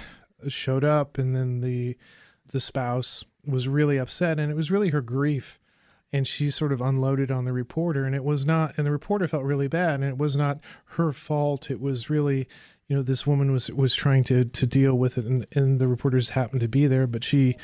showed 0.49 0.85
up 0.85 1.19
and 1.19 1.35
then 1.35 1.61
the 1.61 1.97
the 2.51 2.61
spouse 2.61 3.25
was 3.47 3.69
really 3.69 3.97
upset 3.99 4.39
and 4.39 4.51
it 4.51 4.55
was 4.55 4.71
really 4.71 4.91
her 4.91 5.01
grief. 5.01 5.59
And 6.15 6.27
she 6.27 6.51
sort 6.51 6.73
of 6.73 6.83
unloaded 6.83 7.31
on 7.31 7.47
the 7.47 7.55
reporter 7.55 8.05
and 8.05 8.15
it 8.15 8.23
was 8.23 8.45
not 8.45 8.75
and 8.77 8.87
the 8.87 8.91
reporter 8.91 9.27
felt 9.27 9.45
really 9.45 9.69
bad 9.69 10.01
and 10.01 10.05
it 10.05 10.19
was 10.19 10.37
not 10.37 10.61
her 10.97 11.13
fault. 11.13 11.71
It 11.71 11.81
was 11.81 12.11
really 12.11 12.47
you 12.87 12.97
know 12.97 13.03
this 13.03 13.27
woman 13.27 13.53
was 13.53 13.71
was 13.71 13.95
trying 13.95 14.25
to 14.25 14.45
to 14.45 14.67
deal 14.67 14.95
with 14.95 15.17
it 15.17 15.25
and, 15.25 15.47
and 15.53 15.79
the 15.79 15.89
reporters 15.89 16.31
happened 16.31 16.61
to 16.61 16.69
be 16.69 16.87
there 16.87 17.07
but 17.07 17.25
she 17.25 17.57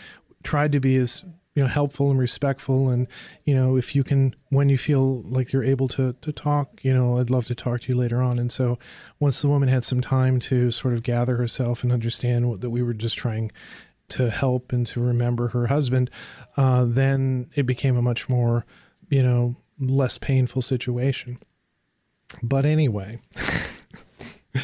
tried 0.43 0.73
to 0.73 0.81
be 0.81 0.97
as 0.97 1.23
you 1.59 1.65
know 1.65 1.69
helpful 1.69 2.09
and 2.09 2.21
respectful. 2.21 2.89
And 2.89 3.09
you 3.45 3.53
know 3.53 3.77
if 3.77 3.93
you 3.93 4.05
can 4.05 4.37
when 4.51 4.69
you 4.69 4.79
feel 4.79 5.23
like 5.23 5.53
you're 5.53 5.65
able 5.65 5.89
to 5.89 6.13
to 6.21 6.31
talk 6.31 6.79
you 6.83 6.95
know 6.95 7.19
I'd 7.19 7.31
love 7.31 7.47
to 7.47 7.55
talk 7.57 7.81
to 7.81 7.89
you 7.93 7.99
later 7.99 8.23
on. 8.23 8.39
And 8.39 8.53
so 8.53 8.79
once 9.19 9.43
the 9.43 9.49
woman 9.49 9.69
had 9.69 9.85
some 9.85 10.01
time 10.01 10.39
to 10.41 10.71
sort 10.71 10.95
of 10.95 11.03
gather 11.03 11.37
herself 11.37 11.83
and 11.83 11.91
understand 11.91 12.49
what, 12.49 12.61
that 12.61 12.71
we 12.71 12.81
were 12.81 12.95
just 12.95 13.17
trying 13.17 13.51
to 14.11 14.31
help 14.31 14.73
and 14.73 14.87
to 14.87 15.01
remember 15.01 15.49
her 15.49 15.67
husband 15.67 16.11
uh, 16.57 16.85
then 16.85 17.51
it 17.57 17.67
became 17.67 17.97
a 17.97 18.03
much 18.03 18.29
more 18.29 18.65
you 19.09 19.25
know 19.25 19.57
less 19.81 20.17
painful 20.17 20.63
situation. 20.63 21.39
But 22.41 22.67
anyway. 22.67 23.21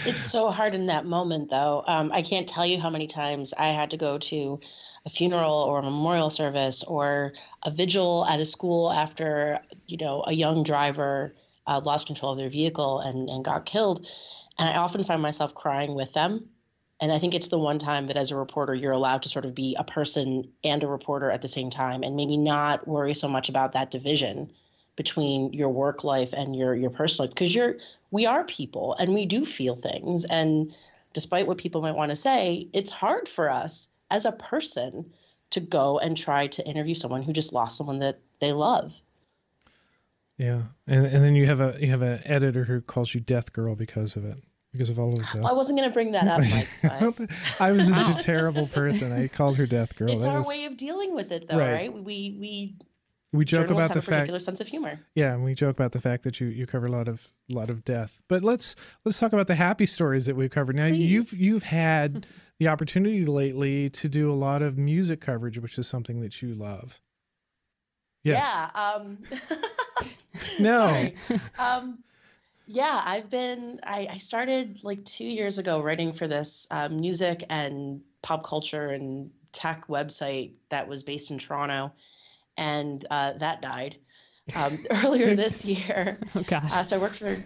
It's 0.07 0.23
so 0.23 0.51
hard 0.51 0.75
in 0.75 0.87
that 0.87 1.07
moment 1.07 1.51
though. 1.51 1.85
Um, 1.87 2.11
i 2.13 2.23
can't 2.23 2.49
tell 2.49 2.67
you 2.67 2.81
how 2.81 2.91
many 2.91 3.07
times 3.07 3.55
i 3.57 3.69
had 3.69 3.91
to 3.91 3.97
go 3.97 4.19
to 4.19 4.61
a 5.07 5.11
funeral 5.11 5.55
or 5.55 5.79
a 5.79 5.83
memorial 5.83 6.31
service 6.31 6.83
or 6.83 7.33
a 7.63 7.71
vigil 7.71 8.27
at 8.27 8.41
a 8.41 8.45
school 8.45 8.91
after 8.91 9.61
you 9.87 9.99
know 9.99 10.25
a 10.27 10.33
young 10.33 10.63
driver 10.63 11.35
uh, 11.67 11.81
lost 11.85 12.07
control 12.07 12.33
of 12.33 12.39
their 12.39 12.49
vehicle 12.49 13.01
and, 13.01 13.29
and 13.29 13.45
got 13.45 13.67
killed. 13.67 14.07
And 14.59 14.69
i 14.69 14.77
often 14.77 15.05
find 15.05 15.21
myself 15.21 15.55
crying 15.55 15.95
with 15.95 16.13
them. 16.13 16.49
And 17.01 17.13
i 17.13 17.19
think 17.19 17.35
it's 17.35 17.49
the 17.49 17.59
one 17.59 17.79
time 17.79 18.07
that 18.07 18.17
as 18.17 18.31
a 18.31 18.37
reporter 18.37 18.75
you're 18.75 18.93
allowed 18.93 19.23
to 19.23 19.29
sort 19.29 19.45
of 19.45 19.55
be 19.55 19.77
a 19.79 19.85
person 19.85 20.51
and 20.63 20.83
a 20.83 20.89
reporter 20.89 21.31
at 21.31 21.43
the 21.43 21.49
same 21.49 21.71
time 21.71 22.03
and 22.03 22.17
maybe 22.17 22.37
not 22.37 22.89
worry 22.89 23.15
so 23.15 23.29
much 23.29 23.49
about 23.49 23.73
that 23.73 23.91
division 23.91 24.51
between 24.97 25.53
your 25.53 25.71
work 25.71 26.05
life 26.05 26.33
and 26.33 26.57
your 26.57 26.75
your 26.75 26.91
personal 26.91 27.27
life. 27.27 27.35
Because 27.35 27.55
you're 27.55 27.77
we 28.11 28.27
are 28.27 28.45
people 28.45 28.95
and 28.99 29.13
we 29.13 29.27
do 29.27 29.45
feel 29.45 29.75
things. 29.75 30.25
And 30.25 30.75
despite 31.13 31.47
what 31.47 31.59
people 31.59 31.83
might 31.83 31.97
want 31.97 32.11
to 32.11 32.17
say 32.17 32.69
it's 32.73 32.91
hard 32.91 33.29
for 33.29 33.51
us 33.51 33.89
as 34.11 34.25
a 34.25 34.33
person 34.33 35.13
to 35.51 35.61
go 35.61 35.99
and 35.99 36.17
try 36.17 36.47
to 36.49 36.67
interview 36.67 36.95
someone 36.95 37.23
who 37.23 37.33
just 37.33 37.53
lost 37.53 37.77
someone 37.77 38.01
that 38.01 38.21
they 38.41 38.53
love. 38.53 38.95
Yeah, 40.37 40.63
and 40.87 41.07
and 41.07 41.23
then 41.23 41.37
you 41.37 41.47
have 41.47 41.61
a 41.61 41.77
you 41.81 41.91
have 41.91 42.03
an 42.03 42.21
editor 42.25 42.65
who 42.65 42.81
calls 42.81 43.15
you 43.15 43.21
Death 43.21 43.53
Girl 43.53 43.77
because 43.77 44.17
of 44.17 44.25
it, 44.25 44.37
because 44.73 44.89
of 44.89 44.99
all 44.99 45.13
of 45.13 45.19
that. 45.19 45.35
Well, 45.35 45.47
oh, 45.47 45.51
I 45.51 45.53
wasn't 45.53 45.79
going 45.79 45.89
to 45.89 45.95
bring 45.95 46.11
that 46.13 46.27
up, 46.27 46.41
Mike. 46.51 47.17
But... 47.17 47.31
I 47.61 47.71
was 47.71 47.87
just 47.87 48.21
a 48.21 48.23
terrible 48.25 48.67
person. 48.67 49.13
I 49.13 49.29
called 49.29 49.57
her 49.59 49.67
Death 49.67 49.97
Girl. 49.97 50.11
It's 50.11 50.25
that 50.25 50.33
our 50.33 50.39
was... 50.39 50.49
way 50.49 50.65
of 50.65 50.77
dealing 50.77 51.15
with 51.15 51.31
it, 51.31 51.47
though, 51.49 51.59
right? 51.59 51.73
right? 51.73 51.93
We 51.93 52.37
we 52.41 52.77
we 53.35 53.45
joke 53.45 53.71
about 53.71 53.93
the 53.93 54.01
fact 54.01 54.07
particular 54.07 54.39
sense 54.39 54.61
of 54.61 54.69
humor. 54.69 54.99
Yeah, 55.15 55.35
and 55.35 55.45
we 55.45 55.55
joke 55.55 55.77
about 55.77 55.93
the 55.93 56.01
fact 56.01 56.23
that 56.23 56.41
you 56.41 56.47
you 56.47 56.67
cover 56.67 56.87
a 56.87 56.91
lot 56.91 57.09
of 57.09 57.29
a 57.51 57.55
lot 57.55 57.69
of 57.69 57.85
death. 57.85 58.21
But 58.29 58.43
let's 58.43 58.77
let's 59.05 59.19
talk 59.19 59.33
about 59.33 59.49
the 59.49 59.57
happy 59.57 59.87
stories 59.87 60.27
that 60.27 60.37
we've 60.37 60.51
covered. 60.51 60.77
Now 60.77 60.89
Please. 60.89 61.43
you've 61.43 61.55
you've 61.55 61.63
had 61.65 62.27
the 62.59 62.69
opportunity 62.69 63.25
lately 63.25 63.91
to 63.91 64.09
do 64.09 64.31
a 64.31 64.35
lot 64.35 64.63
of 64.63 64.79
music 64.79 65.21
coverage, 65.21 65.59
which 65.59 65.79
is 65.79 65.87
something 65.89 66.21
that 66.21 66.41
you 66.43 66.55
love. 66.55 67.01
Yes. 68.23 68.43
Yeah. 68.43 68.95
Um, 68.95 69.19
no. 70.61 71.11
Um, 71.59 71.99
yeah, 72.67 73.03
I've 73.05 73.29
been. 73.29 73.81
I, 73.83 74.09
I, 74.13 74.17
started 74.17 74.83
like 74.83 75.05
two 75.05 75.27
years 75.27 75.59
ago 75.59 75.83
writing 75.83 76.15
for 76.15 76.27
this 76.27 76.67
uh, 76.71 76.89
music 76.89 77.45
and 77.51 78.01
pop 78.23 78.45
culture 78.45 78.89
and 78.89 79.33
tech 79.53 79.87
website 79.89 80.53
that 80.71 80.89
was 80.89 81.03
based 81.03 81.31
in 81.31 81.39
Toronto, 81.39 81.93
and 82.57 83.05
uh, 83.11 83.33
that 83.35 83.63
died 83.63 83.97
um, 84.55 84.79
earlier 85.05 85.35
this 85.35 85.65
year. 85.65 86.19
Oh 86.35 86.43
gosh! 86.43 86.73
Uh, 86.73 86.83
so 86.83 86.97
I 86.97 87.01
worked 87.01 87.17
for 87.17 87.37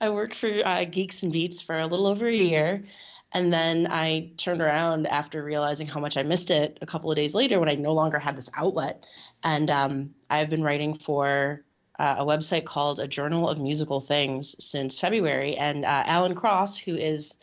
I 0.00 0.10
worked 0.10 0.34
for 0.34 0.50
uh, 0.64 0.84
Geeks 0.84 1.22
and 1.22 1.32
Beats 1.32 1.60
for 1.60 1.78
a 1.78 1.86
little 1.86 2.06
over 2.06 2.26
a 2.28 2.34
year, 2.34 2.84
and 3.32 3.52
then 3.52 3.88
I 3.90 4.32
turned 4.36 4.60
around 4.60 5.06
after 5.06 5.42
realizing 5.42 5.86
how 5.86 6.00
much 6.00 6.16
I 6.16 6.22
missed 6.22 6.50
it 6.50 6.78
a 6.82 6.86
couple 6.86 7.10
of 7.10 7.16
days 7.16 7.34
later 7.34 7.58
when 7.58 7.68
I 7.68 7.74
no 7.74 7.92
longer 7.92 8.18
had 8.18 8.36
this 8.36 8.50
outlet. 8.56 9.06
And 9.42 9.70
um, 9.70 10.14
I've 10.30 10.48
been 10.48 10.62
writing 10.62 10.94
for 10.94 11.64
uh, 11.98 12.16
a 12.18 12.24
website 12.24 12.64
called 12.64 13.00
A 13.00 13.08
Journal 13.08 13.48
of 13.48 13.60
Musical 13.60 14.00
Things 14.00 14.54
since 14.64 14.98
February. 14.98 15.56
And 15.56 15.84
uh, 15.84 16.04
Alan 16.06 16.34
Cross, 16.34 16.78
who 16.78 16.94
is 16.94 17.36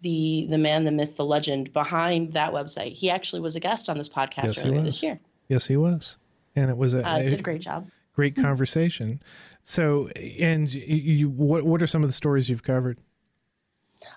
the 0.00 0.46
the 0.48 0.58
man, 0.58 0.84
the 0.84 0.92
myth, 0.92 1.16
the 1.16 1.24
legend 1.24 1.72
behind 1.72 2.32
that 2.32 2.52
website, 2.52 2.92
he 2.92 3.10
actually 3.10 3.40
was 3.40 3.56
a 3.56 3.60
guest 3.60 3.88
on 3.88 3.96
this 3.96 4.08
podcast 4.08 4.56
yes, 4.56 4.64
earlier 4.64 4.82
this 4.82 5.02
year. 5.02 5.20
Yes, 5.48 5.66
he 5.66 5.76
was, 5.76 6.16
and 6.54 6.70
it 6.70 6.76
was 6.76 6.94
a, 6.94 7.06
uh, 7.06 7.20
did 7.20 7.40
a 7.40 7.42
great 7.42 7.60
job. 7.60 7.88
Great 8.14 8.36
conversation. 8.42 9.22
so, 9.64 10.08
and 10.08 10.72
you, 10.72 11.28
what 11.28 11.64
what 11.64 11.82
are 11.82 11.86
some 11.86 12.02
of 12.02 12.08
the 12.08 12.14
stories 12.14 12.48
you've 12.48 12.62
covered? 12.62 12.98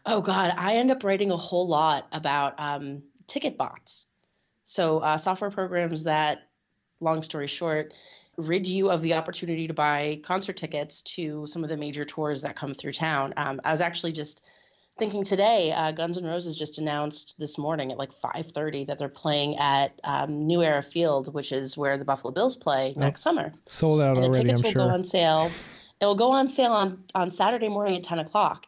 Oh 0.05 0.21
God, 0.21 0.53
I 0.57 0.75
end 0.75 0.91
up 0.91 1.03
writing 1.03 1.31
a 1.31 1.37
whole 1.37 1.67
lot 1.67 2.07
about 2.11 2.59
um, 2.59 3.03
ticket 3.27 3.57
bots. 3.57 4.07
So 4.63 4.99
uh, 4.99 5.17
software 5.17 5.49
programs 5.49 6.03
that, 6.03 6.49
long 6.99 7.23
story 7.23 7.47
short, 7.47 7.93
rid 8.37 8.67
you 8.67 8.89
of 8.89 9.01
the 9.01 9.15
opportunity 9.15 9.67
to 9.67 9.73
buy 9.73 10.19
concert 10.23 10.57
tickets 10.57 11.01
to 11.01 11.45
some 11.47 11.63
of 11.63 11.69
the 11.69 11.77
major 11.77 12.05
tours 12.05 12.43
that 12.43 12.55
come 12.55 12.73
through 12.73 12.93
town. 12.93 13.33
Um, 13.35 13.59
I 13.63 13.71
was 13.71 13.81
actually 13.81 14.11
just 14.11 14.47
thinking 14.99 15.23
today, 15.23 15.71
uh, 15.71 15.91
Guns 15.91 16.17
N' 16.17 16.25
Roses 16.25 16.57
just 16.57 16.77
announced 16.77 17.39
this 17.39 17.57
morning 17.57 17.91
at 17.91 17.97
like 17.97 18.11
5:30 18.11 18.85
that 18.87 18.99
they're 18.99 19.09
playing 19.09 19.57
at 19.57 19.99
um, 20.03 20.45
New 20.45 20.61
Era 20.61 20.83
Field, 20.83 21.33
which 21.33 21.51
is 21.51 21.77
where 21.77 21.97
the 21.97 22.05
Buffalo 22.05 22.31
Bills 22.31 22.57
play 22.57 22.93
oh, 22.95 22.99
next 22.99 23.21
summer. 23.21 23.53
Sold 23.67 24.01
out 24.01 24.17
and 24.17 24.25
already. 24.25 24.39
The 24.39 24.43
tickets 24.43 24.59
I'm 24.59 24.63
will 24.65 24.71
sure. 24.71 24.87
go 24.87 24.93
on 24.93 25.03
sale. 25.03 25.51
It'll 26.01 26.15
go 26.15 26.31
on 26.31 26.47
sale 26.47 26.73
on 26.73 27.03
on 27.15 27.31
Saturday 27.31 27.69
morning 27.69 27.95
at 27.95 28.03
10 28.03 28.19
o'clock. 28.19 28.67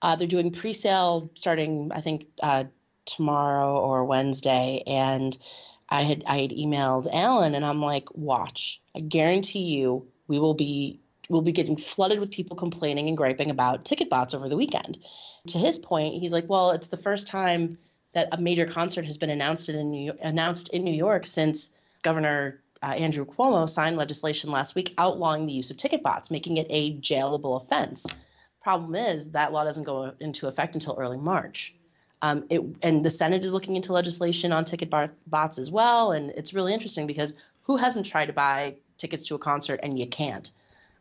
Uh, 0.00 0.16
they're 0.16 0.28
doing 0.28 0.50
pre-sale 0.50 1.30
starting, 1.34 1.90
I 1.94 2.00
think, 2.00 2.26
uh, 2.42 2.64
tomorrow 3.06 3.78
or 3.78 4.04
Wednesday, 4.04 4.82
and 4.86 5.36
I 5.88 6.02
had 6.02 6.24
I 6.26 6.38
had 6.38 6.50
emailed 6.50 7.06
Alan, 7.12 7.54
and 7.54 7.64
I'm 7.64 7.82
like, 7.82 8.08
watch, 8.14 8.80
I 8.94 9.00
guarantee 9.00 9.64
you, 9.64 10.06
we 10.28 10.38
will 10.38 10.54
be 10.54 11.00
we'll 11.28 11.42
be 11.42 11.52
getting 11.52 11.76
flooded 11.76 12.20
with 12.20 12.30
people 12.30 12.56
complaining 12.56 13.08
and 13.08 13.16
griping 13.16 13.50
about 13.50 13.84
ticket 13.84 14.10
bots 14.10 14.34
over 14.34 14.48
the 14.48 14.56
weekend. 14.56 14.98
To 15.48 15.58
his 15.58 15.78
point, 15.78 16.20
he's 16.20 16.32
like, 16.32 16.48
well, 16.48 16.70
it's 16.70 16.88
the 16.88 16.96
first 16.96 17.26
time 17.26 17.76
that 18.14 18.28
a 18.32 18.40
major 18.40 18.64
concert 18.64 19.04
has 19.04 19.18
been 19.18 19.30
announced 19.30 19.68
in 19.68 19.90
New 19.90 20.12
announced 20.22 20.72
in 20.72 20.84
New 20.84 20.94
York 20.94 21.26
since 21.26 21.76
Governor 22.02 22.62
uh, 22.82 22.86
Andrew 22.86 23.24
Cuomo 23.24 23.68
signed 23.68 23.96
legislation 23.96 24.50
last 24.50 24.74
week 24.74 24.94
outlawing 24.98 25.46
the 25.46 25.52
use 25.52 25.70
of 25.70 25.76
ticket 25.76 26.02
bots, 26.02 26.30
making 26.30 26.58
it 26.58 26.66
a 26.70 26.96
jailable 26.98 27.60
offense. 27.62 28.06
Problem 28.62 28.94
is 28.94 29.32
that 29.32 29.52
law 29.52 29.64
doesn't 29.64 29.84
go 29.84 30.12
into 30.20 30.46
effect 30.48 30.74
until 30.74 30.96
early 30.98 31.18
March. 31.18 31.74
Um, 32.22 32.44
it, 32.48 32.62
and 32.82 33.04
the 33.04 33.10
Senate 33.10 33.44
is 33.44 33.52
looking 33.52 33.76
into 33.76 33.92
legislation 33.92 34.52
on 34.52 34.64
ticket 34.64 34.90
bots 34.90 35.58
as 35.58 35.70
well. 35.70 36.12
And 36.12 36.30
it's 36.30 36.54
really 36.54 36.72
interesting 36.72 37.06
because 37.06 37.34
who 37.62 37.76
hasn't 37.76 38.06
tried 38.06 38.26
to 38.26 38.32
buy 38.32 38.76
tickets 38.96 39.28
to 39.28 39.34
a 39.34 39.38
concert 39.38 39.80
and 39.82 39.98
you 39.98 40.06
can't? 40.06 40.50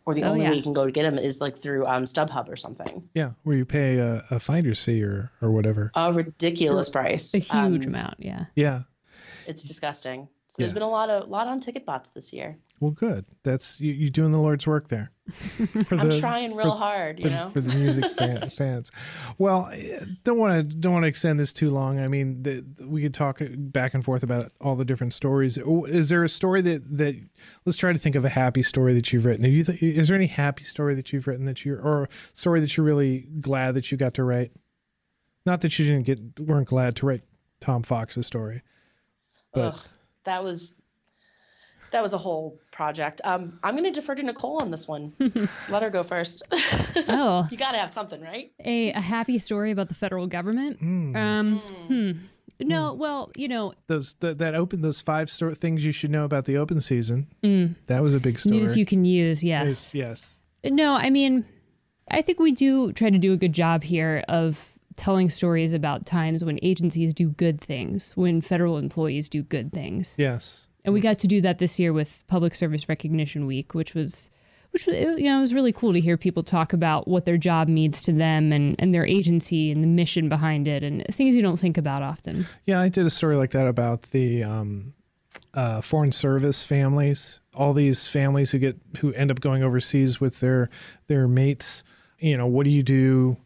Or 0.05 0.13
the 0.13 0.23
oh, 0.23 0.31
only 0.31 0.41
yeah. 0.41 0.49
way 0.49 0.57
you 0.57 0.63
can 0.63 0.73
go 0.73 0.83
to 0.83 0.91
get 0.91 1.03
them 1.03 1.17
is 1.17 1.39
like 1.39 1.55
through 1.55 1.85
um, 1.85 2.03
StubHub 2.03 2.49
or 2.49 2.57
something. 2.57 3.07
Yeah, 3.13 3.31
where 3.43 3.55
you 3.55 3.65
pay 3.65 3.99
a, 3.99 4.25
a 4.31 4.39
finder's 4.39 4.83
fee 4.83 5.01
or, 5.01 5.31
or 5.41 5.51
whatever. 5.51 5.91
A 5.95 6.11
ridiculous 6.11 6.89
price. 6.89 7.33
A 7.33 7.39
huge 7.39 7.85
um, 7.85 7.93
amount, 7.93 8.15
yeah. 8.19 8.45
Yeah. 8.55 8.81
It's 9.47 9.63
disgusting. 9.63 10.27
So 10.47 10.61
there's 10.61 10.71
yes. 10.71 10.73
been 10.73 10.83
a 10.83 10.89
lot 10.89 11.09
of 11.09 11.29
lot 11.29 11.47
on 11.47 11.59
ticket 11.61 11.85
bots 11.85 12.11
this 12.11 12.33
year. 12.33 12.57
Well, 12.79 12.91
good. 12.91 13.25
That's 13.43 13.79
you, 13.79 13.93
you 13.93 14.09
doing 14.09 14.33
the 14.33 14.39
Lord's 14.39 14.67
work 14.67 14.89
there. 14.89 15.11
For 15.85 15.95
I'm 15.95 16.09
trying 16.11 16.53
real 16.53 16.71
for, 16.71 16.77
hard, 16.77 17.17
you 17.17 17.25
for, 17.25 17.31
know, 17.31 17.49
for 17.51 17.61
the 17.61 17.77
music 17.77 18.05
fan, 18.17 18.49
fans. 18.49 18.91
Well, 19.37 19.69
eh, 19.71 19.99
don't 20.25 20.37
want 20.37 20.69
to 20.69 20.75
don't 20.75 20.91
want 20.91 21.03
to 21.03 21.07
extend 21.07 21.39
this 21.39 21.53
too 21.53 21.69
long. 21.69 21.97
I 21.97 22.09
mean, 22.09 22.43
the, 22.43 22.65
we 22.85 23.01
could 23.01 23.13
talk 23.13 23.41
uh, 23.41 23.45
back 23.55 23.93
and 23.93 24.03
forth 24.03 24.23
about 24.23 24.51
all 24.59 24.75
the 24.75 24.83
different 24.83 25.13
stories. 25.13 25.57
Is 25.57 26.09
there 26.09 26.25
a 26.25 26.29
story 26.29 26.61
that 26.63 26.97
that 26.97 27.15
let's 27.65 27.77
try 27.77 27.93
to 27.93 27.99
think 27.99 28.15
of 28.15 28.25
a 28.25 28.29
happy 28.29 28.63
story 28.63 28.93
that 28.95 29.13
you've 29.13 29.23
written? 29.23 29.45
You 29.45 29.63
th- 29.63 29.81
is 29.81 30.09
there 30.09 30.17
any 30.17 30.27
happy 30.27 30.65
story 30.65 30.93
that 30.95 31.13
you've 31.13 31.25
written 31.25 31.45
that 31.45 31.63
you 31.63 31.75
or 31.75 32.09
story 32.33 32.59
that 32.59 32.75
you're 32.75 32.85
really 32.85 33.29
glad 33.39 33.75
that 33.75 33.93
you 33.93 33.97
got 33.97 34.15
to 34.15 34.25
write? 34.25 34.51
Not 35.45 35.61
that 35.61 35.79
you 35.79 35.85
didn't 35.85 36.03
get 36.03 36.19
weren't 36.37 36.67
glad 36.67 36.97
to 36.97 37.05
write 37.05 37.21
Tom 37.61 37.83
Fox's 37.83 38.27
story, 38.27 38.61
but. 39.53 39.73
Ugh 39.73 39.79
that 40.23 40.43
was 40.43 40.81
that 41.93 42.03
was 42.03 42.13
a 42.13 42.17
whole 42.17 42.57
project. 42.71 43.21
Um, 43.23 43.59
I'm 43.63 43.75
going 43.75 43.85
to 43.85 43.91
defer 43.91 44.13
to 44.15 44.23
Nicole 44.23 44.61
on 44.61 44.69
this 44.69 44.87
one. 44.87 45.13
Let 45.69 45.83
her 45.83 45.89
go 45.89 46.03
first. 46.03 46.43
oh, 47.07 47.47
you 47.49 47.57
got 47.57 47.71
to 47.71 47.77
have 47.77 47.89
something, 47.89 48.21
right? 48.21 48.51
A, 48.59 48.91
a 48.91 48.99
happy 48.99 49.39
story 49.39 49.71
about 49.71 49.87
the 49.87 49.95
federal 49.95 50.27
government. 50.27 50.81
Mm. 50.81 51.15
Um, 51.15 51.59
mm. 51.59 51.87
Hmm. 51.87 52.25
No, 52.59 52.93
mm. 52.93 52.97
well, 52.97 53.31
you 53.35 53.47
know 53.47 53.73
those 53.87 54.15
the, 54.15 54.33
that 54.35 54.55
open 54.55 54.81
those 54.81 55.01
five 55.01 55.29
store 55.29 55.53
things 55.53 55.83
you 55.83 55.91
should 55.91 56.11
know 56.11 56.23
about 56.23 56.45
the 56.45 56.57
open 56.57 56.81
season. 56.81 57.27
Mm. 57.43 57.75
That 57.87 58.03
was 58.03 58.13
a 58.13 58.19
big 58.19 58.39
story. 58.39 58.57
News 58.57 58.77
you 58.77 58.85
can 58.85 59.05
use. 59.05 59.43
Yes. 59.43 59.93
yes. 59.93 60.37
No, 60.63 60.93
I 60.93 61.09
mean, 61.09 61.45
I 62.09 62.21
think 62.21 62.39
we 62.39 62.51
do 62.51 62.93
try 62.93 63.09
to 63.09 63.17
do 63.17 63.33
a 63.33 63.37
good 63.37 63.53
job 63.53 63.83
here 63.83 64.23
of 64.27 64.59
telling 64.95 65.29
stories 65.29 65.73
about 65.73 66.05
times 66.05 66.43
when 66.43 66.59
agencies 66.61 67.13
do 67.13 67.29
good 67.29 67.59
things, 67.59 68.13
when 68.15 68.41
federal 68.41 68.77
employees 68.77 69.27
do 69.27 69.41
good 69.43 69.71
things. 69.73 70.15
Yes. 70.17 70.67
And 70.85 70.93
we 70.93 71.01
got 71.01 71.19
to 71.19 71.27
do 71.27 71.41
that 71.41 71.59
this 71.59 71.79
year 71.79 71.93
with 71.93 72.23
Public 72.27 72.55
Service 72.55 72.89
Recognition 72.89 73.45
Week, 73.45 73.73
which 73.73 73.93
was 73.93 74.29
which 74.71 74.87
was 74.87 74.95
you 74.97 75.29
know, 75.29 75.37
it 75.37 75.41
was 75.41 75.53
really 75.53 75.71
cool 75.71 75.93
to 75.93 75.99
hear 75.99 76.17
people 76.17 76.41
talk 76.41 76.73
about 76.73 77.07
what 77.07 77.25
their 77.25 77.37
job 77.37 77.67
means 77.67 78.01
to 78.01 78.11
them 78.11 78.51
and, 78.51 78.75
and 78.79 78.93
their 78.93 79.05
agency 79.05 79.71
and 79.71 79.83
the 79.83 79.87
mission 79.87 80.29
behind 80.29 80.67
it 80.67 80.83
and 80.83 81.05
things 81.11 81.35
you 81.35 81.43
don't 81.43 81.59
think 81.59 81.77
about 81.77 82.01
often. 82.01 82.47
Yeah, 82.65 82.81
I 82.81 82.89
did 82.89 83.05
a 83.05 83.11
story 83.11 83.35
like 83.35 83.51
that 83.51 83.67
about 83.67 84.01
the 84.03 84.43
um, 84.43 84.93
uh, 85.53 85.81
foreign 85.81 86.11
service 86.11 86.65
families, 86.65 87.39
all 87.53 87.73
these 87.73 88.07
families 88.07 88.51
who 88.51 88.59
get 88.59 88.77
who 88.99 89.13
end 89.13 89.29
up 89.29 89.39
going 89.39 89.63
overseas 89.63 90.19
with 90.19 90.39
their 90.39 90.69
their 91.07 91.27
mates. 91.27 91.83
You 92.17 92.37
know, 92.37 92.47
what 92.47 92.63
do 92.63 92.71
you 92.71 92.83
do 92.83 93.37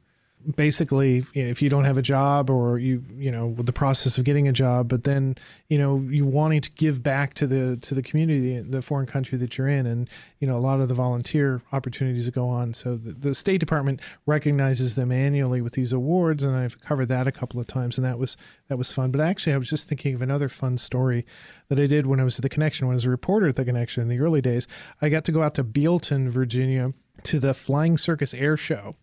basically 0.56 1.26
if 1.34 1.62
you 1.62 1.70
don't 1.70 1.84
have 1.84 1.98
a 1.98 2.02
job 2.02 2.50
or 2.50 2.80
you 2.80 3.04
you 3.18 3.32
know 3.32 3.48
with 3.48 3.66
the 3.66 3.74
process 3.74 4.18
of 4.18 4.24
getting 4.24 4.48
a 4.48 4.54
job 4.54 4.88
but 4.88 5.04
then 5.04 5.36
you 5.68 5.78
know 5.78 6.00
you 6.10 6.26
wanting 6.26 6.62
to 6.62 6.72
give 6.72 7.04
back 7.04 7.34
to 7.34 7.46
the 7.46 7.76
to 7.78 7.94
the 7.94 8.02
community 8.02 8.58
the 8.60 8.82
foreign 8.82 9.06
country 9.06 9.38
that 9.38 9.58
you're 9.58 9.68
in. 9.68 9.86
And 9.86 10.10
you 10.40 10.48
know 10.48 10.58
a 10.58 10.60
lot 10.60 10.80
of 10.80 10.88
the 10.88 10.94
volunteer 10.94 11.62
opportunities 11.72 12.26
that 12.26 12.36
go 12.36 12.48
on. 12.48 12.74
So 12.74 12.96
the, 12.96 13.12
the 13.12 13.36
state 13.36 13.60
department 13.60 14.02
recognizes 14.26 14.96
them 14.96 15.12
annually 15.12 15.62
with 15.62 15.74
these 15.74 15.92
awards 15.92 16.44
and 16.44 16.56
I've 16.56 16.80
covered 16.82 17.08
that 17.08 17.28
a 17.28 17.32
couple 17.32 17.60
of 17.60 17.68
times 17.68 17.98
and 17.98 18.06
that 18.06 18.20
was 18.20 18.38
that 18.70 18.78
was 18.78 18.92
fun. 18.92 19.12
But 19.12 19.22
actually 19.22 19.54
I 19.54 19.58
was 19.58 19.70
just 19.70 19.88
thinking 19.88 20.16
of 20.16 20.22
another 20.22 20.50
fun 20.50 20.78
story 20.78 21.26
that 21.70 21.80
I 21.80 21.88
did 21.88 22.06
when 22.06 22.20
I 22.20 22.24
was 22.24 22.38
at 22.38 22.44
the 22.44 22.50
connection. 22.50 22.88
When 22.88 22.94
I 22.94 22.96
was 22.96 23.06
a 23.06 23.10
reporter 23.10 23.48
at 23.48 23.56
the 23.56 23.66
connection 23.66 24.02
in 24.02 24.10
the 24.10 24.20
early 24.20 24.42
days 24.42 24.68
I 25.02 25.10
got 25.10 25.26
to 25.26 25.32
go 25.32 25.42
out 25.42 25.56
to 25.56 25.64
Bealton 25.64 26.30
Virginia 26.30 26.94
to 27.24 27.40
the 27.40 27.54
Flying 27.54 27.98
Circus 27.98 28.34
Air 28.34 28.58
Show 28.58 28.96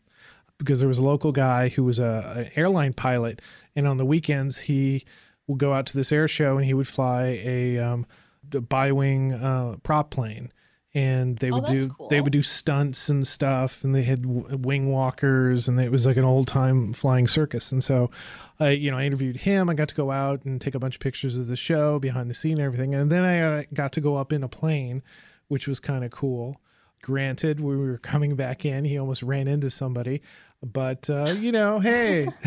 because 0.59 0.81
there 0.81 0.89
was 0.89 0.99
a 0.99 1.03
local 1.03 1.33
guy 1.33 1.69
who 1.69 1.85
was 1.85 1.99
a 1.99 2.35
an 2.37 2.51
airline 2.57 2.93
pilot, 2.93 3.41
and 3.75 3.87
on 3.87 3.97
the 3.97 4.05
weekends 4.05 4.59
he 4.59 5.05
would 5.47 5.59
go 5.59 5.73
out 5.73 5.87
to 5.87 5.97
this 5.97 6.13
air 6.13 6.29
show 6.29 6.57
and 6.57 6.65
he 6.65 6.75
would 6.75 6.89
fly 6.89 7.41
a, 7.45 7.79
um, 7.79 8.07
a 8.55 8.61
bi-wing 8.61 9.33
uh, 9.33 9.77
prop 9.83 10.11
plane. 10.11 10.51
And 10.97 11.37
they 11.39 11.51
oh, 11.51 11.59
would 11.59 11.67
do 11.67 11.89
cool. 11.89 12.09
they 12.09 12.21
would 12.21 12.33
do 12.33 12.43
stunts 12.43 13.09
and 13.09 13.27
stuff 13.27 13.83
and 13.83 13.93
they 13.93 14.05
had 14.05 14.25
wing 14.25 14.93
walkers 14.93 15.67
and 15.67 15.81
it 15.81 15.91
was 15.91 16.07
like 16.07 16.17
an 16.17 16.25
old 16.25 16.47
time 16.47 16.93
flying 16.93 17.27
circus. 17.27 17.73
And 17.73 17.83
so 17.83 18.13
I 18.61 18.71
you 18.71 18.93
know 18.93 18.99
I 18.99 19.05
interviewed 19.05 19.39
him. 19.39 19.69
I 19.69 19.75
got 19.75 19.89
to 19.89 19.95
go 19.97 20.13
out 20.13 20.45
and 20.45 20.61
take 20.61 20.77
a 20.77 20.79
bunch 20.79 20.95
of 20.95 21.01
pictures 21.01 21.37
of 21.37 21.49
the 21.49 21.57
show 21.57 21.99
behind 21.99 22.31
the 22.31 22.35
scene 22.35 22.59
and 22.59 22.61
everything. 22.61 22.95
And 22.95 23.11
then 23.11 23.25
I 23.25 23.41
uh, 23.41 23.63
got 23.75 23.91
to 23.95 24.01
go 24.01 24.15
up 24.15 24.33
in 24.33 24.45
a 24.45 24.49
plane 24.49 25.03
which 25.49 25.69
was 25.69 25.81
kind 25.81 26.05
of 26.05 26.11
cool 26.11 26.61
granted 27.05 27.61
we 27.61 27.77
were 27.77 27.99
coming 27.99 28.35
back 28.35 28.65
in 28.65 28.85
he 28.85 28.99
almost 28.99 29.23
ran 29.23 29.47
into 29.47 29.71
somebody 29.71 30.21
but 30.65 31.11
uh, 31.11 31.35
you 31.39 31.53
know, 31.53 31.79
hey, 31.79 32.29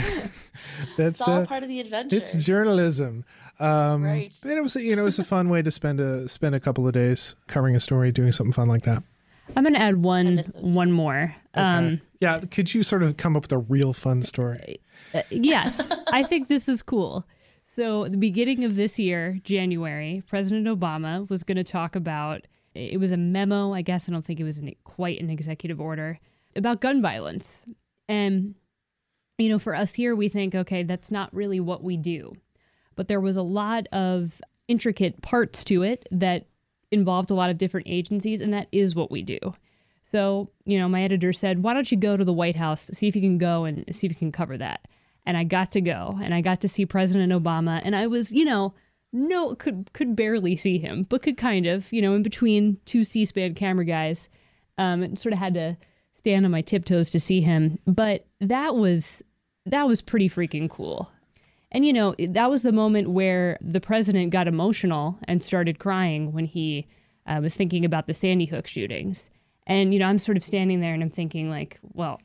that's 0.98 1.20
it's 1.20 1.22
all 1.22 1.41
uh, 1.41 1.46
part 1.46 1.63
of 1.63 1.70
the 1.70 1.80
adventure. 1.80 2.15
It's 2.15 2.34
journalism, 2.34 3.26
um, 3.60 4.04
right? 4.04 4.36
And 4.43 4.54
it 4.54 4.62
was, 4.62 4.76
you 4.76 4.96
know, 4.96 5.04
it 5.04 5.06
was 5.06 5.20
a 5.20 5.24
fun 5.24 5.50
way 5.50 5.62
to 5.62 5.72
spend 5.72 6.00
a 6.00 6.28
spend 6.28 6.56
a 6.56 6.60
couple 6.60 6.88
of 6.88 6.93
days 6.93 7.36
covering 7.48 7.76
a 7.76 7.80
story, 7.80 8.12
doing 8.12 8.32
something 8.32 8.54
fun 8.54 8.67
like 8.67 8.84
that. 8.84 9.04
I'm 9.56 9.63
going 9.63 9.76
to 9.76 9.82
add 9.82 9.98
one 9.98 10.39
one 10.56 10.91
more. 10.91 11.36
Okay. 11.56 11.62
Um, 11.62 12.02
yeah, 12.20 12.39
could 12.52 12.74
you 12.74 12.84
sort 12.84 13.04
of 13.04 13.17
come 13.17 13.36
up 13.38 13.43
with 13.43 13.52
a 13.52 13.60
real 13.60 13.93
fun 13.93 14.24
story? 14.24 14.80
Uh, 15.13 15.22
yes, 15.30 15.93
I 16.12 16.24
think 16.24 16.48
this 16.48 16.67
is 16.67 16.82
cool. 16.82 17.26
So, 17.65 18.08
the 18.08 18.17
beginning 18.17 18.63
of 18.63 18.76
this 18.76 18.98
year, 18.98 19.39
January, 19.43 20.24
President 20.28 20.67
Obama 20.67 21.30
was 21.30 21.43
going 21.43 21.58
to 21.58 21.63
talk 21.63 21.96
about. 21.96 22.48
It 22.78 23.00
was 23.00 23.12
a 23.12 23.18
memo, 23.18 23.74
I 23.74 23.82
guess. 23.82 24.08
I 24.08 24.12
don't 24.12 24.26
think 24.26 24.40
it 24.40 24.44
was 24.44 24.60
an, 24.60 24.72
quite 24.84 25.20
an 25.20 25.30
executive 25.30 25.82
order 25.82 26.20
about 26.56 26.82
gun 26.82 27.02
violence 27.02 27.66
and, 28.08 28.56
you 29.38 29.50
know, 29.50 29.60
for 29.60 29.76
us 29.76 29.94
here, 29.94 30.16
we 30.16 30.30
think, 30.30 30.56
okay, 30.56 30.84
that's 30.84 31.12
not 31.12 31.34
really 31.34 31.60
what 31.60 31.84
we 31.84 31.98
do. 31.98 32.32
But 32.96 33.08
there 33.08 33.22
was 33.22 33.36
a 33.36 33.44
lot 33.44 33.88
of 33.92 34.42
intricate 34.68 35.22
parts 35.22 35.63
to 35.66 35.84
it 35.84 36.08
that 36.12 36.48
involved 36.92 37.32
a 37.32 37.36
lot 37.36 37.50
of 37.50 37.58
different 37.58 37.88
agencies, 37.88 38.42
and 38.42 38.54
that 38.54 38.68
is 38.72 38.96
what 38.96 39.12
we 39.12 39.22
do. 39.22 39.38
So, 40.04 40.50
you 40.66 40.80
know, 40.80 40.88
my 40.88 41.04
editor 41.04 41.34
said, 41.34 41.62
why 41.62 41.74
don't 41.74 41.92
you 41.92 41.98
go 41.98 42.16
to 42.16 42.24
the 42.24 42.34
White 42.34 42.56
House, 42.56 42.90
see 42.94 43.08
if 43.08 43.16
you 43.16 43.22
can 43.22 43.38
go 43.38 43.66
and 43.66 43.84
see 43.94 44.08
if 44.08 44.13
you 44.13 44.18
can 44.18 44.32
cover 44.32 44.58
that. 44.58 44.88
And 45.26 45.36
I 45.36 45.44
got 45.44 45.72
to 45.74 45.82
go 45.82 46.18
and 46.22 46.34
I 46.34 46.40
got 46.40 46.62
to 46.62 46.70
see 46.70 46.86
President 46.86 47.34
Obama, 47.34 47.82
and 47.84 47.96
I 47.96 48.08
was, 48.08 48.32
you 48.32 48.46
know, 48.46 48.74
no 49.13 49.56
could 49.56 49.91
could 49.93 50.15
barely 50.15 50.58
see 50.58 50.78
him, 50.78 51.04
but 51.04 51.22
could 51.22 51.38
kind 51.38 51.65
of, 51.65 51.91
you 51.91 52.02
know, 52.02 52.13
in 52.13 52.24
between 52.24 52.80
two 52.86 53.04
C-SPAN 53.04 53.56
camera 53.56 53.86
guys, 53.86 54.30
um, 54.78 55.02
and 55.04 55.17
sort 55.17 55.34
of 55.34 55.39
had 55.39 55.54
to 55.56 55.78
stand 56.13 56.46
on 56.46 56.52
my 56.52 56.62
tiptoes 56.62 57.10
to 57.12 57.20
see 57.20 57.41
him. 57.41 57.80
But 57.86 58.26
that 58.41 58.76
was 58.76 59.24
that 59.65 59.88
was 59.88 60.02
pretty 60.02 60.30
freaking 60.30 60.70
cool. 60.70 61.10
And 61.72 61.86
you 61.86 61.93
know, 61.93 62.15
that 62.20 62.50
was 62.50 62.63
the 62.63 62.72
moment 62.72 63.10
where 63.10 63.58
the 63.62 63.82
president 63.82 64.32
got 64.32 64.48
emotional 64.48 65.17
and 65.28 65.43
started 65.43 65.80
crying 65.80 66.32
when 66.32 66.46
he 66.46 66.88
uh, 67.26 67.39
was 67.41 67.56
thinking 67.56 67.84
about 67.84 68.08
the 68.08 68.13
Sandy 68.13 68.46
Hook 68.46 68.67
shootings. 68.67 69.30
And 69.65 69.93
you 69.93 70.00
know, 70.00 70.08
I'm 70.08 70.20
sort 70.20 70.38
of 70.38 70.43
standing 70.43 70.80
there 70.80 70.93
and 70.93 71.04
I'm 71.04 71.10
thinking 71.10 71.50
like, 71.50 71.80
well, 71.93 72.22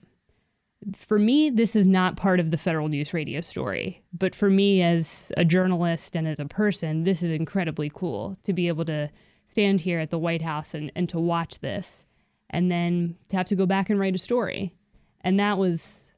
for 0.96 1.18
me, 1.18 1.50
this 1.50 1.76
is 1.76 1.86
not 1.86 2.16
part 2.16 2.40
of 2.40 2.50
the 2.50 2.58
federal 2.58 2.88
news 2.88 3.14
radio 3.14 3.40
story. 3.40 4.02
But 4.12 4.34
for 4.34 4.50
me, 4.50 4.82
as 4.82 5.30
a 5.36 5.44
journalist 5.44 6.16
and 6.16 6.26
as 6.26 6.40
a 6.40 6.46
person, 6.46 7.04
this 7.04 7.22
is 7.22 7.30
incredibly 7.30 7.90
cool 7.94 8.36
to 8.42 8.52
be 8.52 8.68
able 8.68 8.84
to 8.86 9.10
stand 9.46 9.82
here 9.82 10.00
at 10.00 10.10
the 10.10 10.18
White 10.18 10.42
House 10.42 10.74
and, 10.74 10.90
and 10.96 11.08
to 11.08 11.18
watch 11.18 11.60
this 11.60 12.06
and 12.50 12.70
then 12.70 13.16
to 13.28 13.36
have 13.36 13.46
to 13.46 13.56
go 13.56 13.66
back 13.66 13.90
and 13.90 13.98
write 13.98 14.14
a 14.14 14.18
story. 14.18 14.74
And 15.20 15.38
that 15.38 15.58
was 15.58 16.12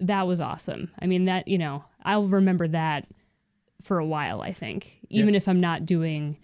that 0.00 0.26
was 0.26 0.40
awesome. 0.40 0.90
I 1.00 1.06
mean 1.06 1.24
that, 1.26 1.48
you 1.48 1.58
know, 1.58 1.84
I'll 2.02 2.26
remember 2.26 2.68
that 2.68 3.06
for 3.82 3.98
a 3.98 4.06
while, 4.06 4.42
I 4.42 4.52
think, 4.52 4.98
even 5.08 5.34
yeah. 5.34 5.38
if 5.38 5.48
I'm 5.48 5.60
not 5.60 5.86
doing 5.86 6.36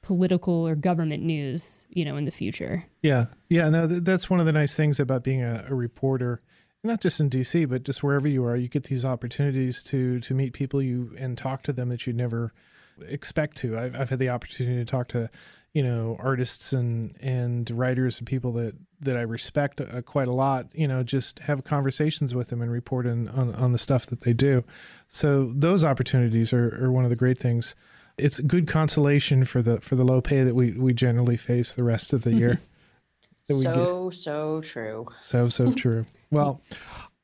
political 0.00 0.66
or 0.66 0.74
government 0.74 1.22
news, 1.22 1.86
you 1.90 2.04
know, 2.04 2.16
in 2.16 2.24
the 2.24 2.30
future. 2.30 2.84
Yeah. 3.02 3.26
Yeah, 3.48 3.68
no 3.68 3.86
th- 3.86 4.02
that's 4.02 4.28
one 4.28 4.40
of 4.40 4.46
the 4.46 4.52
nice 4.52 4.74
things 4.74 4.98
about 4.98 5.22
being 5.22 5.42
a, 5.42 5.66
a 5.68 5.74
reporter 5.74 6.42
not 6.84 7.00
just 7.00 7.20
in 7.20 7.30
DC, 7.30 7.68
but 7.68 7.84
just 7.84 8.02
wherever 8.02 8.28
you 8.28 8.44
are, 8.44 8.56
you 8.56 8.68
get 8.68 8.84
these 8.84 9.04
opportunities 9.04 9.82
to 9.84 10.20
to 10.20 10.34
meet 10.34 10.52
people 10.52 10.82
you 10.82 11.14
and 11.18 11.38
talk 11.38 11.62
to 11.64 11.72
them 11.72 11.88
that 11.90 12.06
you 12.06 12.12
never 12.12 12.52
expect 13.06 13.56
to. 13.58 13.78
I've, 13.78 13.94
I've 13.94 14.10
had 14.10 14.18
the 14.18 14.28
opportunity 14.28 14.76
to 14.76 14.84
talk 14.84 15.08
to 15.08 15.30
you 15.72 15.82
know 15.82 16.16
artists 16.18 16.72
and 16.72 17.16
and 17.20 17.70
writers 17.70 18.18
and 18.18 18.26
people 18.26 18.52
that 18.54 18.74
that 19.00 19.16
I 19.16 19.22
respect 19.22 19.80
uh, 19.80 20.02
quite 20.02 20.28
a 20.28 20.32
lot, 20.32 20.68
you 20.74 20.86
know, 20.86 21.02
just 21.02 21.40
have 21.40 21.64
conversations 21.64 22.34
with 22.34 22.48
them 22.48 22.62
and 22.62 22.70
report 22.70 23.06
in, 23.06 23.28
on 23.28 23.54
on 23.54 23.72
the 23.72 23.78
stuff 23.78 24.06
that 24.06 24.22
they 24.22 24.32
do. 24.32 24.64
So 25.08 25.52
those 25.54 25.84
opportunities 25.84 26.52
are, 26.52 26.84
are 26.84 26.92
one 26.92 27.04
of 27.04 27.10
the 27.10 27.16
great 27.16 27.38
things. 27.38 27.74
It's 28.18 28.40
good 28.40 28.66
consolation 28.66 29.44
for 29.44 29.62
the 29.62 29.80
for 29.80 29.94
the 29.94 30.04
low 30.04 30.20
pay 30.20 30.42
that 30.44 30.54
we 30.54 30.72
we 30.72 30.92
generally 30.92 31.36
face 31.36 31.74
the 31.74 31.84
rest 31.84 32.12
of 32.12 32.22
the 32.22 32.34
year. 32.34 32.60
so 33.52 34.10
so 34.10 34.60
true. 34.62 35.06
So 35.20 35.48
so 35.48 35.72
true. 35.76 36.06
Well. 36.30 36.60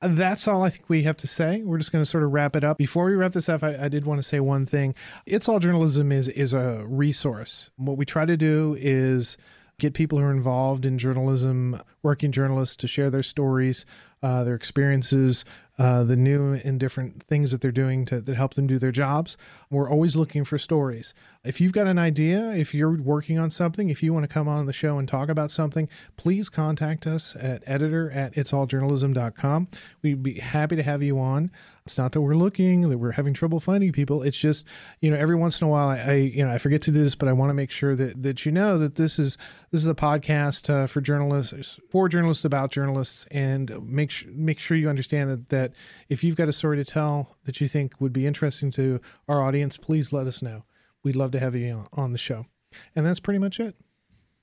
That's 0.01 0.47
all 0.47 0.63
I 0.63 0.71
think 0.71 0.89
we 0.89 1.03
have 1.03 1.17
to 1.17 1.27
say. 1.27 1.61
We're 1.63 1.79
just 1.79 1.91
going 1.91 2.03
to 2.05 2.09
sort 2.09 2.23
of 2.23 2.31
wrap 2.31 2.55
it 2.55 2.63
up. 2.63 2.79
Before 2.79 3.07
we 3.07 3.15
wrap 3.15 3.33
this 3.33 3.49
up, 3.49 3.65
I, 3.65 3.87
I, 3.87 3.89
did 3.89 4.07
want 4.07 4.21
to 4.21 4.23
say 4.23 4.39
one 4.39 4.65
thing. 4.65 4.95
It's 5.27 5.49
All 5.49 5.59
Journalism 5.59 6.13
is 6.13 6.29
is 6.29 6.53
a 6.53 6.85
resource. 6.87 7.71
What 7.75 7.97
we 7.97 8.05
try 8.05 8.25
to 8.25 8.37
do 8.37 8.77
is 8.79 9.37
get 9.81 9.95
people 9.95 10.19
who 10.19 10.25
are 10.25 10.31
involved 10.31 10.85
in 10.85 10.99
journalism, 10.99 11.81
working 12.03 12.33
journalists, 12.33 12.77
to 12.77 12.87
share 12.87 13.11
their 13.11 13.25
stories, 13.25 13.85
uh, 14.23 14.45
their 14.45 14.55
experiences, 14.55 15.45
uh, 15.79 16.03
the 16.03 16.17
new 16.17 16.55
and 16.65 16.81
different 16.81 17.23
things 17.23 17.53
that 17.53 17.61
they're 17.61 17.71
doing 17.71 18.05
to 18.05 18.21
that 18.21 18.37
help 18.37 18.55
them 18.55 18.67
do 18.67 18.79
their 18.79 18.91
jobs. 18.91 19.37
We're 19.71 19.89
always 19.89 20.17
looking 20.17 20.45
for 20.45 20.59
stories. 20.59 21.15
If 21.45 21.61
you've 21.61 21.73
got 21.73 21.87
an 21.87 21.99
idea, 21.99 22.51
if 22.51 22.75
you're 22.75 23.01
working 23.01 23.39
on 23.39 23.51
something, 23.51 23.89
if 23.89 24.03
you 24.03 24.13
want 24.13 24.25
to 24.25 24.29
come 24.29 24.49
on 24.49 24.67
the 24.67 24.73
show 24.73 24.99
and 24.99 25.07
talk 25.07 25.29
about 25.29 25.53
something, 25.53 25.89
please 26.17 26.49
contact 26.49 27.07
us 27.07 27.37
at 27.39 27.63
editor 27.65 28.11
at 28.11 28.35
itsalljournalism.com. 28.35 29.69
We'd 30.03 30.23
be 30.23 30.41
happy 30.41 30.75
to 30.75 30.83
have 30.83 31.03
you 31.03 31.21
on. 31.21 31.53
It's 31.85 31.97
not 31.97 32.13
that 32.13 32.21
we're 32.21 32.35
looking, 32.35 32.91
that 32.91 32.99
we're 32.99 33.13
having 33.13 33.33
trouble 33.33 33.61
finding 33.61 33.93
people. 33.93 34.23
It's 34.23 34.37
just, 34.37 34.67
you 35.01 35.11
know, 35.11 35.17
every 35.17 35.37
once 35.37 35.59
in 35.59 35.67
a 35.67 35.71
while 35.71 35.89
I, 35.89 35.97
I 35.97 36.13
you 36.15 36.45
know, 36.45 36.53
I 36.53 36.59
forget 36.59 36.83
to 36.83 36.91
do 36.91 37.03
this, 37.03 37.15
but 37.15 37.31
I 37.31 37.33
want 37.33 37.49
to 37.49 37.55
make 37.55 37.71
sure 37.71 37.97
that 37.97 38.23
that 38.23 38.45
you 38.45 38.53
know 38.53 38.77
that 38.77 38.97
this 38.97 39.19
is 39.19 39.39
this 39.71 39.81
is 39.81 39.87
a 39.87 39.95
podcast 39.95 40.69
uh, 40.69 40.87
for 40.87 41.01
journalists, 41.01 41.81
for 41.89 42.11
journalists 42.11 42.45
about 42.45 42.71
journalists, 42.71 43.25
and 43.31 43.71
make 44.09 44.11
sure 44.11 44.31
make 44.33 44.59
sure 44.59 44.77
you 44.77 44.89
understand 44.89 45.31
that 45.31 45.49
that 45.51 45.73
if 46.09 46.25
you've 46.25 46.37
got 46.37 46.49
a 46.49 46.53
story 46.53 46.77
to 46.77 46.85
tell 46.85 47.37
that 47.45 47.61
you 47.61 47.69
think 47.69 48.01
would 48.01 48.13
be 48.13 48.27
interesting 48.27 48.71
to 48.73 49.01
our 49.29 49.43
audience, 49.43 49.77
please 49.77 50.13
let 50.13 50.27
us 50.27 50.43
know. 50.43 50.65
We'd 51.03 51.17
love 51.17 51.31
to 51.33 51.41
have 51.41 51.55
you 51.55 51.87
on 51.93 52.13
the 52.13 52.19
show. 52.19 52.47
And 52.95 53.05
that's 53.07 53.21
pretty 53.21 53.39
much 53.39 53.61
it. 53.61 53.77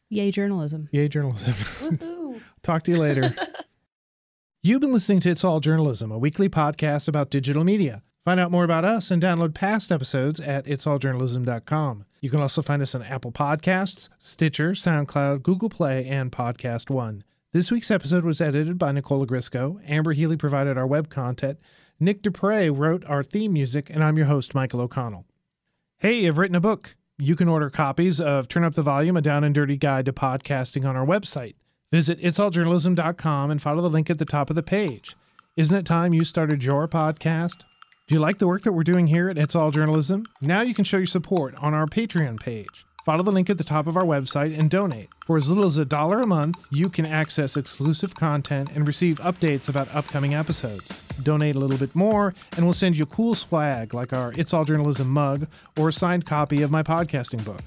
Yay, 0.09 0.31
journalism. 0.31 0.89
Yay, 0.91 1.07
journalism. 1.07 1.53
Talk 2.63 2.83
to 2.83 2.91
you 2.91 2.97
later. 2.97 3.33
You've 4.63 4.81
been 4.81 4.93
listening 4.93 5.19
to 5.21 5.29
It's 5.29 5.43
All 5.43 5.59
Journalism, 5.59 6.11
a 6.11 6.17
weekly 6.17 6.49
podcast 6.49 7.07
about 7.07 7.29
digital 7.29 7.63
media. 7.63 8.01
Find 8.23 8.39
out 8.39 8.51
more 8.51 8.63
about 8.63 8.83
us 8.83 9.11
and 9.11 9.21
download 9.21 9.53
past 9.53 9.91
episodes 9.91 10.39
at 10.39 10.65
itsalljournalism.com. 10.65 12.05
You 12.21 12.29
can 12.31 12.39
also 12.39 12.63
find 12.63 12.81
us 12.81 12.95
on 12.95 13.03
Apple 13.03 13.31
Podcasts, 13.31 14.09
Stitcher, 14.17 14.71
SoundCloud, 14.71 15.43
Google 15.43 15.69
Play, 15.69 16.07
and 16.07 16.31
Podcast 16.31 16.89
One. 16.89 17.23
This 17.55 17.71
week's 17.71 17.89
episode 17.89 18.25
was 18.25 18.41
edited 18.41 18.77
by 18.77 18.91
Nicole 18.91 19.25
Ogrysko. 19.25 19.79
Amber 19.89 20.11
Healy 20.11 20.35
provided 20.35 20.77
our 20.77 20.85
web 20.85 21.07
content. 21.07 21.57
Nick 22.01 22.21
Dupre 22.21 22.69
wrote 22.69 23.05
our 23.05 23.23
theme 23.23 23.53
music, 23.53 23.89
and 23.89 24.03
I'm 24.03 24.17
your 24.17 24.25
host, 24.25 24.53
Michael 24.53 24.81
O'Connell. 24.81 25.25
Hey, 25.99 26.27
I've 26.27 26.37
written 26.37 26.57
a 26.57 26.59
book. 26.59 26.97
You 27.17 27.37
can 27.37 27.47
order 27.47 27.69
copies 27.69 28.19
of 28.19 28.49
Turn 28.49 28.65
Up 28.65 28.73
the 28.73 28.81
Volume, 28.81 29.15
a 29.15 29.21
down 29.21 29.45
and 29.45 29.55
dirty 29.55 29.77
guide 29.77 30.03
to 30.07 30.11
podcasting 30.11 30.85
on 30.85 30.97
our 30.97 31.05
website. 31.05 31.55
Visit 31.93 32.19
itsalljournalism.com 32.19 33.51
and 33.51 33.61
follow 33.61 33.81
the 33.81 33.89
link 33.89 34.09
at 34.09 34.19
the 34.19 34.25
top 34.25 34.49
of 34.49 34.57
the 34.57 34.61
page. 34.61 35.15
Isn't 35.55 35.77
it 35.77 35.85
time 35.85 36.13
you 36.13 36.25
started 36.25 36.61
your 36.61 36.89
podcast? 36.89 37.63
Do 38.07 38.15
you 38.15 38.19
like 38.19 38.39
the 38.39 38.49
work 38.49 38.63
that 38.63 38.73
we're 38.73 38.83
doing 38.83 39.07
here 39.07 39.29
at 39.29 39.37
It's 39.37 39.55
All 39.55 39.71
Journalism? 39.71 40.25
Now 40.41 40.59
you 40.59 40.73
can 40.73 40.83
show 40.83 40.97
your 40.97 41.05
support 41.05 41.55
on 41.55 41.73
our 41.73 41.85
Patreon 41.85 42.37
page. 42.37 42.85
Follow 43.05 43.21
the 43.21 43.31
link 43.31 43.51
at 43.51 43.59
the 43.59 43.63
top 43.63 43.85
of 43.85 43.97
our 43.97 44.03
website 44.03 44.57
and 44.57 44.67
donate. 44.67 45.09
For 45.27 45.37
as 45.37 45.47
little 45.47 45.65
as 45.65 45.77
a 45.77 45.85
dollar 45.85 46.21
a 46.21 46.25
month, 46.25 46.67
you 46.71 46.89
can 46.89 47.05
access 47.05 47.55
exclusive 47.55 48.15
content 48.15 48.71
and 48.73 48.87
receive 48.87 49.19
updates 49.19 49.69
about 49.69 49.93
upcoming 49.93 50.33
episodes. 50.33 50.91
Donate 51.21 51.55
a 51.55 51.59
little 51.59 51.77
bit 51.77 51.95
more, 51.95 52.33
and 52.55 52.65
we'll 52.65 52.73
send 52.73 52.97
you 52.97 53.03
a 53.03 53.07
cool 53.07 53.35
swag 53.35 53.93
like 53.93 54.11
our 54.11 54.33
It's 54.35 54.55
All 54.55 54.65
Journalism 54.65 55.07
mug 55.07 55.47
or 55.77 55.89
a 55.89 55.93
signed 55.93 56.25
copy 56.25 56.63
of 56.63 56.71
my 56.71 56.81
podcasting 56.81 57.45
book. 57.45 57.61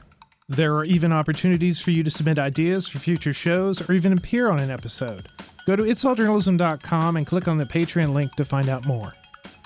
There 0.48 0.74
are 0.74 0.84
even 0.84 1.12
opportunities 1.12 1.78
for 1.78 1.92
you 1.92 2.02
to 2.02 2.10
submit 2.10 2.40
ideas 2.40 2.88
for 2.88 2.98
future 2.98 3.32
shows 3.32 3.80
or 3.88 3.92
even 3.92 4.12
appear 4.14 4.50
on 4.50 4.58
an 4.58 4.72
episode. 4.72 5.28
Go 5.66 5.76
to 5.76 5.84
itsalljournalism.com 5.84 7.16
and 7.16 7.26
click 7.26 7.46
on 7.46 7.58
the 7.58 7.64
Patreon 7.64 8.12
link 8.12 8.34
to 8.34 8.44
find 8.44 8.68
out 8.68 8.86
more. 8.86 9.14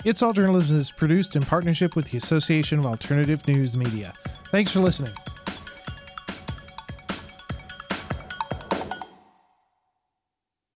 It's 0.05 0.21
All 0.21 0.33
Journalism 0.33 0.77
is 0.77 0.91
produced 0.91 1.35
in 1.35 1.41
partnership 1.41 1.95
with 1.95 2.11
the 2.11 2.17
Association 2.17 2.77
of 2.77 2.85
Alternative 2.85 3.47
News 3.47 3.75
Media. 3.75 4.13
Thanks 4.51 4.69
for 4.69 4.79
listening. 4.79 5.13